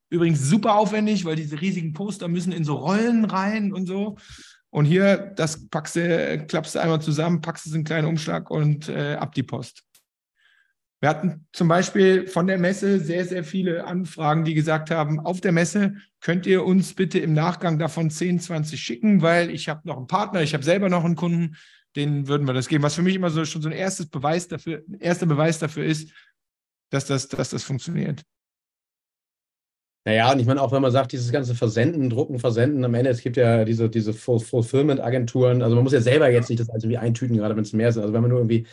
Übrigens 0.08 0.48
super 0.48 0.76
aufwendig, 0.76 1.24
weil 1.24 1.36
diese 1.36 1.60
riesigen 1.60 1.92
Poster 1.92 2.28
müssen 2.28 2.52
in 2.52 2.64
so 2.64 2.74
Rollen 2.74 3.24
rein 3.24 3.72
und 3.72 3.86
so. 3.86 4.16
Und 4.70 4.84
hier, 4.84 5.16
das 5.16 5.68
packst 5.68 5.96
du, 5.96 6.44
klappst 6.46 6.74
du 6.74 6.78
einmal 6.78 7.00
zusammen, 7.00 7.40
packst 7.40 7.66
es 7.66 7.72
in 7.72 7.78
einen 7.78 7.84
kleinen 7.84 8.06
Umschlag 8.06 8.50
und 8.50 8.88
äh, 8.88 9.14
ab 9.14 9.34
die 9.34 9.42
Post. 9.42 9.82
Wir 11.00 11.08
hatten 11.08 11.46
zum 11.52 11.66
Beispiel 11.66 12.26
von 12.26 12.46
der 12.46 12.58
Messe 12.58 13.00
sehr, 13.00 13.24
sehr 13.24 13.42
viele 13.42 13.84
Anfragen, 13.86 14.44
die 14.44 14.52
gesagt 14.52 14.90
haben, 14.90 15.18
auf 15.18 15.40
der 15.40 15.50
Messe 15.50 15.94
könnt 16.20 16.46
ihr 16.46 16.64
uns 16.64 16.94
bitte 16.94 17.18
im 17.18 17.32
Nachgang 17.32 17.78
davon 17.78 18.10
10, 18.10 18.38
20 18.38 18.78
schicken, 18.78 19.22
weil 19.22 19.50
ich 19.50 19.70
habe 19.70 19.80
noch 19.84 19.96
einen 19.96 20.06
Partner, 20.06 20.42
ich 20.42 20.52
habe 20.52 20.62
selber 20.62 20.90
noch 20.90 21.04
einen 21.04 21.16
Kunden, 21.16 21.56
den 21.96 22.28
würden 22.28 22.46
wir 22.46 22.52
das 22.52 22.68
geben. 22.68 22.84
Was 22.84 22.94
für 22.94 23.02
mich 23.02 23.14
immer 23.14 23.30
so 23.30 23.44
schon 23.46 23.62
so 23.62 23.68
ein 23.70 23.74
erstes 23.74 24.06
Beweis 24.10 24.46
dafür, 24.46 24.82
erster 24.98 25.26
Beweis 25.26 25.58
dafür 25.58 25.84
ist, 25.84 26.12
dass 26.90 27.06
das, 27.06 27.28
dass 27.28 27.48
das 27.48 27.64
funktioniert. 27.64 28.22
Naja, 30.04 30.32
und 30.32 30.40
ich 30.40 30.46
meine, 30.46 30.62
auch 30.62 30.72
wenn 30.72 30.80
man 30.80 30.92
sagt, 30.92 31.12
dieses 31.12 31.30
ganze 31.30 31.54
Versenden, 31.54 32.08
Drucken, 32.08 32.38
Versenden, 32.38 32.84
am 32.84 32.94
Ende, 32.94 33.10
es 33.10 33.20
gibt 33.20 33.36
ja 33.36 33.64
diese, 33.64 33.90
diese 33.90 34.14
Fulfillment-Agenturen, 34.14 35.62
also 35.62 35.74
man 35.74 35.84
muss 35.84 35.92
ja 35.92 36.00
selber 36.00 36.30
jetzt 36.30 36.48
nicht 36.48 36.58
das 36.58 36.70
alles 36.70 36.84
irgendwie 36.84 36.98
eintüten, 36.98 37.36
gerade 37.36 37.54
wenn 37.54 37.64
es 37.64 37.74
mehr 37.74 37.92
sind. 37.92 38.02
Also 38.02 38.14
wenn 38.14 38.22
man 38.22 38.30
nur 38.30 38.40
irgendwie 38.40 38.66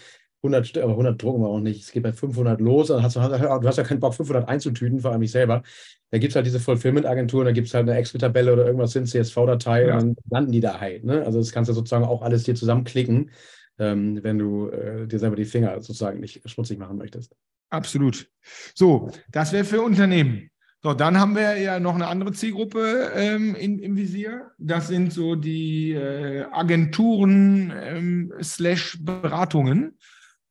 100, 0.43 0.77
aber 0.77 0.91
100 0.91 1.21
drucken 1.21 1.41
wir 1.41 1.47
auch 1.47 1.59
nicht. 1.59 1.81
Es 1.81 1.91
geht 1.91 2.03
bei 2.03 2.13
500 2.13 2.61
los, 2.61 2.87
dann 2.87 3.03
hast 3.03 3.15
du, 3.15 3.19
du 3.19 3.67
hast 3.67 3.77
ja 3.77 3.83
keinen 3.83 3.99
Bock, 3.99 4.13
500 4.13 4.47
einzutüten, 4.47 4.99
vor 4.99 5.11
allem 5.11 5.21
ich 5.21 5.31
selber. 5.31 5.63
Da 6.11 6.17
gibt 6.19 6.31
es 6.31 6.35
halt 6.35 6.45
diese 6.45 6.59
Fulfillment-Agenturen, 6.59 7.45
da 7.45 7.51
gibt 7.51 7.67
es 7.67 7.73
halt 7.73 7.89
eine 7.89 7.97
Excel-Tabelle 7.97 8.53
oder 8.53 8.65
irgendwas 8.65 8.95
in 8.95 9.05
CSV-Datei 9.05 9.87
ja. 9.87 9.95
und 9.95 9.99
dann 9.99 10.15
landen 10.29 10.51
die 10.51 10.61
da 10.61 10.79
halt. 10.79 11.03
Ne? 11.03 11.25
Also 11.25 11.39
das 11.39 11.51
kannst 11.51 11.69
du 11.69 11.73
sozusagen 11.73 12.05
auch 12.05 12.21
alles 12.21 12.43
dir 12.43 12.55
zusammenklicken, 12.55 13.31
ähm, 13.79 14.23
wenn 14.23 14.37
du 14.37 14.69
äh, 14.69 15.07
dir 15.07 15.19
selber 15.19 15.35
die 15.35 15.45
Finger 15.45 15.73
sozusagen 15.81 16.19
nicht 16.19 16.49
schmutzig 16.49 16.77
machen 16.77 16.97
möchtest. 16.97 17.35
Absolut. 17.69 18.29
So, 18.73 19.09
das 19.29 19.51
wäre 19.51 19.65
für 19.65 19.81
Unternehmen. 19.81 20.49
So, 20.83 20.93
dann 20.93 21.19
haben 21.19 21.35
wir 21.35 21.57
ja 21.57 21.79
noch 21.79 21.95
eine 21.95 22.07
andere 22.07 22.33
Zielgruppe 22.33 23.11
ähm, 23.15 23.55
in, 23.55 23.79
im 23.79 23.95
Visier. 23.95 24.51
Das 24.59 24.87
sind 24.87 25.11
so 25.11 25.35
die 25.35 25.93
äh, 25.93 26.43
Agenturen 26.51 27.73
ähm. 27.75 28.33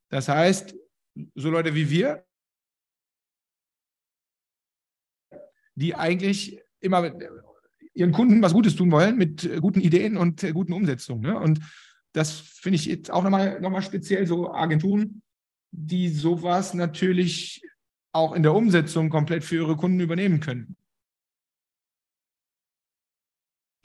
Das 0.09 0.27
heißt, 0.27 0.75
so 1.35 1.49
Leute 1.49 1.75
wie 1.75 1.89
wir, 1.89 2.25
die 5.75 5.95
eigentlich 5.95 6.59
immer 6.81 7.11
ihren 7.93 8.11
Kunden 8.11 8.41
was 8.41 8.53
Gutes 8.53 8.75
tun 8.75 8.91
wollen 8.91 9.17
mit 9.17 9.49
guten 9.61 9.79
Ideen 9.79 10.17
und 10.17 10.41
guten 10.53 10.73
Umsetzungen. 10.73 11.21
Ne? 11.21 11.39
Und 11.39 11.61
das 12.13 12.39
finde 12.39 12.75
ich 12.75 12.85
jetzt 12.85 13.11
auch 13.11 13.23
nochmal 13.23 13.61
noch 13.61 13.69
mal 13.69 13.81
speziell 13.81 14.27
so 14.27 14.51
Agenturen, 14.53 15.21
die 15.71 16.09
sowas 16.09 16.73
natürlich 16.73 17.61
auch 18.17 18.33
in 18.33 18.43
der 18.43 18.53
Umsetzung 18.53 19.09
komplett 19.09 19.43
für 19.43 19.55
ihre 19.55 19.75
Kunden 19.75 19.99
übernehmen 19.99 20.39
können. 20.39 20.75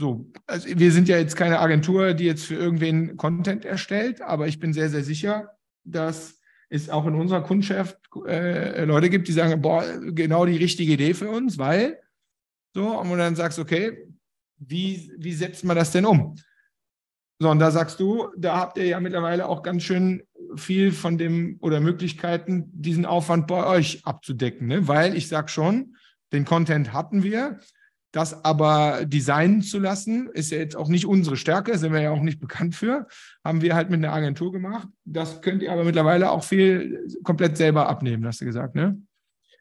So, 0.01 0.27
also 0.47 0.69
wir 0.69 0.91
sind 0.91 1.09
ja 1.09 1.19
jetzt 1.19 1.37
keine 1.37 1.61
Agentur, 1.61 2.15
die 2.15 2.25
jetzt 2.25 2.45
für 2.45 2.57
irgendwen 2.57 3.17
Content 3.17 3.65
erstellt, 3.65 4.21
aber 4.21 4.49
ich 4.49 4.59
bin 4.59 4.73
sehr, 4.73 4.89
sehr 4.89 5.05
sicher, 5.05 5.57
dass 5.85 6.41
es 6.71 6.89
auch 6.89 7.07
in 7.07 7.15
unserer 7.15 7.43
Kundschaft 7.43 7.99
äh, 8.27 8.85
Leute 8.85 9.11
gibt, 9.11 9.29
die 9.29 9.33
sagen, 9.33 9.61
boah, 9.61 9.85
genau 10.01 10.47
die 10.47 10.57
richtige 10.57 10.95
Idee 10.95 11.15
für 11.15 11.31
uns, 11.31 11.59
weil 11.59 12.01
so, 12.75 12.99
und 12.99 13.19
dann 13.19 13.37
sagst 13.37 13.59
du, 13.59 13.63
okay, 13.63 14.09
wie, 14.57 15.13
wie 15.19 15.35
setzt 15.35 15.65
man 15.65 15.77
das 15.77 15.93
denn 15.93 16.07
um? 16.07 16.37
So, 17.43 17.51
und 17.51 17.59
da 17.59 17.73
sagst 17.73 17.99
du, 17.99 18.29
da 18.37 18.57
habt 18.57 18.79
ihr 18.79 18.85
ja 18.85 19.01
mittlerweile 19.01 19.49
auch 19.49 19.65
ganz 19.65 19.83
schön 19.83 20.23
viel 20.55 20.93
von 20.93 21.19
dem 21.19 21.57
oder 21.61 21.81
Möglichkeiten, 21.81 22.71
diesen 22.73 23.05
Aufwand 23.05 23.49
bei 23.49 23.67
euch 23.67 24.07
abzudecken. 24.07 24.69
Ne? 24.69 24.87
Weil 24.87 25.17
ich 25.17 25.27
sage 25.27 25.49
schon, 25.49 25.97
den 26.33 26.45
Content 26.45 26.93
hatten 26.93 27.25
wir. 27.25 27.59
Das 28.13 28.45
aber 28.45 29.07
designen 29.07 29.63
zu 29.63 29.81
lassen, 29.81 30.31
ist 30.33 30.53
ja 30.53 30.59
jetzt 30.59 30.77
auch 30.77 30.87
nicht 30.87 31.05
unsere 31.05 31.37
Stärke, 31.37 31.77
sind 31.79 31.93
wir 31.93 32.01
ja 32.01 32.13
auch 32.13 32.21
nicht 32.21 32.39
bekannt 32.39 32.77
für. 32.77 33.09
Haben 33.43 33.61
wir 33.61 33.75
halt 33.75 33.91
mit 33.91 33.99
einer 33.99 34.13
Agentur 34.13 34.53
gemacht. 34.53 34.87
Das 35.05 35.41
könnt 35.41 35.65
ihr 35.65 35.73
aber 35.73 35.83
mittlerweile 35.83 36.31
auch 36.31 36.45
viel 36.45 37.09
komplett 37.25 37.57
selber 37.57 37.89
abnehmen, 37.89 38.25
hast 38.25 38.41
du 38.41 38.45
gesagt, 38.45 38.77
ne? 38.77 39.03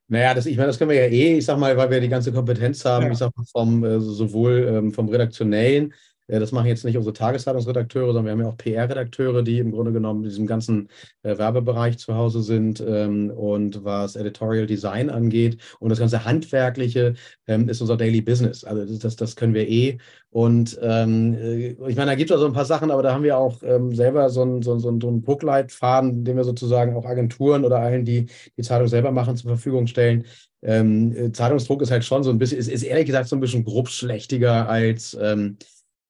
Naja, 0.08 0.36
das, 0.36 0.46
ich 0.46 0.56
meine, 0.56 0.67
das 0.67 0.78
können 0.78 0.91
wir 0.91 1.08
ja 1.08 1.12
eh, 1.12 1.38
ich 1.39 1.46
sag 1.46 1.58
mal, 1.58 1.76
weil 1.78 1.89
wir 1.89 2.00
die 2.00 2.10
ganze 2.10 2.32
Kompetenz 2.32 2.86
haben, 2.86 3.06
ja. 3.06 3.12
ich 3.12 3.17
sag 3.17 3.36
mal, 3.36 3.46
vom, 3.52 3.84
äh, 3.84 4.00
sowohl 4.00 4.67
ähm, 4.70 4.91
vom 4.91 5.10
Redaktionellen, 5.10 5.94
das 6.39 6.52
machen 6.52 6.67
jetzt 6.67 6.86
nicht 6.86 6.98
unsere 6.98 7.13
Tageszeitungsredakteure, 7.13 8.13
sondern 8.13 8.26
wir 8.26 8.32
haben 8.32 8.41
ja 8.41 8.48
auch 8.48 8.58
PR-Redakteure, 8.58 9.44
die 9.44 9.60
im 9.60 9.72
Grunde 9.72 9.91
genommen 9.91 10.24
in 10.24 10.30
diesem 10.30 10.48
ganzen 10.48 10.89
äh, 11.24 11.38
Werbebereich 11.38 11.98
zu 11.98 12.15
Hause 12.15 12.41
sind. 12.41 12.84
Ähm, 12.86 13.32
und 13.32 13.84
was 13.84 14.15
Editorial 14.15 14.65
Design 14.65 15.10
angeht 15.10 15.58
und 15.80 15.89
das 15.89 16.00
ganze 16.00 16.26
Handwerkliche 16.26 17.15
ähm, 17.48 17.70
ist 17.70 17.82
unser 17.82 17.98
Daily 17.98 18.22
Business. 18.22 18.63
Also 18.63 18.98
das, 18.98 19.15
das, 19.15 19.36
können 19.36 19.54
wir 19.54 19.67
eh. 19.67 19.98
Und 20.30 20.80
ähm, 20.82 21.34
äh, 21.34 21.67
ich 21.89 21.96
meine, 21.96 22.12
da 22.12 22.15
gibt 22.15 22.30
es 22.30 22.36
also 22.36 22.46
ein 22.46 22.54
paar 22.54 22.65
Sachen, 22.65 22.91
aber 22.91 23.04
da 23.04 23.13
haben 23.13 23.24
wir 23.24 23.38
auch 23.38 23.62
ähm, 23.63 23.94
selber 23.94 24.30
so 24.30 24.41
einen, 24.44 24.62
so, 24.62 24.78
so, 24.80 24.89
einen 24.89 25.22
Druckleitfaden, 25.24 26.24
den 26.24 26.38
wir 26.38 26.44
sozusagen 26.44 26.96
auch 26.96 27.06
Agenturen 27.06 27.66
oder 27.66 27.80
allen, 27.80 28.06
die 28.06 28.28
die 28.58 28.64
Zeitung 28.64 28.88
selber 28.88 29.12
machen, 29.12 29.36
zur 29.36 29.49
Verfügung 29.49 29.88
stellen. 29.88 30.26
Ähm, 30.64 31.16
äh, 31.16 31.32
Zeitungsdruck 31.32 31.82
ist 31.82 31.91
halt 31.91 32.06
schon 32.06 32.24
so 32.24 32.30
ein 32.30 32.38
bisschen, 32.38 32.60
ist, 32.60 32.70
ist 32.70 32.84
ehrlich 32.84 33.08
gesagt 33.08 33.28
so 33.28 33.36
ein 33.36 33.39
bisschen 33.39 33.66
grobschlächtiger 33.66 34.70
als 34.70 35.18
ähm, 35.20 35.58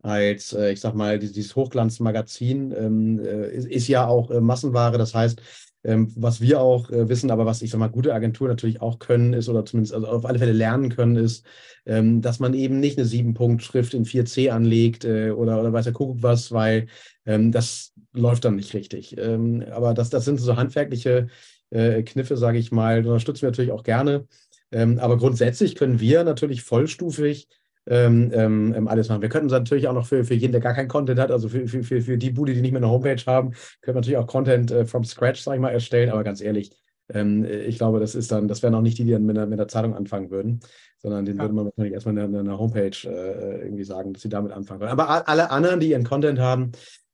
als, 0.02 0.54
äh, 0.54 0.72
ich 0.72 0.80
sag 0.80 0.96
mal, 0.96 1.20
dieses 1.20 1.56
Hochglanzmagazin 1.56 2.74
ähm, 2.78 3.20
äh, 3.20 3.52
ist, 3.52 3.68
ist, 3.68 3.88
ja 3.88 4.08
auch 4.08 4.32
äh, 4.32 4.42
Massenware. 4.42 4.98
Das 4.98 5.14
heißt, 5.14 5.42
ähm, 5.84 6.12
was 6.16 6.42
wir 6.42 6.62
auch 6.62 6.90
äh, 6.92 7.10
wissen, 7.10 7.32
aber 7.32 7.46
was 7.46 7.62
ich 7.62 7.72
sag 7.72 7.80
mal, 7.80 7.88
gute 7.88 8.14
Agenturen 8.14 8.50
natürlich 8.50 8.82
auch 8.82 9.00
können, 9.00 9.34
ist 9.34 9.50
oder 9.50 9.66
zumindest 9.66 9.94
also 9.94 10.08
auf 10.08 10.26
alle 10.26 10.40
Fälle 10.40 10.54
lernen 10.54 10.90
können, 10.90 11.16
ist, 11.16 11.46
ähm, 11.86 12.22
dass 12.22 12.40
man 12.40 12.54
eben 12.54 12.80
nicht 12.80 12.98
eine 12.98 13.08
Sieben-Punkt-Schrift 13.08 13.94
in 13.94 14.06
4C 14.06 14.50
anlegt 14.50 15.06
äh, 15.06 15.32
oder, 15.32 15.60
oder 15.60 15.74
weiß 15.74 15.86
der 15.86 15.94
Kuckuck 15.94 16.22
was, 16.22 16.52
weil 16.52 16.88
ähm, 17.26 17.52
das 17.52 17.94
läuft 18.14 18.46
dann 18.46 18.56
nicht 18.56 18.74
richtig. 18.74 19.18
Ähm, 19.18 19.64
aber 19.72 19.94
das, 19.94 20.10
das 20.10 20.26
sind 20.26 20.40
so 20.40 20.56
handwerkliche 20.56 21.28
äh, 21.72 22.04
Kniffe, 22.04 22.38
sage 22.38 22.60
ich 22.60 22.72
mal. 22.72 23.02
Da 23.02 23.10
unterstützen 23.10 23.44
wir 23.44 23.50
natürlich 23.50 23.72
auch 23.72 23.84
gerne. 23.84 24.28
Ähm, 24.72 25.00
aber 25.00 25.18
grundsätzlich 25.18 25.76
können 25.76 26.00
wir 26.00 26.24
natürlich 26.24 26.62
vollstufig 26.62 27.48
ähm, 27.88 28.32
ähm, 28.34 28.74
ähm, 28.76 28.88
alles 28.88 29.10
machen. 29.10 29.22
Wir 29.22 29.30
könnten 29.30 29.48
natürlich 29.48 29.88
auch 29.88 29.94
noch 29.94 30.06
für, 30.06 30.24
für 30.24 30.34
jeden, 30.34 30.52
der 30.52 30.62
gar 30.62 30.74
keinen 30.74 30.88
Content 30.88 31.20
hat, 31.20 31.32
also 31.32 31.50
für, 31.50 31.68
für, 31.68 31.84
für, 31.84 32.02
für 32.02 32.18
die 32.18 32.30
Bude, 32.30 32.54
die 32.54 32.62
nicht 32.62 32.72
mehr 32.72 32.82
eine 32.82 32.92
Homepage 32.92 33.22
haben, 33.26 33.52
können 33.82 33.96
wir 33.96 34.02
natürlich 34.02 34.18
auch 34.18 34.28
Content 34.28 34.72
äh, 34.72 34.86
from 34.86 35.04
scratch, 35.04 35.42
sage 35.42 35.58
ich 35.58 35.62
mal, 35.62 35.70
erstellen. 35.70 36.12
Aber 36.12 36.24
ganz 36.24 36.42
ehrlich, 36.42 36.72
ähm, 37.14 37.46
ich 37.46 37.78
glaube, 37.78 38.00
das 38.00 38.16
ist 38.16 38.32
dann, 38.32 38.48
das 38.48 38.62
wären 38.64 38.76
auch 38.76 38.82
nicht 38.82 38.98
die, 38.98 39.06
die 39.06 39.12
dann 39.12 39.26
mit 39.26 39.38
einer, 39.38 39.48
mit 39.48 39.60
einer 39.60 39.68
Zahlung 39.68 39.96
anfangen 39.96 40.30
würden, 40.30 40.60
sondern 41.00 41.26
den 41.26 41.38
ja. 41.38 41.44
würde 41.44 41.56
man 41.56 41.66
wahrscheinlich 41.66 41.94
erstmal 41.94 42.18
eine, 42.20 42.40
eine 42.40 42.58
Homepage 42.58 42.98
äh, 43.06 43.64
irgendwie 43.64 43.84
sagen, 43.84 44.14
dass 44.14 44.22
sie 44.22 44.30
damit 44.30 44.52
anfangen 44.52 44.82
würden. 44.82 44.92
Aber 44.92 45.28
alle 45.28 45.50
anderen, 45.52 45.80
die 45.80 45.90
ihren 45.90 46.04
Content 46.04 46.40
haben, 46.40 46.72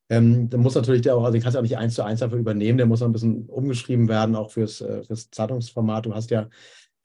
ähm, 0.09 0.49
dann 0.49 0.61
muss 0.61 0.76
natürlich 0.76 1.01
der 1.01 1.15
auch, 1.15 1.24
also 1.24 1.34
den 1.34 1.41
kannst 1.41 1.55
du 1.55 1.59
auch 1.59 1.63
nicht 1.63 1.78
eins 1.78 1.95
zu 1.95 2.03
eins 2.03 2.22
dafür 2.22 2.39
übernehmen, 2.39 2.78
der 2.78 2.88
muss 2.88 3.01
auch 3.01 3.07
ein 3.07 3.13
bisschen 3.13 3.45
umgeschrieben 3.47 4.07
werden, 4.07 4.36
auch 4.36 4.51
fürs, 4.51 4.82
äh, 4.82 5.03
fürs 5.03 5.30
Zeitungsformat. 5.32 6.05
Du 6.05 6.13
hast 6.13 6.32
ja 6.32 6.47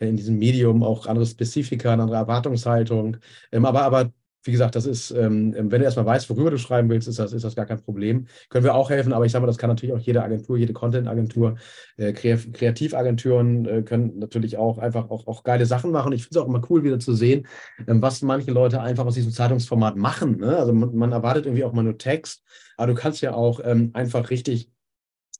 in 0.08 0.16
diesem 0.16 0.38
Medium 0.38 0.82
auch 0.82 1.06
andere 1.06 1.26
Spezifika, 1.26 1.92
eine 1.92 2.02
andere 2.02 2.18
Erwartungshaltung. 2.18 3.16
Ähm, 3.52 3.64
aber, 3.64 3.82
aber 3.82 4.10
wie 4.44 4.52
gesagt, 4.52 4.74
das 4.74 4.86
ist, 4.86 5.12
ähm, 5.12 5.54
wenn 5.56 5.68
du 5.68 5.84
erstmal 5.84 6.06
weißt, 6.06 6.28
worüber 6.28 6.50
du 6.50 6.58
schreiben 6.58 6.88
willst, 6.90 7.06
ist 7.06 7.18
das, 7.18 7.32
ist 7.32 7.44
das 7.44 7.54
gar 7.54 7.66
kein 7.66 7.80
Problem. 7.80 8.26
Können 8.48 8.64
wir 8.64 8.74
auch 8.74 8.90
helfen, 8.90 9.12
aber 9.12 9.24
ich 9.24 9.32
sage 9.32 9.42
mal, 9.42 9.46
das 9.46 9.58
kann 9.58 9.70
natürlich 9.70 9.94
auch 9.94 10.00
jede 10.00 10.22
Agentur, 10.22 10.56
jede 10.56 10.72
Content-Agentur, 10.72 11.56
äh, 11.96 12.12
Kreativagenturen 12.12 13.66
äh, 13.66 13.82
können 13.82 14.18
natürlich 14.18 14.56
auch 14.56 14.78
einfach 14.78 15.10
auch, 15.10 15.26
auch 15.28 15.44
geile 15.44 15.66
Sachen 15.66 15.92
machen. 15.92 16.12
Ich 16.12 16.24
finde 16.24 16.40
es 16.40 16.44
auch 16.44 16.48
immer 16.48 16.62
cool, 16.70 16.82
wieder 16.82 16.98
zu 16.98 17.14
sehen, 17.14 17.46
ähm, 17.86 18.02
was 18.02 18.22
manche 18.22 18.50
Leute 18.50 18.80
einfach 18.80 19.06
aus 19.06 19.14
diesem 19.14 19.32
Zeitungsformat 19.32 19.96
machen. 19.96 20.38
Ne? 20.38 20.56
Also 20.56 20.72
man, 20.72 20.94
man, 20.96 21.12
erwartet 21.12 21.46
irgendwie 21.46 21.64
auch 21.64 21.72
mal 21.72 21.84
nur 21.84 21.98
Text, 21.98 22.42
aber 22.76 22.88
du 22.88 22.94
kannst 22.94 23.20
ja 23.20 23.34
auch 23.34 23.60
ähm, 23.62 23.90
einfach 23.92 24.30
richtig 24.30 24.70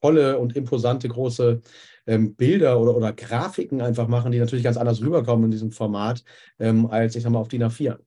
tolle 0.03 0.39
und 0.39 0.57
imposante 0.57 1.09
große 1.09 1.63
ähm, 2.07 2.35
Bilder 2.35 2.81
oder, 2.81 2.97
oder 2.97 3.13
Grafiken 3.13 3.81
einfach 3.81 4.09
machen, 4.09 4.33
die 4.33 4.39
natürlich 4.39 4.65
ganz 4.65 4.77
anders 4.77 5.01
rüberkommen 5.01 5.47
in 5.47 5.51
diesem 5.53 5.71
Format, 5.73 6.25
ähm, 6.59 6.87
als 6.87 7.17
ich 7.17 7.23
sag 7.23 7.31
mal 7.31 7.39
auf 7.39 7.49
DIN 7.49 7.63
A4. 7.63 7.99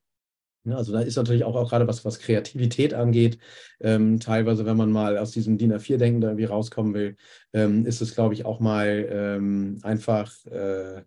Ja, 0.65 0.77
also 0.77 0.91
da 0.93 1.01
ist 1.01 1.15
natürlich 1.15 1.43
auch, 1.43 1.55
auch 1.55 1.69
gerade 1.69 1.87
was, 1.87 2.03
was 2.05 2.19
Kreativität 2.19 2.93
angeht, 2.95 3.37
ähm, 3.79 4.19
teilweise, 4.19 4.65
wenn 4.65 4.77
man 4.77 4.91
mal 4.91 5.17
aus 5.17 5.31
diesem 5.31 5.57
DIN 5.59 5.71
A4-Denken 5.71 6.21
da 6.21 6.29
irgendwie 6.29 6.45
rauskommen 6.45 6.93
will, 6.95 7.15
ähm, 7.53 7.85
ist 7.85 8.01
es, 8.01 8.15
glaube 8.15 8.33
ich, 8.33 8.45
auch 8.45 8.59
mal 8.59 9.07
ähm, 9.09 9.79
einfach, 9.83 10.33
äh, 10.47 11.03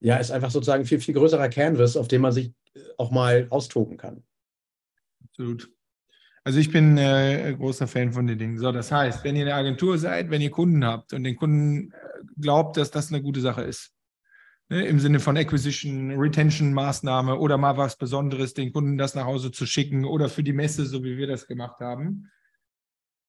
ja, 0.00 0.16
ist 0.18 0.30
einfach 0.30 0.50
sozusagen 0.50 0.84
viel, 0.84 1.00
viel 1.00 1.14
größerer 1.14 1.48
Canvas, 1.48 1.96
auf 1.96 2.08
dem 2.08 2.20
man 2.20 2.32
sich 2.32 2.52
äh, 2.74 2.80
auch 2.98 3.10
mal 3.10 3.46
austoben 3.48 3.96
kann. 3.96 4.22
Absolut. 5.24 5.70
Also 6.46 6.58
ich 6.58 6.70
bin 6.70 6.98
äh, 6.98 7.54
großer 7.56 7.88
Fan 7.88 8.12
von 8.12 8.26
den 8.26 8.38
Dingen. 8.38 8.58
So, 8.58 8.70
das 8.70 8.92
heißt, 8.92 9.24
wenn 9.24 9.34
ihr 9.34 9.46
eine 9.46 9.54
Agentur 9.54 9.96
seid, 9.96 10.30
wenn 10.30 10.42
ihr 10.42 10.50
Kunden 10.50 10.84
habt 10.84 11.14
und 11.14 11.24
den 11.24 11.36
Kunden 11.36 11.90
äh, 11.90 11.96
glaubt, 12.38 12.76
dass 12.76 12.90
das 12.90 13.10
eine 13.10 13.22
gute 13.22 13.40
Sache 13.40 13.62
ist, 13.62 13.92
ne, 14.68 14.84
im 14.84 15.00
Sinne 15.00 15.20
von 15.20 15.38
Acquisition, 15.38 16.10
Retention-Maßnahme 16.10 17.38
oder 17.38 17.56
mal 17.56 17.78
was 17.78 17.96
Besonderes, 17.96 18.52
den 18.52 18.74
Kunden 18.74 18.98
das 18.98 19.14
nach 19.14 19.24
Hause 19.24 19.52
zu 19.52 19.64
schicken 19.64 20.04
oder 20.04 20.28
für 20.28 20.42
die 20.42 20.52
Messe, 20.52 20.84
so 20.84 21.02
wie 21.02 21.16
wir 21.16 21.26
das 21.26 21.46
gemacht 21.46 21.80
haben. 21.80 22.30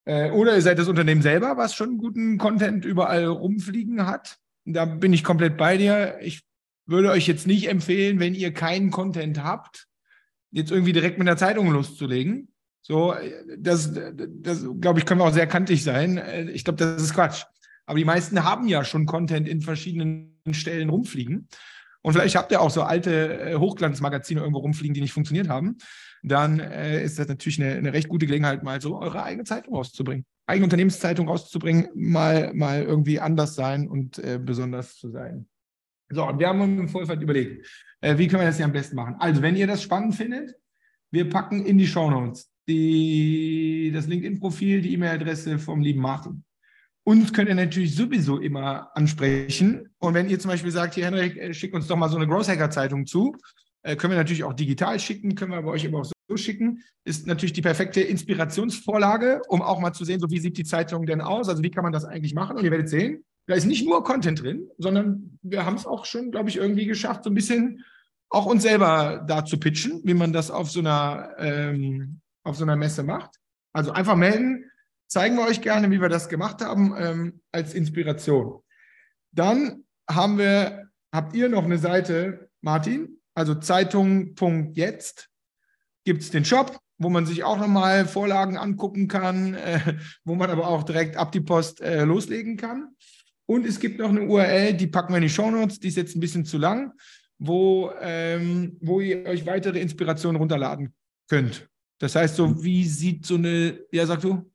Äh, 0.03 0.31
oder 0.31 0.53
ihr 0.53 0.61
seid 0.61 0.77
das 0.77 0.89
Unternehmen 0.89 1.21
selber, 1.21 1.55
was 1.55 1.73
schon 1.73 1.97
guten 1.97 2.37
Content 2.37 2.83
überall 2.83 3.23
rumfliegen 3.27 4.07
hat. 4.07 4.39
Da 4.65 4.83
bin 4.83 5.13
ich 5.13 5.23
komplett 5.23 5.55
bei 5.55 5.77
dir. 5.77 6.17
Ich 6.21 6.43
würde 6.85 7.11
euch 7.11 7.27
jetzt 7.27 7.47
nicht 7.47 7.69
empfehlen, 7.69 8.19
wenn 8.19 8.35
ihr 8.35 8.53
keinen 8.53 8.91
Content 8.91 9.41
habt, 9.41 9.87
jetzt 10.51 10.71
irgendwie 10.71 10.93
direkt 10.93 11.17
mit 11.17 11.29
der 11.29 11.37
Zeitung 11.37 11.71
loszulegen 11.71 12.49
so, 12.87 13.15
das, 13.57 13.91
das 13.93 14.63
glaube 14.79 14.99
ich, 14.99 15.07
können 15.07 15.19
wir 15.19 15.25
auch 15.25 15.33
sehr 15.33 15.47
kantig 15.47 15.83
sein. 15.83 16.21
Ich 16.53 16.63
glaube, 16.63 16.77
das 16.77 17.01
ist 17.01 17.15
Quatsch. 17.15 17.43
Aber 17.87 17.97
die 17.97 18.05
meisten 18.05 18.43
haben 18.43 18.67
ja 18.67 18.83
schon 18.83 19.07
Content 19.07 19.47
in 19.47 19.61
verschiedenen 19.61 20.37
Stellen 20.51 20.89
rumfliegen. 20.89 21.47
Und 22.03 22.13
vielleicht 22.13 22.35
habt 22.35 22.51
ihr 22.51 22.61
auch 22.61 22.69
so 22.69 22.83
alte 22.83 23.39
äh, 23.39 23.55
Hochglanzmagazine 23.55 24.39
irgendwo 24.39 24.59
rumfliegen, 24.59 24.93
die 24.93 25.01
nicht 25.01 25.13
funktioniert 25.13 25.49
haben. 25.49 25.77
Dann 26.21 26.59
äh, 26.59 27.03
ist 27.03 27.17
das 27.17 27.27
natürlich 27.27 27.59
eine, 27.59 27.73
eine, 27.73 27.91
recht 27.91 28.07
gute 28.07 28.27
Gelegenheit, 28.27 28.61
mal 28.61 28.79
so 28.79 28.99
eure 28.99 29.23
eigene 29.23 29.45
Zeitung 29.45 29.73
rauszubringen. 29.73 30.23
Eigene 30.45 30.65
Unternehmenszeitung 30.65 31.27
rauszubringen, 31.27 31.87
mal, 31.95 32.53
mal 32.53 32.83
irgendwie 32.83 33.19
anders 33.19 33.55
sein 33.55 33.87
und 33.87 34.19
äh, 34.19 34.39
besonders 34.39 34.95
zu 34.95 35.09
sein. 35.09 35.47
So, 36.09 36.27
und 36.27 36.37
wir 36.37 36.49
haben 36.49 36.61
uns 36.61 36.79
im 36.79 36.89
Vorfeld 36.89 37.23
überlegt, 37.23 37.67
äh, 38.01 38.15
wie 38.19 38.27
können 38.27 38.43
wir 38.43 38.47
das 38.47 38.57
hier 38.57 38.65
am 38.65 38.73
besten 38.73 38.95
machen. 38.95 39.15
Also, 39.17 39.41
wenn 39.41 39.55
ihr 39.55 39.65
das 39.65 39.81
spannend 39.81 40.13
findet, 40.13 40.53
wir 41.09 41.27
packen 41.27 41.65
in 41.65 41.79
die 41.79 41.87
Show 41.87 42.11
Notes 42.11 42.51
die, 42.67 43.91
das 43.93 44.07
LinkedIn-Profil, 44.07 44.81
die 44.81 44.93
E-Mail-Adresse 44.93 45.59
vom 45.59 45.81
lieben 45.81 46.01
Martin. 46.01 46.43
Uns 47.03 47.31
könnt 47.31 47.49
ihr 47.49 47.55
natürlich 47.55 47.95
sowieso 47.95 48.39
immer 48.39 48.89
ansprechen. 48.95 49.89
Und 49.99 50.15
wenn 50.15 50.27
ihr 50.27 50.39
zum 50.39 50.49
Beispiel 50.49 50.71
sagt, 50.71 50.95
hier 50.95 51.05
Henrik, 51.05 51.37
äh, 51.37 51.53
schick 51.53 51.73
uns 51.73 51.87
doch 51.87 51.95
mal 51.95 52.09
so 52.09 52.17
eine 52.17 52.27
Growth 52.27 52.47
Hacker 52.47 52.71
Zeitung 52.71 53.05
zu, 53.05 53.35
äh, 53.83 53.95
können 53.95 54.11
wir 54.11 54.17
natürlich 54.17 54.43
auch 54.43 54.53
digital 54.53 54.99
schicken, 54.99 55.35
können 55.35 55.51
wir 55.51 55.61
bei 55.61 55.69
euch 55.69 55.85
aber 55.85 55.99
auch 55.99 56.05
so 56.05 56.37
schicken. 56.37 56.81
Ist 57.03 57.27
natürlich 57.27 57.53
die 57.53 57.61
perfekte 57.61 58.01
Inspirationsvorlage, 58.01 59.41
um 59.47 59.61
auch 59.61 59.79
mal 59.79 59.93
zu 59.93 60.03
sehen, 60.03 60.19
so 60.19 60.31
wie 60.31 60.39
sieht 60.39 60.57
die 60.57 60.63
Zeitung 60.63 61.05
denn 61.05 61.21
aus, 61.21 61.47
also 61.47 61.61
wie 61.61 61.69
kann 61.69 61.83
man 61.83 61.93
das 61.93 62.05
eigentlich 62.05 62.33
machen. 62.33 62.57
Und 62.57 62.63
ihr 62.63 62.71
werdet 62.71 62.89
sehen, 62.89 63.23
da 63.45 63.53
ist 63.53 63.65
nicht 63.65 63.85
nur 63.85 64.03
Content 64.03 64.41
drin, 64.41 64.67
sondern 64.79 65.37
wir 65.43 65.65
haben 65.65 65.75
es 65.75 65.85
auch 65.85 66.05
schon, 66.05 66.31
glaube 66.31 66.49
ich, 66.49 66.57
irgendwie 66.57 66.87
geschafft, 66.87 67.23
so 67.23 67.29
ein 67.29 67.35
bisschen 67.35 67.83
auch 68.29 68.47
uns 68.47 68.63
selber 68.63 69.23
da 69.27 69.45
zu 69.45 69.59
pitchen, 69.59 70.01
wie 70.03 70.15
man 70.15 70.33
das 70.33 70.49
auf 70.49 70.71
so 70.71 70.79
einer 70.79 71.29
ähm, 71.37 72.21
auf 72.45 72.55
so 72.55 72.63
einer 72.63 72.75
Messe 72.75 73.03
macht. 73.03 73.39
Also 73.73 73.91
einfach 73.91 74.15
melden, 74.15 74.71
zeigen 75.07 75.35
wir 75.35 75.45
euch 75.45 75.61
gerne, 75.61 75.91
wie 75.91 76.01
wir 76.01 76.09
das 76.09 76.29
gemacht 76.29 76.61
haben, 76.61 76.95
ähm, 76.97 77.41
als 77.51 77.73
Inspiration. 77.73 78.61
Dann 79.31 79.83
haben 80.09 80.37
wir, 80.37 80.89
habt 81.11 81.35
ihr 81.35 81.49
noch 81.49 81.65
eine 81.65 81.77
Seite, 81.77 82.49
Martin, 82.61 83.21
also 83.33 83.55
Zeitung.jetzt 83.55 85.29
gibt 86.05 86.21
es 86.21 86.31
den 86.31 86.45
Shop, 86.45 86.79
wo 86.97 87.09
man 87.09 87.25
sich 87.25 87.43
auch 87.43 87.57
nochmal 87.57 88.05
Vorlagen 88.05 88.57
angucken 88.57 89.07
kann, 89.07 89.55
äh, 89.55 89.97
wo 90.23 90.35
man 90.35 90.49
aber 90.49 90.67
auch 90.67 90.83
direkt 90.83 91.17
ab 91.17 91.31
die 91.31 91.41
Post 91.41 91.81
äh, 91.81 92.05
loslegen 92.05 92.55
kann. 92.57 92.95
Und 93.47 93.65
es 93.65 93.79
gibt 93.79 93.99
noch 93.99 94.09
eine 94.09 94.23
URL, 94.23 94.73
die 94.73 94.87
packen 94.87 95.13
wir 95.13 95.17
in 95.17 95.23
die 95.23 95.29
Show 95.29 95.51
Notes, 95.51 95.79
die 95.79 95.89
ist 95.89 95.97
jetzt 95.97 96.15
ein 96.15 96.19
bisschen 96.19 96.45
zu 96.45 96.57
lang, 96.57 96.93
wo, 97.37 97.91
ähm, 98.01 98.77
wo 98.81 99.01
ihr 99.01 99.25
euch 99.25 99.45
weitere 99.45 99.79
Inspirationen 99.79 100.39
runterladen 100.39 100.95
könnt. 101.29 101.67
Das 101.99 102.15
heißt, 102.15 102.35
so 102.35 102.63
wie 102.63 102.85
sieht 102.85 103.25
so 103.25 103.35
eine, 103.35 103.79
ja, 103.91 104.05
sag 104.05 104.21
du? 104.21 104.51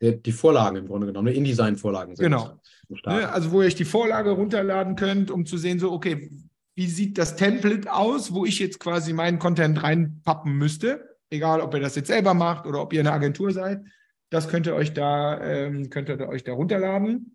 Die 0.00 0.32
Vorlagen 0.32 0.76
im 0.76 0.86
Grunde 0.86 1.08
genommen, 1.08 1.34
InDesign-Vorlagen. 1.34 2.14
Genau. 2.14 2.60
Ne, 3.04 3.28
also, 3.28 3.50
wo 3.50 3.60
ihr 3.60 3.66
euch 3.66 3.74
die 3.74 3.84
Vorlage 3.84 4.30
runterladen 4.30 4.94
könnt, 4.94 5.30
um 5.30 5.44
zu 5.44 5.58
sehen, 5.58 5.78
so, 5.78 5.92
okay, 5.92 6.30
wie 6.76 6.86
sieht 6.86 7.18
das 7.18 7.34
Template 7.34 7.92
aus, 7.92 8.32
wo 8.32 8.44
ich 8.44 8.60
jetzt 8.60 8.78
quasi 8.78 9.12
meinen 9.12 9.40
Content 9.40 9.82
reinpappen 9.82 10.52
müsste, 10.52 11.18
egal 11.30 11.60
ob 11.60 11.74
ihr 11.74 11.80
das 11.80 11.96
jetzt 11.96 12.06
selber 12.06 12.34
macht 12.34 12.66
oder 12.66 12.80
ob 12.80 12.92
ihr 12.92 13.00
eine 13.00 13.12
Agentur 13.12 13.50
seid. 13.50 13.82
Das 14.30 14.48
könnt 14.48 14.66
ihr 14.66 14.74
euch 14.74 14.94
da, 14.94 15.40
ähm, 15.40 15.90
könnt 15.90 16.08
ihr 16.08 16.28
euch 16.28 16.44
da 16.44 16.52
runterladen. 16.52 17.34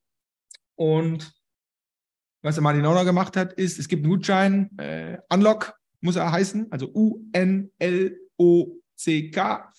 Und 0.75 1.33
was 2.41 2.55
der 2.55 2.63
Martin 2.63 2.83
Nauner 2.83 3.03
gemacht 3.03 3.35
hat, 3.35 3.53
ist, 3.53 3.79
es 3.79 3.87
gibt 3.87 4.03
einen 4.03 4.13
Gutschein, 4.13 4.77
äh, 4.77 5.17
Unlock 5.29 5.73
muss 6.01 6.15
er 6.15 6.31
heißen, 6.31 6.71
also 6.71 6.89
U-N-L-O 6.93 8.77
CK. 9.03 9.71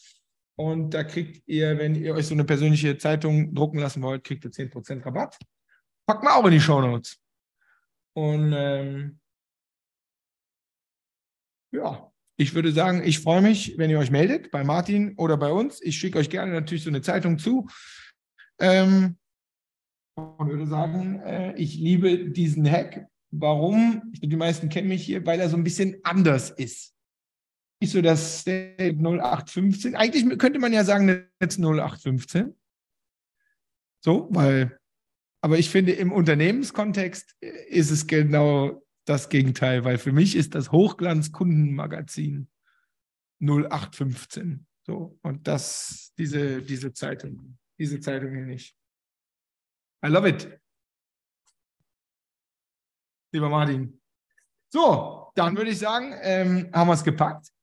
Und 0.57 0.91
da 0.91 1.03
kriegt 1.03 1.43
ihr, 1.47 1.79
wenn 1.79 1.97
ihr 1.97 2.15
euch 2.15 2.27
so 2.27 2.35
eine 2.35 2.45
persönliche 2.45 2.97
Zeitung 2.97 3.55
drucken 3.55 3.79
lassen 3.79 4.03
wollt, 4.03 4.23
kriegt 4.23 4.45
ihr 4.45 4.51
10% 4.51 5.05
Rabatt. 5.05 5.39
Packt 6.07 6.23
mal 6.23 6.35
auch 6.35 6.45
in 6.47 6.53
die 6.53 6.61
Show 6.61 6.81
Notes. 6.81 7.19
Und 8.17 8.53
ähm, 8.57 9.19
ja, 11.73 12.13
ich 12.37 12.55
würde 12.55 12.73
sagen, 12.73 13.03
ich 13.05 13.19
freue 13.19 13.43
mich, 13.43 13.77
wenn 13.79 13.91
ihr 13.91 13.99
euch 13.99 14.13
meldet 14.13 14.53
bei 14.53 14.63
Martin 14.63 15.15
oder 15.17 15.37
bei 15.37 15.51
uns. 15.51 15.83
Ich 15.83 15.99
schicke 15.99 16.19
euch 16.19 16.31
gerne 16.31 16.53
natürlich 16.53 16.85
so 16.85 16.91
eine 16.91 17.03
Zeitung 17.03 17.39
zu. 17.39 17.69
Ähm, 18.61 19.19
und 20.17 20.49
würde 20.49 20.69
sagen, 20.69 21.19
äh, 21.21 21.57
ich 21.57 21.75
liebe 21.75 22.31
diesen 22.31 22.71
Hack. 22.71 23.09
Warum? 23.33 24.13
Die 24.13 24.37
meisten 24.37 24.69
kennen 24.69 24.87
mich 24.87 25.05
hier, 25.05 25.27
weil 25.27 25.41
er 25.41 25.49
so 25.49 25.57
ein 25.57 25.65
bisschen 25.65 25.97
anders 26.05 26.51
ist 26.51 26.94
nicht 27.85 27.93
so 27.93 28.01
das 28.01 28.41
State 28.41 28.97
0815. 28.97 29.95
Eigentlich 29.95 30.39
könnte 30.39 30.59
man 30.59 30.73
ja 30.73 30.85
sagen, 30.85 31.29
jetzt 31.39 31.59
0815. 31.59 32.55
So, 34.03 34.27
weil, 34.31 34.79
aber 35.43 35.59
ich 35.59 35.69
finde, 35.69 35.93
im 35.93 36.11
Unternehmenskontext 36.11 37.37
ist 37.41 37.91
es 37.91 38.07
genau 38.07 38.83
das 39.05 39.29
Gegenteil, 39.29 39.85
weil 39.85 39.99
für 39.99 40.13
mich 40.13 40.35
ist 40.35 40.55
das 40.55 40.73
Hochglanzkundenmagazin 40.73 42.49
0815. 43.41 44.67
So, 44.87 45.19
und 45.23 45.47
das, 45.47 46.15
diese, 46.17 46.63
diese 46.63 46.95
Zeitung, 46.95 47.59
diese 47.79 48.01
Zeitung 48.01 48.35
hier 48.35 48.47
nicht. 48.47 48.75
I 50.05 50.09
love 50.09 50.29
it. 50.29 50.59
Lieber 53.33 53.51
Martin. 53.51 54.01
So, 54.73 55.31
dann 55.35 55.55
würde 55.57 55.71
ich 55.71 55.79
sagen, 55.79 56.15
ähm, 56.23 56.71
haben 56.73 56.89
wir 56.89 56.95
es 56.95 57.05
gepackt. 57.05 57.54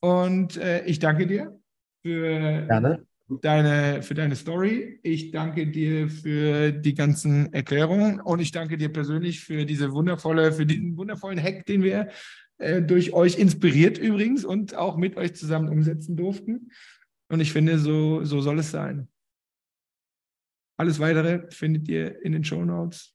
Und 0.00 0.56
äh, 0.56 0.84
ich 0.84 0.98
danke 0.98 1.26
dir 1.26 1.58
für 2.02 2.66
Gerne. 2.66 3.06
deine, 3.28 4.02
für 4.02 4.14
deine 4.14 4.36
Story. 4.36 5.00
Ich 5.02 5.30
danke 5.30 5.66
dir 5.66 6.08
für 6.08 6.72
die 6.72 6.94
ganzen 6.94 7.52
Erklärungen 7.52 8.20
und 8.20 8.40
ich 8.40 8.52
danke 8.52 8.76
dir 8.76 8.92
persönlich 8.92 9.40
für 9.40 9.64
diese 9.64 9.92
wundervolle, 9.92 10.52
für 10.52 10.66
diesen 10.66 10.96
wundervollen 10.96 11.42
Hack, 11.42 11.66
den 11.66 11.82
wir 11.82 12.08
äh, 12.58 12.82
durch 12.82 13.12
euch 13.12 13.38
inspiriert 13.38 13.98
übrigens 13.98 14.44
und 14.44 14.74
auch 14.74 14.96
mit 14.96 15.16
euch 15.16 15.34
zusammen 15.34 15.68
umsetzen 15.68 16.16
durften. 16.16 16.70
Und 17.28 17.40
ich 17.40 17.52
finde, 17.52 17.78
so, 17.78 18.24
so 18.24 18.40
soll 18.40 18.58
es 18.58 18.70
sein. 18.70 19.08
Alles 20.76 20.98
weitere 20.98 21.50
findet 21.50 21.88
ihr 21.88 22.22
in 22.24 22.32
den 22.32 22.44
Show 22.44 22.64
Notes. 22.64 23.14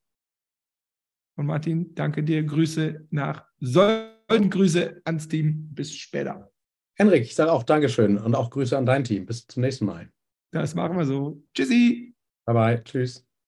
Und 1.37 1.45
Martin, 1.45 1.93
danke 1.95 2.23
dir. 2.23 2.43
Grüße 2.43 3.07
nach 3.11 3.45
Solden, 3.59 4.49
Grüße 4.49 5.01
ans 5.05 5.27
Team. 5.27 5.69
Bis 5.73 5.95
später. 5.95 6.51
Henrik, 6.99 7.23
ich 7.23 7.33
sage 7.35 7.51
auch 7.51 7.63
Dankeschön 7.63 8.17
und 8.17 8.35
auch 8.35 8.49
Grüße 8.49 8.77
an 8.77 8.85
dein 8.85 9.05
Team. 9.05 9.25
Bis 9.25 9.47
zum 9.47 9.61
nächsten 9.61 9.85
Mal. 9.85 10.11
Das 10.51 10.75
machen 10.75 10.97
wir 10.97 11.05
so. 11.05 11.41
Tschüssi. 11.53 12.13
Bye 12.45 12.53
bye. 12.53 12.83
Tschüss. 12.83 13.28